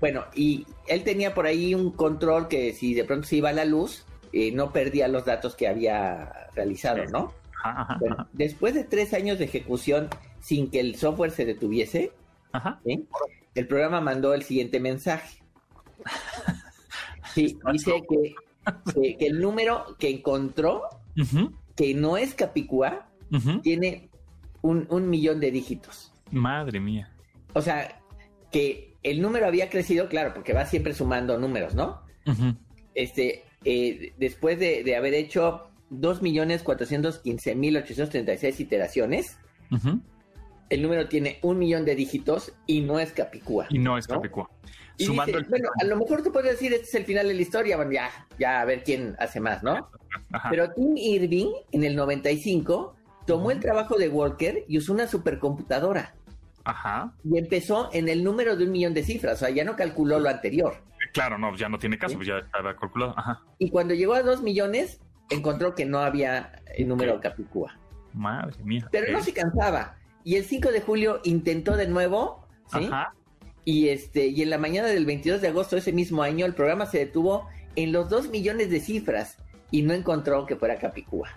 Bueno, 0.00 0.24
y 0.34 0.66
él 0.86 1.04
tenía 1.04 1.34
por 1.34 1.44
ahí 1.44 1.74
un 1.74 1.90
control 1.92 2.48
que 2.48 2.72
si 2.72 2.94
de 2.94 3.04
pronto 3.04 3.28
se 3.28 3.36
iba 3.36 3.52
la 3.52 3.66
luz, 3.66 4.06
eh, 4.32 4.50
no 4.52 4.72
perdía 4.72 5.08
los 5.08 5.26
datos 5.26 5.54
que 5.54 5.68
había 5.68 6.48
realizado, 6.54 7.04
¿no? 7.04 7.34
Ajá, 7.62 7.82
ajá, 7.82 7.96
Bueno, 8.00 8.16
ajá, 8.20 8.28
después 8.32 8.72
de 8.74 8.84
tres 8.84 9.12
años 9.12 9.38
de 9.38 9.44
ejecución 9.44 10.08
sin 10.40 10.70
que 10.70 10.80
el 10.80 10.96
software 10.96 11.32
se 11.32 11.44
detuviese, 11.44 12.12
ajá. 12.52 12.80
¿sí? 12.86 13.06
el 13.54 13.66
programa 13.66 14.00
mandó 14.00 14.32
el 14.32 14.42
siguiente 14.42 14.80
mensaje. 14.80 15.42
Sí, 17.34 17.58
dice 17.72 17.92
que, 18.08 18.34
que- 18.94 19.16
que 19.16 19.26
el 19.26 19.40
número 19.40 19.96
que 19.98 20.10
encontró, 20.10 20.82
que 21.76 21.94
no 21.94 22.16
es 22.16 22.34
Capicúa, 22.34 23.06
tiene 23.62 24.08
un, 24.62 24.86
un 24.90 25.08
millón 25.08 25.40
de 25.40 25.50
dígitos. 25.50 26.12
Madre 26.30 26.80
mía. 26.80 27.10
O 27.54 27.62
sea, 27.62 28.00
que 28.52 28.94
el 29.02 29.22
número 29.22 29.46
había 29.46 29.70
crecido, 29.70 30.08
claro, 30.08 30.32
porque 30.34 30.52
va 30.52 30.66
siempre 30.66 30.92
sumando 30.94 31.38
números, 31.38 31.74
¿no? 31.74 32.02
Este, 32.94 33.44
eh, 33.64 34.12
después 34.18 34.58
de, 34.58 34.84
de 34.84 34.96
haber 34.96 35.14
hecho 35.14 35.70
2.415.836 35.90 38.60
iteraciones, 38.60 39.38
Ujú. 39.70 40.00
El 40.70 40.82
número 40.82 41.08
tiene 41.08 41.38
un 41.42 41.58
millón 41.58 41.84
de 41.84 41.94
dígitos 41.94 42.52
y 42.66 42.80
no 42.80 42.98
es 42.98 43.12
Capicúa. 43.12 43.66
Y 43.70 43.78
no 43.78 43.98
es 43.98 44.08
¿no? 44.08 44.16
Capicúa. 44.16 44.48
Y 44.96 45.04
Sumando 45.04 45.32
dice, 45.32 45.44
el... 45.44 45.48
bueno, 45.50 45.68
a 45.80 45.84
lo 45.84 45.96
mejor 45.96 46.22
tú 46.22 46.32
puedes 46.32 46.52
decir, 46.52 46.72
este 46.72 46.84
es 46.86 46.94
el 46.94 47.04
final 47.04 47.26
de 47.26 47.34
la 47.34 47.40
historia, 47.42 47.76
bueno, 47.76 47.90
ya, 47.92 48.10
ya 48.38 48.60
a 48.60 48.64
ver 48.64 48.82
quién 48.84 49.16
hace 49.18 49.40
más, 49.40 49.62
¿no? 49.62 49.90
Ajá. 50.32 50.48
Pero 50.50 50.70
Tim 50.72 50.96
Irving, 50.96 51.48
en 51.72 51.84
el 51.84 51.96
95, 51.96 52.96
tomó 53.26 53.50
el 53.50 53.60
trabajo 53.60 53.96
de 53.96 54.08
Walker 54.08 54.64
y 54.68 54.78
usó 54.78 54.92
una 54.92 55.06
supercomputadora. 55.06 56.14
Ajá. 56.62 57.14
y 57.24 57.38
empezó 57.38 57.88
en 57.92 58.08
el 58.10 58.22
número 58.22 58.54
de 58.54 58.64
un 58.64 58.70
millón 58.70 58.92
de 58.92 59.02
cifras, 59.02 59.36
o 59.42 59.46
sea, 59.46 59.50
ya 59.50 59.64
no 59.64 59.76
calculó 59.76 60.20
lo 60.20 60.28
anterior. 60.28 60.74
Claro, 61.14 61.38
no, 61.38 61.56
ya 61.56 61.68
no 61.70 61.78
tiene 61.78 61.98
caso, 61.98 62.16
pues 62.16 62.28
ya 62.28 62.38
estaba 62.38 62.76
calculado. 62.76 63.14
Ajá. 63.16 63.42
Y 63.58 63.70
cuando 63.70 63.94
llegó 63.94 64.12
a 64.14 64.22
dos 64.22 64.42
millones, 64.42 65.00
encontró 65.30 65.74
que 65.74 65.86
no 65.86 65.98
había 66.00 66.60
el 66.76 66.86
número 66.86 67.14
Ok. 67.14 67.22
Capicúa. 67.22 67.76
Madre 68.12 68.62
mía. 68.62 68.86
Pero 68.92 69.10
no 69.10 69.18
Ok. 69.18 69.24
se 69.24 69.32
cansaba. 69.32 69.96
Y 70.24 70.36
el 70.36 70.44
5 70.44 70.70
de 70.70 70.80
julio 70.80 71.20
intentó 71.24 71.76
de 71.76 71.86
nuevo, 71.88 72.46
¿sí? 72.72 72.86
Ajá. 72.90 73.14
Y 73.64 73.88
este, 73.88 74.26
y 74.28 74.42
en 74.42 74.50
la 74.50 74.58
mañana 74.58 74.88
del 74.88 75.06
22 75.06 75.40
de 75.40 75.48
agosto 75.48 75.76
de 75.76 75.80
ese 75.80 75.92
mismo 75.92 76.22
año, 76.22 76.46
el 76.46 76.54
programa 76.54 76.86
se 76.86 76.98
detuvo 76.98 77.48
en 77.76 77.92
los 77.92 78.08
2 78.08 78.28
millones 78.30 78.70
de 78.70 78.80
cifras 78.80 79.36
y 79.70 79.82
no 79.82 79.94
encontró 79.94 80.46
que 80.46 80.56
fuera 80.56 80.78
Capicúa. 80.78 81.28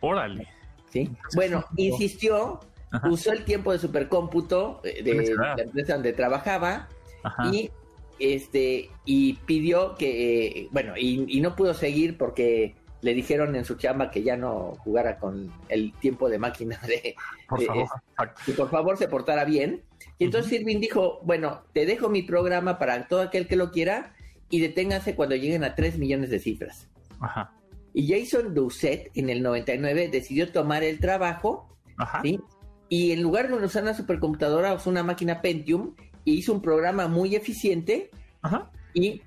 Órale. 0.00 0.46
¿sí? 0.90 1.10
Bueno, 1.34 1.64
insistió, 1.76 2.60
Ajá. 2.90 3.08
usó 3.08 3.32
el 3.32 3.44
tiempo 3.44 3.72
de 3.72 3.78
supercómputo 3.78 4.80
eh, 4.84 5.02
de 5.02 5.12
Felicidades. 5.14 5.56
la 5.56 5.62
empresa 5.62 5.94
donde 5.94 6.12
trabajaba 6.12 6.88
Ajá. 7.22 7.50
y 7.52 7.70
este 8.18 8.90
y 9.04 9.34
pidió 9.46 9.94
que 9.94 10.46
eh, 10.62 10.68
bueno 10.72 10.94
y, 10.96 11.24
y 11.36 11.40
no 11.40 11.54
pudo 11.54 11.72
seguir 11.72 12.18
porque 12.18 12.74
le 13.00 13.14
dijeron 13.14 13.54
en 13.56 13.64
su 13.64 13.76
chamba 13.76 14.10
que 14.10 14.22
ya 14.22 14.36
no 14.36 14.74
jugara 14.80 15.18
con 15.18 15.52
el 15.68 15.92
tiempo 16.00 16.28
de 16.28 16.38
máquina 16.38 16.78
de 16.86 17.14
Por 17.48 17.62
favor. 17.64 17.82
es- 17.84 17.90
Exacto. 18.10 18.40
que 18.46 18.52
por 18.52 18.70
favor 18.70 18.96
se 18.98 19.08
portara 19.08 19.44
bien 19.44 19.82
y 20.18 20.24
entonces 20.24 20.52
Irving 20.52 20.80
dijo 20.80 21.20
bueno 21.22 21.62
te 21.72 21.86
dejo 21.86 22.08
mi 22.08 22.22
programa 22.22 22.78
para 22.78 23.06
todo 23.06 23.22
aquel 23.22 23.46
que 23.46 23.56
lo 23.56 23.70
quiera 23.70 24.14
y 24.50 24.60
deténganse 24.60 25.14
cuando 25.14 25.36
lleguen 25.36 25.62
a 25.64 25.74
3 25.74 25.98
millones 25.98 26.30
de 26.30 26.38
cifras 26.40 26.88
Ajá. 27.20 27.52
y 27.94 28.08
Jason 28.08 28.52
Doucet 28.54 29.10
en 29.14 29.30
el 29.30 29.42
99 29.42 30.08
decidió 30.08 30.50
tomar 30.50 30.82
el 30.82 30.98
trabajo 30.98 31.68
Ajá. 31.98 32.20
¿sí? 32.22 32.40
Y 32.88 33.12
en 33.12 33.22
lugar 33.22 33.48
de 33.48 33.54
usar 33.54 33.82
una 33.82 33.92
supercomputadora, 33.92 34.72
usó 34.72 34.88
una 34.88 35.02
máquina 35.02 35.42
Pentium 35.42 35.94
y 36.24 36.38
hizo 36.38 36.54
un 36.54 36.62
programa 36.62 37.06
muy 37.06 37.36
eficiente 37.36 38.10
Ajá. 38.40 38.70
y 38.94 39.20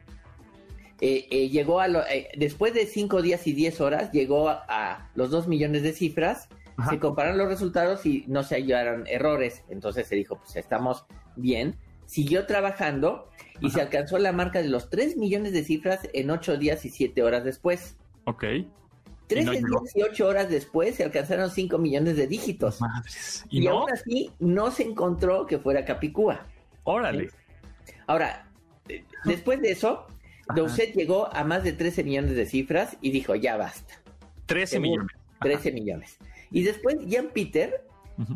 eh, 1.02 1.28
eh, 1.32 1.50
llegó 1.50 1.80
a 1.82 1.88
lo- 1.88 2.06
eh, 2.08 2.30
después 2.38 2.74
de 2.74 2.86
5 2.86 3.22
días 3.22 3.46
y 3.48 3.54
10 3.54 3.82
horas, 3.82 4.12
llegó 4.12 4.50
a, 4.50 4.64
a 4.68 5.10
los 5.16 5.32
2 5.32 5.48
millones 5.48 5.84
de 5.84 5.94
cifras, 5.94 6.48
Ajá. 6.78 6.92
se 6.92 7.00
compararon 7.00 7.38
los 7.40 7.48
resultados 7.50 8.06
y 8.06 8.24
no 8.28 8.44
se 8.44 8.56
hallaron 8.56 9.06
errores, 9.08 9.64
entonces 9.70 10.08
se 10.08 10.16
dijo, 10.16 10.38
pues 10.38 10.56
estamos 10.56 11.06
bien, 11.36 11.76
siguió 12.06 12.46
trabajando 12.46 13.30
y 13.60 13.68
Ajá. 13.68 13.76
se 13.76 13.82
alcanzó 13.82 14.18
la 14.20 14.32
marca 14.32 14.62
de 14.62 14.70
los 14.70 14.90
3 14.90 15.18
millones 15.18 15.54
de 15.54 15.64
cifras 15.64 16.02
en 16.14 16.30
8 16.30 16.58
días 16.58 16.86
y 16.86 16.90
7 16.90 17.24
horas 17.24 17.44
después. 17.44 17.98
Ok. 18.26 18.44
13 19.28 19.46
no 19.46 19.54
llegó. 19.54 19.82
días 19.82 19.96
y 19.96 20.02
8 20.04 20.28
horas 20.28 20.50
después 20.50 20.96
se 20.96 21.04
alcanzaron 21.06 21.50
5 21.50 21.78
millones 21.78 22.18
de 22.18 22.28
dígitos. 22.28 22.82
Madres. 22.82 23.46
Y, 23.50 23.64
¿Y 23.64 23.66
no? 23.66 23.80
aún 23.80 23.92
así 23.92 24.32
no 24.40 24.72
se 24.72 24.84
encontró 24.84 25.46
que 25.46 25.58
fuera 25.58 25.86
Capicúa. 25.86 26.46
Órale. 26.84 27.30
Ahora, 28.08 28.46
después 29.26 29.62
de 29.62 29.72
eso. 29.72 30.06
Doucet 30.56 30.94
llegó 30.94 31.34
a 31.34 31.44
más 31.44 31.64
de 31.64 31.74
13 31.74 32.04
millones 32.04 32.36
de 32.36 32.46
cifras 32.46 32.98
y 33.02 33.12
dijo, 33.12 33.36
ya 33.36 33.58
basta, 33.58 34.02
13 34.46 34.68
Seguro. 34.68 34.90
millones. 34.92 35.16
Ajá. 35.16 35.40
13 35.42 35.72
millones. 35.72 36.18
Y 36.52 36.64
después 36.64 36.98
Jan 37.10 37.30
Peter, 37.34 37.86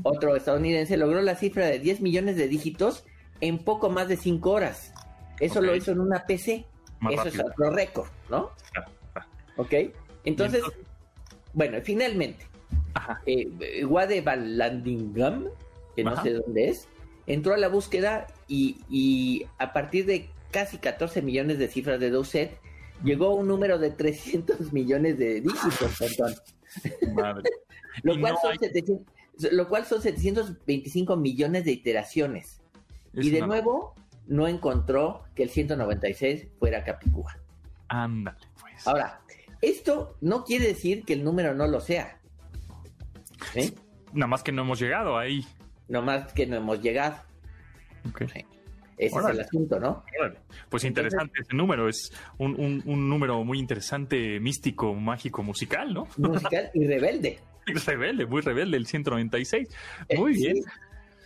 otro 0.03 0.36
estadounidense, 0.36 0.97
logró 0.97 1.22
la 1.22 1.36
cifra 1.36 1.68
de 1.68 1.80
10 1.80 2.01
millones 2.01 2.36
de 2.38 2.47
dígitos 2.47 3.03
en 3.41 3.59
poco 3.59 3.89
más 3.89 4.07
de 4.07 4.18
5 4.18 4.49
horas. 4.49 4.93
Eso 5.39 5.61
lo 5.61 5.76
hizo 5.76 5.91
en 5.91 5.99
una 5.99 6.26
PC. 6.26 6.66
Más 6.99 7.13
eso 7.13 7.24
rápido. 7.26 7.43
es 7.43 7.51
otro 7.51 7.70
récord, 7.72 8.07
¿no? 8.30 8.49
¿Ok? 9.57 9.74
Entonces, 10.24 10.61
entonces? 10.63 10.63
bueno, 11.53 11.78
finalmente, 11.84 12.45
eh, 13.26 13.86
Wade 13.86 14.22
Vallandigham, 14.22 15.49
que 15.95 16.03
no 16.03 16.22
sé 16.24 16.34
dónde 16.34 16.70
es, 16.70 16.88
entró 17.28 17.53
a 17.53 17.57
la 17.57 17.68
búsqueda 17.68 18.28
y, 18.47 18.78
y 18.89 19.45
a 19.57 19.74
partir 19.74 20.05
de 20.05 20.30
casi 20.55 20.77
14 20.77 21.21
millones 21.21 21.59
de 21.59 21.67
cifras 21.67 21.99
de 21.99 22.09
Doucet, 22.09 22.57
llegó 23.03 23.25
a 23.27 23.35
un 23.35 23.45
número 23.49 23.77
de 23.77 23.91
300 23.91 24.71
millones 24.73 25.17
de 25.17 25.41
dígitos, 25.41 25.97
Pontón. 25.99 26.33
Madre. 27.13 27.49
Lo, 28.03 28.17
cual 28.19 28.33
no 28.33 28.39
son 28.41 28.51
hay- 28.53 28.57
700 28.59 29.13
lo 29.51 29.67
cual 29.67 29.85
son 29.85 30.01
725 30.01 31.17
millones 31.17 31.65
de 31.65 31.71
iteraciones. 31.73 32.61
Es 33.13 33.25
y 33.25 33.31
de 33.31 33.39
una- 33.39 33.47
nuevo, 33.47 33.93
no 34.27 34.47
encontró 34.47 35.23
que 35.35 35.43
el 35.43 35.49
196 35.49 36.47
fuera 36.57 36.85
Capicúa. 36.85 37.37
Ándale, 37.89 38.37
pues. 38.61 38.87
Ahora, 38.87 39.19
esto 39.61 40.15
no 40.21 40.45
quiere 40.45 40.67
decir 40.67 41.03
que 41.03 41.11
el 41.13 41.23
número 41.25 41.53
no 41.53 41.67
lo 41.67 41.81
sea. 41.81 42.17
¿sí? 43.53 43.75
Nada 44.13 44.27
más 44.27 44.41
que 44.41 44.53
no 44.53 44.61
hemos 44.61 44.79
llegado 44.79 45.17
ahí. 45.17 45.45
Nomás 45.89 46.31
que 46.31 46.47
no 46.47 46.55
hemos 46.55 46.81
llegado. 46.81 47.17
Ok. 48.07 48.23
Sí. 48.33 48.45
Ese 48.97 49.15
Órale. 49.15 49.33
es 49.33 49.39
el 49.39 49.45
asunto, 49.45 49.79
¿no? 49.79 50.03
Órale. 50.19 50.39
Pues 50.69 50.83
interesante 50.85 51.33
ese 51.41 51.55
número. 51.55 51.89
Es 51.89 52.11
un, 52.37 52.51
un- 52.59 52.81
un 52.85 53.09
número 53.09 53.43
muy 53.43 53.59
interesante, 53.59 54.39
místico, 54.39 54.93
mágico, 54.93 55.43
musical, 55.43 55.93
¿no? 55.93 56.07
Musical 56.17 56.69
y 56.73 56.87
rebelde. 56.87 57.39
Rebelde, 57.65 58.25
muy 58.25 58.41
rebelde, 58.41 58.77
el 58.77 58.85
196. 58.85 59.67
Muy 60.17 60.31
Eh, 60.33 60.35
bien. 60.35 60.55
sí. 60.57 60.63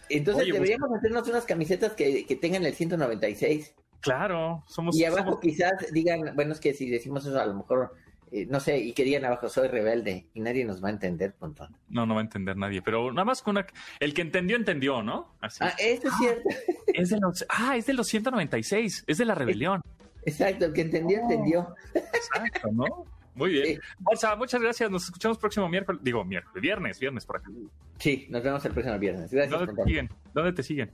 Entonces 0.09 0.43
Oye, 0.43 0.51
pues- 0.51 0.61
deberíamos 0.61 0.97
hacernos 0.97 1.27
unas 1.29 1.45
camisetas 1.45 1.93
que, 1.93 2.25
que 2.25 2.35
tengan 2.35 2.65
el 2.65 2.73
196. 2.73 3.75
Claro, 4.01 4.63
somos. 4.67 4.95
Y 4.97 5.03
abajo 5.05 5.31
somos- 5.31 5.39
quizás 5.41 5.73
digan, 5.91 6.31
bueno, 6.35 6.53
es 6.53 6.59
que 6.59 6.73
si 6.73 6.89
decimos 6.89 7.25
eso 7.25 7.39
a 7.39 7.45
lo 7.45 7.53
mejor, 7.53 7.93
eh, 8.31 8.45
no 8.47 8.59
sé, 8.59 8.77
y 8.77 8.93
que 8.93 9.03
digan 9.03 9.25
abajo, 9.25 9.49
soy 9.49 9.67
rebelde. 9.67 10.27
Y 10.33 10.41
nadie 10.41 10.65
nos 10.65 10.83
va 10.83 10.89
a 10.89 10.91
entender, 10.91 11.33
Pontón. 11.33 11.75
No, 11.89 12.05
no 12.05 12.15
va 12.15 12.21
a 12.21 12.23
entender 12.23 12.55
nadie, 12.57 12.81
pero 12.81 13.11
nada 13.11 13.25
más 13.25 13.41
con 13.41 13.57
una. 13.57 13.65
El 13.99 14.13
que 14.13 14.21
entendió, 14.21 14.55
entendió, 14.55 15.01
¿no? 15.01 15.35
Así. 15.41 15.59
Ah, 15.61 15.73
eso 15.79 16.07
es 16.07 16.13
cierto. 16.17 16.49
Es 16.93 17.09
de 17.09 17.19
los, 17.19 17.45
ah, 17.49 17.77
es 17.77 17.85
de 17.85 17.93
los 17.93 18.07
196, 18.07 19.05
es 19.07 19.17
de 19.17 19.25
la 19.25 19.35
rebelión. 19.35 19.81
Exacto, 20.25 20.65
el 20.65 20.73
que 20.73 20.81
entendió, 20.81 21.19
entendió. 21.19 21.75
Exacto, 21.93 22.69
¿no? 22.71 23.05
Muy 23.35 23.51
bien. 23.51 23.65
Sí. 23.65 23.79
Bolsa, 23.99 24.35
muchas 24.35 24.61
gracias. 24.61 24.91
Nos 24.91 25.05
escuchamos 25.05 25.37
próximo 25.37 25.69
miércoles. 25.69 26.01
Digo, 26.03 26.25
miércoles, 26.25 26.61
viernes, 26.61 26.99
viernes 26.99 27.25
por 27.25 27.37
acá. 27.37 27.49
Sí, 27.97 28.27
nos 28.29 28.43
vemos 28.43 28.63
el 28.65 28.73
próximo 28.73 28.99
viernes. 28.99 29.31
Gracias, 29.31 29.59
¿Dónde 29.59 29.73
te 29.73 29.83
siguen? 29.83 30.09
¿Dónde 30.33 30.53
te 30.53 30.63
siguen? 30.63 30.91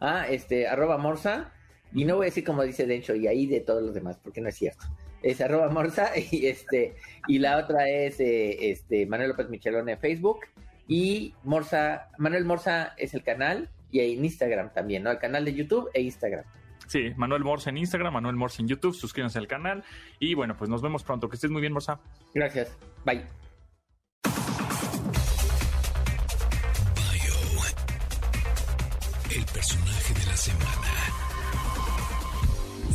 Ah, 0.00 0.26
este, 0.28 0.66
arroba 0.66 0.96
morsa. 0.96 1.52
Y 1.92 2.06
no 2.06 2.16
voy 2.16 2.24
a 2.24 2.28
decir 2.30 2.44
como 2.44 2.62
dice 2.62 2.86
Dencho 2.86 3.14
y 3.14 3.26
ahí 3.26 3.46
de 3.46 3.60
todos 3.60 3.82
los 3.82 3.94
demás, 3.94 4.18
porque 4.22 4.40
no 4.40 4.48
es 4.48 4.56
cierto. 4.56 4.86
Es 5.22 5.40
arroba 5.40 5.68
morsa 5.68 6.10
y 6.30 6.46
este, 6.46 6.94
y 7.28 7.38
la 7.38 7.58
otra 7.58 7.88
es 7.88 8.20
eh, 8.20 8.70
este 8.70 9.06
Manuel 9.06 9.30
López 9.30 9.48
Michelón 9.48 9.88
en 9.88 9.98
Facebook. 9.98 10.40
Y 10.88 11.34
Morsa, 11.44 12.10
Manuel 12.18 12.44
Morsa 12.44 12.94
es 12.98 13.14
el 13.14 13.22
canal 13.22 13.70
y 13.90 14.00
en 14.00 14.24
Instagram 14.24 14.72
también, 14.72 15.02
¿no? 15.02 15.10
El 15.10 15.18
canal 15.18 15.44
de 15.44 15.54
YouTube 15.54 15.88
e 15.94 16.02
Instagram. 16.02 16.44
Sí, 16.88 17.12
Manuel 17.16 17.44
Morse 17.44 17.70
en 17.70 17.78
Instagram, 17.78 18.12
Manuel 18.12 18.36
Morse 18.36 18.60
en 18.60 18.68
YouTube. 18.68 18.94
Suscríbanse 18.94 19.38
al 19.38 19.46
canal. 19.46 19.84
Y 20.18 20.34
bueno, 20.34 20.56
pues 20.56 20.68
nos 20.68 20.82
vemos 20.82 21.02
pronto. 21.04 21.28
Que 21.28 21.36
estés 21.36 21.50
muy 21.50 21.60
bien, 21.60 21.72
Morsa. 21.72 22.00
Gracias. 22.34 22.76
Bye. 23.04 23.24
Bio. 27.12 27.32
El 29.30 29.44
personaje 29.46 30.14
de 30.14 30.26
la 30.26 30.36
semana. 30.36 31.11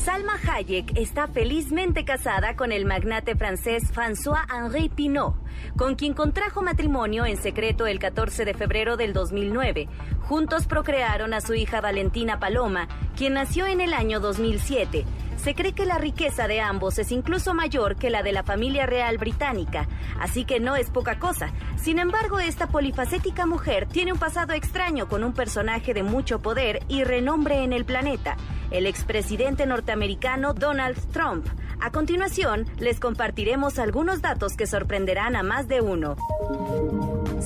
Salma 0.07 0.39
Hayek 0.41 0.97
está 0.97 1.27
felizmente 1.27 2.05
casada 2.05 2.55
con 2.55 2.71
el 2.71 2.85
magnate 2.85 3.35
francés 3.35 3.91
François-Henri 3.93 4.87
Pinault, 4.87 5.35
con 5.75 5.95
quien 5.95 6.13
contrajo 6.13 6.61
matrimonio 6.61 7.25
en 7.25 7.35
secreto 7.35 7.85
el 7.87 7.99
14 7.99 8.45
de 8.45 8.53
febrero 8.53 8.95
del 8.95 9.11
2009. 9.11 9.89
Juntos 10.21 10.65
procrearon 10.65 11.33
a 11.33 11.41
su 11.41 11.55
hija 11.55 11.81
Valentina 11.81 12.39
Paloma, 12.39 12.87
quien 13.17 13.33
nació 13.33 13.65
en 13.65 13.81
el 13.81 13.93
año 13.93 14.21
2007. 14.21 15.03
Se 15.35 15.53
cree 15.55 15.73
que 15.73 15.85
la 15.85 15.97
riqueza 15.97 16.47
de 16.47 16.61
ambos 16.61 16.99
es 16.99 17.11
incluso 17.11 17.53
mayor 17.53 17.97
que 17.97 18.09
la 18.09 18.23
de 18.23 18.31
la 18.31 18.43
familia 18.43 18.85
real 18.85 19.17
británica, 19.17 19.89
así 20.21 20.45
que 20.45 20.61
no 20.61 20.77
es 20.77 20.89
poca 20.89 21.19
cosa. 21.19 21.51
Sin 21.75 21.99
embargo, 21.99 22.39
esta 22.39 22.67
polifacética 22.67 23.45
mujer 23.45 23.89
tiene 23.89 24.13
un 24.13 24.19
pasado 24.19 24.53
extraño 24.53 25.09
con 25.09 25.25
un 25.25 25.33
personaje 25.33 25.93
de 25.93 26.03
mucho 26.03 26.39
poder 26.41 26.79
y 26.87 27.03
renombre 27.03 27.65
en 27.65 27.73
el 27.73 27.83
planeta, 27.83 28.37
el 28.71 28.85
expresidente 28.85 29.65
norteamericano 29.65 30.53
Donald 30.53 30.97
Trump. 31.11 31.47
A 31.79 31.91
continuación, 31.91 32.65
les 32.79 32.99
compartiremos 32.99 33.79
algunos 33.79 34.21
datos 34.21 34.55
que 34.57 34.67
sorprenderán 34.67 35.35
a 35.35 35.43
más 35.43 35.67
de 35.67 35.81
uno. 35.81 36.15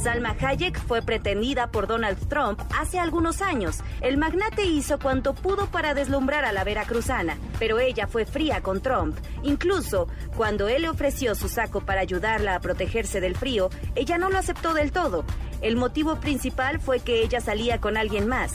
Salma 0.02 0.36
Hayek 0.40 0.80
fue 0.80 1.02
pretendida 1.02 1.68
por 1.70 1.86
Donald 1.86 2.28
Trump 2.28 2.60
hace 2.80 2.98
algunos 2.98 3.42
años. 3.42 3.80
El 4.02 4.18
magnate 4.18 4.66
hizo 4.66 4.98
cuanto 4.98 5.36
pudo 5.36 5.68
para 5.68 5.94
deslumbrar 5.94 6.46
a 6.46 6.54
la 6.54 6.64
veracruzana, 6.64 7.38
pero 7.60 7.78
ella 7.78 8.08
fue 8.08 8.26
fría 8.26 8.62
con 8.62 8.82
Trump. 8.82 9.16
Incluso 9.44 10.08
cuando 10.36 10.70
él 10.70 10.84
le 10.84 10.90
ofreció 10.90 11.36
su 11.36 11.50
saco 11.50 11.82
para 11.82 12.02
ayudarla 12.02 12.56
a 12.56 12.60
protegerse 12.62 13.22
del 13.22 13.36
frío, 13.36 13.70
ella 13.94 14.18
no 14.18 14.30
lo 14.30 14.38
aceptó 14.38 14.74
del 14.74 14.92
todo. 14.92 15.24
El 15.62 15.76
motivo 15.76 16.20
principal 16.20 16.80
fue 16.80 17.00
que 17.00 17.22
ella 17.22 17.40
salía 17.40 17.80
con 17.80 17.96
alguien 17.96 18.28
más. 18.28 18.54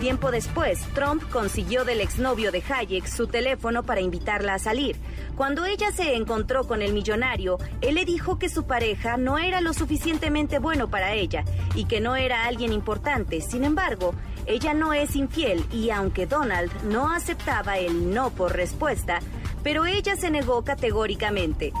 Tiempo 0.00 0.30
después, 0.30 0.80
Trump 0.94 1.24
consiguió 1.30 1.84
del 1.84 2.00
exnovio 2.00 2.52
de 2.52 2.62
Hayek 2.62 3.06
su 3.06 3.26
teléfono 3.26 3.82
para 3.82 4.00
invitarla 4.00 4.54
a 4.54 4.58
salir. 4.60 4.96
Cuando 5.34 5.64
ella 5.64 5.90
se 5.90 6.14
encontró 6.14 6.68
con 6.68 6.82
el 6.82 6.92
millonario, 6.92 7.58
él 7.80 7.96
le 7.96 8.04
dijo 8.04 8.38
que 8.38 8.48
su 8.48 8.64
pareja 8.64 9.16
no 9.16 9.38
era 9.38 9.60
lo 9.60 9.72
suficientemente 9.72 10.60
bueno 10.60 10.88
para 10.88 11.14
ella 11.14 11.44
y 11.74 11.86
que 11.86 12.00
no 12.00 12.14
era 12.14 12.44
alguien 12.44 12.72
importante. 12.72 13.40
Sin 13.40 13.64
embargo, 13.64 14.14
ella 14.46 14.72
no 14.72 14.94
es 14.94 15.16
infiel 15.16 15.64
y 15.72 15.90
aunque 15.90 16.26
Donald 16.26 16.70
no 16.84 17.12
aceptaba 17.12 17.78
el 17.78 18.14
no 18.14 18.30
por 18.30 18.54
respuesta, 18.54 19.18
pero 19.68 19.84
ella 19.84 20.16
se 20.16 20.30
negó 20.30 20.64
categóricamente. 20.64 21.74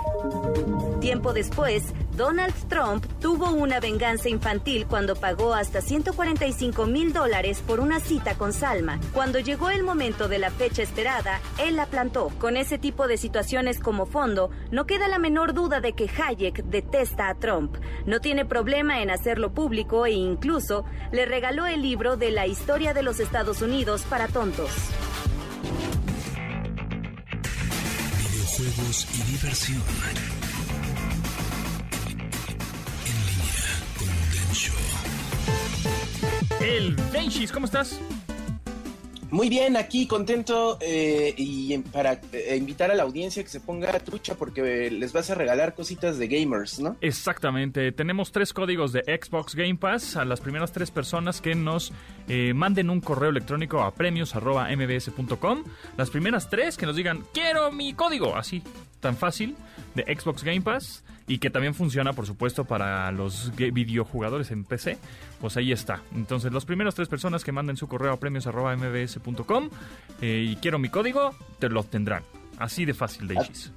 Tiempo 1.00 1.32
después, 1.32 1.94
Donald 2.18 2.52
Trump 2.68 3.06
tuvo 3.18 3.48
una 3.48 3.80
venganza 3.80 4.28
infantil 4.28 4.86
cuando 4.86 5.16
pagó 5.16 5.54
hasta 5.54 5.80
145 5.80 6.84
mil 6.84 7.14
dólares 7.14 7.62
por 7.66 7.80
una 7.80 7.98
cita 7.98 8.34
con 8.34 8.52
Salma. 8.52 9.00
Cuando 9.14 9.38
llegó 9.38 9.70
el 9.70 9.84
momento 9.84 10.28
de 10.28 10.38
la 10.38 10.50
fecha 10.50 10.82
esperada, 10.82 11.40
él 11.56 11.76
la 11.76 11.86
plantó. 11.86 12.28
Con 12.38 12.58
ese 12.58 12.76
tipo 12.76 13.08
de 13.08 13.16
situaciones 13.16 13.80
como 13.80 14.04
fondo, 14.04 14.50
no 14.70 14.84
queda 14.84 15.08
la 15.08 15.18
menor 15.18 15.54
duda 15.54 15.80
de 15.80 15.94
que 15.94 16.10
Hayek 16.10 16.64
detesta 16.64 17.30
a 17.30 17.36
Trump. 17.36 17.74
No 18.04 18.20
tiene 18.20 18.44
problema 18.44 19.00
en 19.00 19.10
hacerlo 19.10 19.54
público 19.54 20.04
e 20.04 20.12
incluso 20.12 20.84
le 21.10 21.24
regaló 21.24 21.64
el 21.66 21.80
libro 21.80 22.18
de 22.18 22.32
la 22.32 22.46
historia 22.46 22.92
de 22.92 23.02
los 23.02 23.18
Estados 23.18 23.62
Unidos 23.62 24.02
para 24.10 24.28
tontos. 24.28 24.68
Videojuegos 28.58 29.06
y 29.14 29.22
diversión 29.30 29.82
El 36.60 36.96
Denshis, 37.12 37.52
¿cómo 37.52 37.66
estás? 37.66 38.00
Muy 39.30 39.50
bien, 39.50 39.76
aquí 39.76 40.06
contento 40.06 40.78
eh, 40.80 41.34
y 41.36 41.76
para 41.78 42.20
eh, 42.32 42.56
invitar 42.56 42.90
a 42.90 42.94
la 42.94 43.02
audiencia 43.02 43.42
que 43.42 43.50
se 43.50 43.60
ponga 43.60 43.92
trucha 44.00 44.36
porque 44.36 44.90
les 44.90 45.12
vas 45.12 45.28
a 45.28 45.34
regalar 45.34 45.74
cositas 45.74 46.18
de 46.18 46.28
gamers, 46.28 46.80
¿no? 46.80 46.96
Exactamente, 47.02 47.92
tenemos 47.92 48.32
tres 48.32 48.54
códigos 48.54 48.92
de 48.92 49.02
Xbox 49.02 49.54
Game 49.54 49.76
Pass 49.76 50.16
a 50.16 50.24
las 50.24 50.40
primeras 50.40 50.72
tres 50.72 50.90
personas 50.90 51.42
que 51.42 51.54
nos 51.54 51.92
eh, 52.28 52.54
manden 52.54 52.88
un 52.88 53.00
correo 53.02 53.28
electrónico 53.28 53.82
a 53.82 53.92
premios.mbs.com. 53.92 55.64
Las 55.98 56.08
primeras 56.08 56.48
tres 56.48 56.78
que 56.78 56.86
nos 56.86 56.96
digan, 56.96 57.22
quiero 57.34 57.70
mi 57.70 57.92
código, 57.92 58.34
así, 58.34 58.62
tan 59.00 59.14
fácil, 59.14 59.56
de 59.94 60.04
Xbox 60.04 60.42
Game 60.42 60.62
Pass 60.62 61.04
y 61.28 61.38
que 61.38 61.50
también 61.50 61.74
funciona, 61.74 62.14
por 62.14 62.26
supuesto, 62.26 62.64
para 62.64 63.12
los 63.12 63.52
videojugadores 63.54 64.50
en 64.50 64.64
PC, 64.64 64.98
pues 65.40 65.56
ahí 65.58 65.70
está. 65.70 66.02
Entonces, 66.14 66.52
las 66.52 66.64
primeras 66.64 66.94
tres 66.94 67.06
personas 67.08 67.44
que 67.44 67.52
manden 67.52 67.76
su 67.76 67.86
correo 67.86 68.12
a 68.12 68.16
premios.mbs.com 68.18 69.70
eh, 70.22 70.46
y 70.48 70.56
quiero 70.56 70.78
mi 70.78 70.88
código, 70.88 71.34
te 71.58 71.68
lo 71.68 71.84
tendrán. 71.84 72.24
Así 72.58 72.86
de 72.86 72.94
fácil, 72.94 73.28
Daisies. 73.28 73.70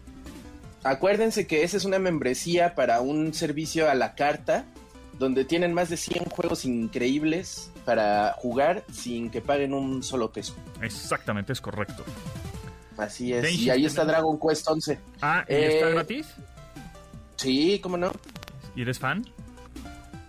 Acuérdense 0.84 1.45
que 1.45 1.64
esa 1.64 1.78
es 1.78 1.86
una 1.86 1.99
membresía 1.99 2.74
para 2.74 3.02
un 3.02 3.34
servicio 3.34 3.89
a 3.89 3.95
la 3.95 4.16
carta, 4.16 4.66
donde 5.20 5.45
tienen 5.45 5.74
más 5.74 5.89
de 5.89 5.97
100 5.97 6.26
juegos 6.26 6.66
increíbles 6.66 7.70
para 7.86 8.34
jugar 8.38 8.84
sin 8.91 9.30
que 9.30 9.41
paguen 9.41 9.74
un 9.74 10.02
solo 10.02 10.32
peso. 10.32 10.56
Exactamente, 10.82 11.54
es 11.54 11.62
correcto. 11.62 12.04
Así 12.97 13.34
es. 13.34 13.52
y 13.54 13.70
ahí 13.70 13.86
está 13.86 14.06
Dragon 14.06 14.39
Quest 14.39 14.68
11. 14.68 14.99
Ah, 15.22 15.45
¿y 15.47 15.54
está 15.54 15.89
eh, 15.89 15.93
gratis? 15.93 16.28
Sí, 17.42 17.80
¿cómo 17.82 17.98
no? 17.98 18.12
¿Y 18.76 18.84
eres 18.84 19.00
fan? 19.00 19.26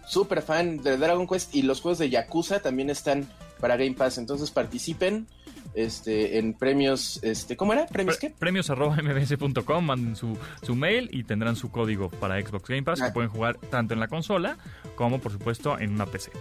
Súper 0.07 0.41
fan 0.41 0.83
de 0.83 0.97
Dragon 0.97 1.29
Quest 1.29 1.55
y 1.55 1.61
los 1.61 1.83
juegos 1.83 1.99
de 1.99 2.09
Yakuza 2.09 2.61
también 2.61 2.89
están 2.89 3.29
para 3.61 3.77
Game 3.77 3.93
Pass, 3.93 4.17
entonces 4.17 4.51
participen 4.51 5.27
este, 5.75 6.39
en 6.39 6.55
premios, 6.55 7.21
este, 7.23 7.55
¿cómo 7.55 7.75
era? 7.75 7.85
¿Premios 7.85 8.17
qué? 8.17 8.31
Premios 8.31 8.71
arroba 8.71 8.97
mbs.com, 8.97 9.85
manden 9.85 10.17
su, 10.17 10.39
su, 10.63 10.75
mail 10.75 11.11
y 11.13 11.25
tendrán 11.25 11.55
su 11.55 11.71
código 11.71 12.09
para 12.09 12.41
Xbox 12.41 12.67
Game 12.67 12.83
Pass 12.83 13.01
que 13.01 13.09
ah. 13.09 13.13
pueden 13.13 13.29
jugar 13.29 13.59
tanto 13.59 13.93
en 13.93 14.01
la 14.01 14.09
consola 14.09 14.57
como 14.95 15.21
por 15.21 15.33
supuesto 15.33 15.79
en 15.79 15.93
una 15.93 16.07
PC. 16.07 16.33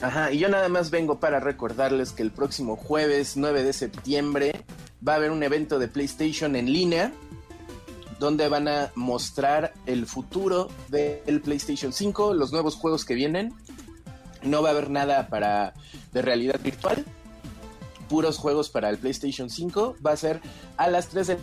Ajá, 0.00 0.32
y 0.32 0.38
yo 0.38 0.48
nada 0.48 0.70
más 0.70 0.90
vengo 0.90 1.20
para 1.20 1.40
recordarles 1.40 2.12
que 2.12 2.22
el 2.22 2.30
próximo 2.30 2.76
jueves 2.76 3.36
9 3.36 3.62
de 3.62 3.72
septiembre 3.74 4.64
va 5.06 5.12
a 5.12 5.16
haber 5.16 5.30
un 5.30 5.42
evento 5.42 5.78
de 5.78 5.88
PlayStation 5.88 6.56
en 6.56 6.72
línea 6.72 7.12
donde 8.24 8.48
van 8.48 8.68
a 8.68 8.90
mostrar 8.94 9.74
el 9.84 10.06
futuro 10.06 10.68
del 10.88 11.42
PlayStation 11.42 11.92
5, 11.92 12.32
los 12.32 12.52
nuevos 12.52 12.74
juegos 12.74 13.04
que 13.04 13.14
vienen. 13.14 13.52
No 14.42 14.62
va 14.62 14.70
a 14.70 14.72
haber 14.72 14.90
nada 14.90 15.28
para 15.28 15.74
de 16.12 16.22
realidad 16.22 16.58
virtual, 16.62 17.04
puros 18.08 18.38
juegos 18.38 18.70
para 18.70 18.88
el 18.88 18.96
PlayStation 18.96 19.50
5. 19.50 19.96
Va 20.04 20.12
a 20.12 20.16
ser 20.16 20.40
a 20.78 20.88
las 20.88 21.08
3 21.08 21.26
de 21.26 21.38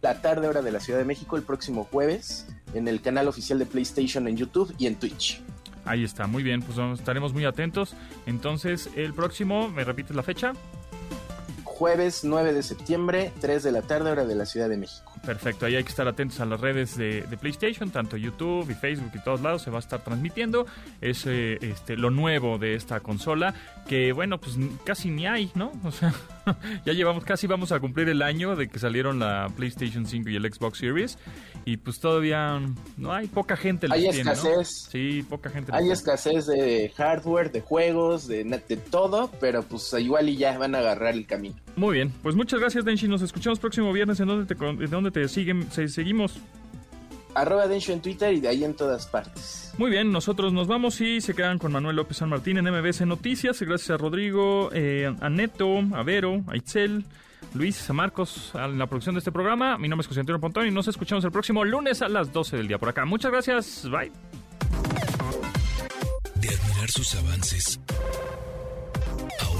la 0.00 0.22
tarde 0.22 0.48
hora 0.48 0.62
de 0.62 0.72
la 0.72 0.80
Ciudad 0.80 0.98
de 0.98 1.04
México 1.04 1.36
el 1.36 1.42
próximo 1.42 1.84
jueves 1.84 2.46
en 2.72 2.88
el 2.88 3.02
canal 3.02 3.28
oficial 3.28 3.58
de 3.58 3.66
PlayStation 3.66 4.26
en 4.26 4.38
YouTube 4.38 4.74
y 4.78 4.86
en 4.86 4.96
Twitch. 4.96 5.42
Ahí 5.84 6.02
está, 6.02 6.26
muy 6.26 6.42
bien, 6.42 6.62
pues 6.62 6.78
estaremos 6.98 7.34
muy 7.34 7.44
atentos. 7.44 7.94
Entonces, 8.24 8.88
el 8.96 9.12
próximo, 9.12 9.68
¿me 9.68 9.84
repites 9.84 10.16
la 10.16 10.22
fecha? 10.22 10.52
Jueves 11.64 12.24
9 12.24 12.54
de 12.54 12.62
septiembre, 12.62 13.32
3 13.40 13.62
de 13.62 13.72
la 13.72 13.82
tarde 13.82 14.10
hora 14.10 14.24
de 14.24 14.34
la 14.34 14.46
Ciudad 14.46 14.68
de 14.70 14.78
México. 14.78 15.12
Perfecto, 15.24 15.66
ahí 15.66 15.76
hay 15.76 15.82
que 15.82 15.90
estar 15.90 16.06
atentos 16.06 16.40
a 16.40 16.46
las 16.46 16.60
redes 16.60 16.96
de, 16.96 17.24
PlayStation, 17.40 17.90
tanto 17.90 18.16
YouTube 18.16 18.70
y 18.70 18.74
Facebook 18.74 19.10
y 19.14 19.18
todos 19.18 19.40
lados 19.40 19.62
se 19.62 19.70
va 19.70 19.78
a 19.78 19.80
estar 19.80 20.02
transmitiendo. 20.02 20.66
Es 21.00 21.26
eh, 21.26 21.58
este, 21.60 21.96
lo 21.96 22.10
nuevo 22.10 22.58
de 22.58 22.74
esta 22.74 23.00
consola, 23.00 23.54
que 23.88 24.12
bueno, 24.12 24.38
pues 24.38 24.56
casi 24.84 25.10
ni 25.10 25.26
hay, 25.26 25.50
¿no? 25.54 25.72
O 25.86 25.92
sea, 25.92 26.12
ya 26.84 26.92
llevamos, 26.92 27.24
casi 27.24 27.46
vamos 27.46 27.72
a 27.72 27.80
cumplir 27.80 28.08
el 28.08 28.22
año 28.22 28.54
de 28.56 28.68
que 28.68 28.78
salieron 28.78 29.18
la 29.18 29.50
PlayStation 29.56 30.06
5 30.06 30.28
y 30.28 30.36
el 30.36 30.52
Xbox 30.52 30.78
Series, 30.78 31.18
y 31.64 31.76
pues 31.76 32.00
todavía 32.00 32.60
no 32.96 33.12
hay 33.12 33.26
poca 33.28 33.56
gente. 33.56 33.86
Hay 33.90 34.06
escasez. 34.06 34.88
Sí, 34.90 35.24
poca 35.28 35.50
gente. 35.50 35.72
Hay 35.74 35.90
escasez 35.90 36.46
de 36.46 36.92
hardware, 36.96 37.50
de 37.50 37.60
juegos, 37.60 38.26
de, 38.26 38.44
de 38.44 38.76
todo, 38.76 39.30
pero 39.40 39.62
pues 39.62 39.92
igual 39.98 40.28
y 40.28 40.36
ya 40.36 40.58
van 40.58 40.74
a 40.74 40.78
agarrar 40.78 41.14
el 41.14 41.26
camino. 41.26 41.56
Muy 41.76 41.94
bien, 41.94 42.12
pues 42.22 42.34
muchas 42.34 42.58
gracias 42.58 42.84
Denshi, 42.84 43.06
nos 43.06 43.20
escuchamos 43.20 43.58
próximo 43.58 43.92
viernes 43.92 44.18
en 44.20 44.28
donde 44.28 44.54
te, 44.54 44.64
en 44.64 44.90
donde 44.90 45.10
te 45.10 45.28
siguen, 45.28 45.70
seguimos. 45.70 46.40
Arroba 47.36 47.68
Densho 47.68 47.92
en 47.92 48.00
Twitter 48.00 48.32
y 48.32 48.40
de 48.40 48.48
ahí 48.48 48.64
en 48.64 48.74
todas 48.74 49.06
partes. 49.06 49.74
Muy 49.76 49.90
bien, 49.90 50.10
nosotros 50.10 50.54
nos 50.54 50.68
vamos 50.68 50.98
y 51.02 51.20
se 51.20 51.34
quedan 51.34 51.58
con 51.58 51.70
Manuel 51.70 51.96
López 51.96 52.16
San 52.16 52.30
Martín 52.30 52.56
en 52.56 52.64
MBS 52.64 53.02
Noticias. 53.02 53.60
Gracias 53.60 53.90
a 53.90 53.98
Rodrigo, 53.98 54.70
eh, 54.72 55.14
a 55.20 55.28
Neto, 55.28 55.80
a 55.92 56.02
Vero, 56.02 56.42
a 56.46 56.56
Itzel, 56.56 57.04
Luis, 57.52 57.90
a 57.90 57.92
Marcos 57.92 58.52
en 58.54 58.78
la 58.78 58.86
producción 58.86 59.14
de 59.14 59.18
este 59.18 59.32
programa. 59.32 59.76
Mi 59.76 59.86
nombre 59.86 60.02
es 60.02 60.08
José 60.08 60.20
Antonio 60.20 60.40
Pontón 60.40 60.66
y 60.66 60.70
nos 60.70 60.88
escuchamos 60.88 61.24
el 61.24 61.30
próximo 61.30 61.62
lunes 61.62 62.00
a 62.00 62.08
las 62.08 62.32
12 62.32 62.56
del 62.56 62.68
día 62.68 62.78
por 62.78 62.88
acá. 62.88 63.04
Muchas 63.04 63.30
gracias, 63.30 63.86
bye. 63.90 64.10
De 66.40 66.48
admirar 66.48 66.90
sus 66.90 67.14
avances, 67.16 67.78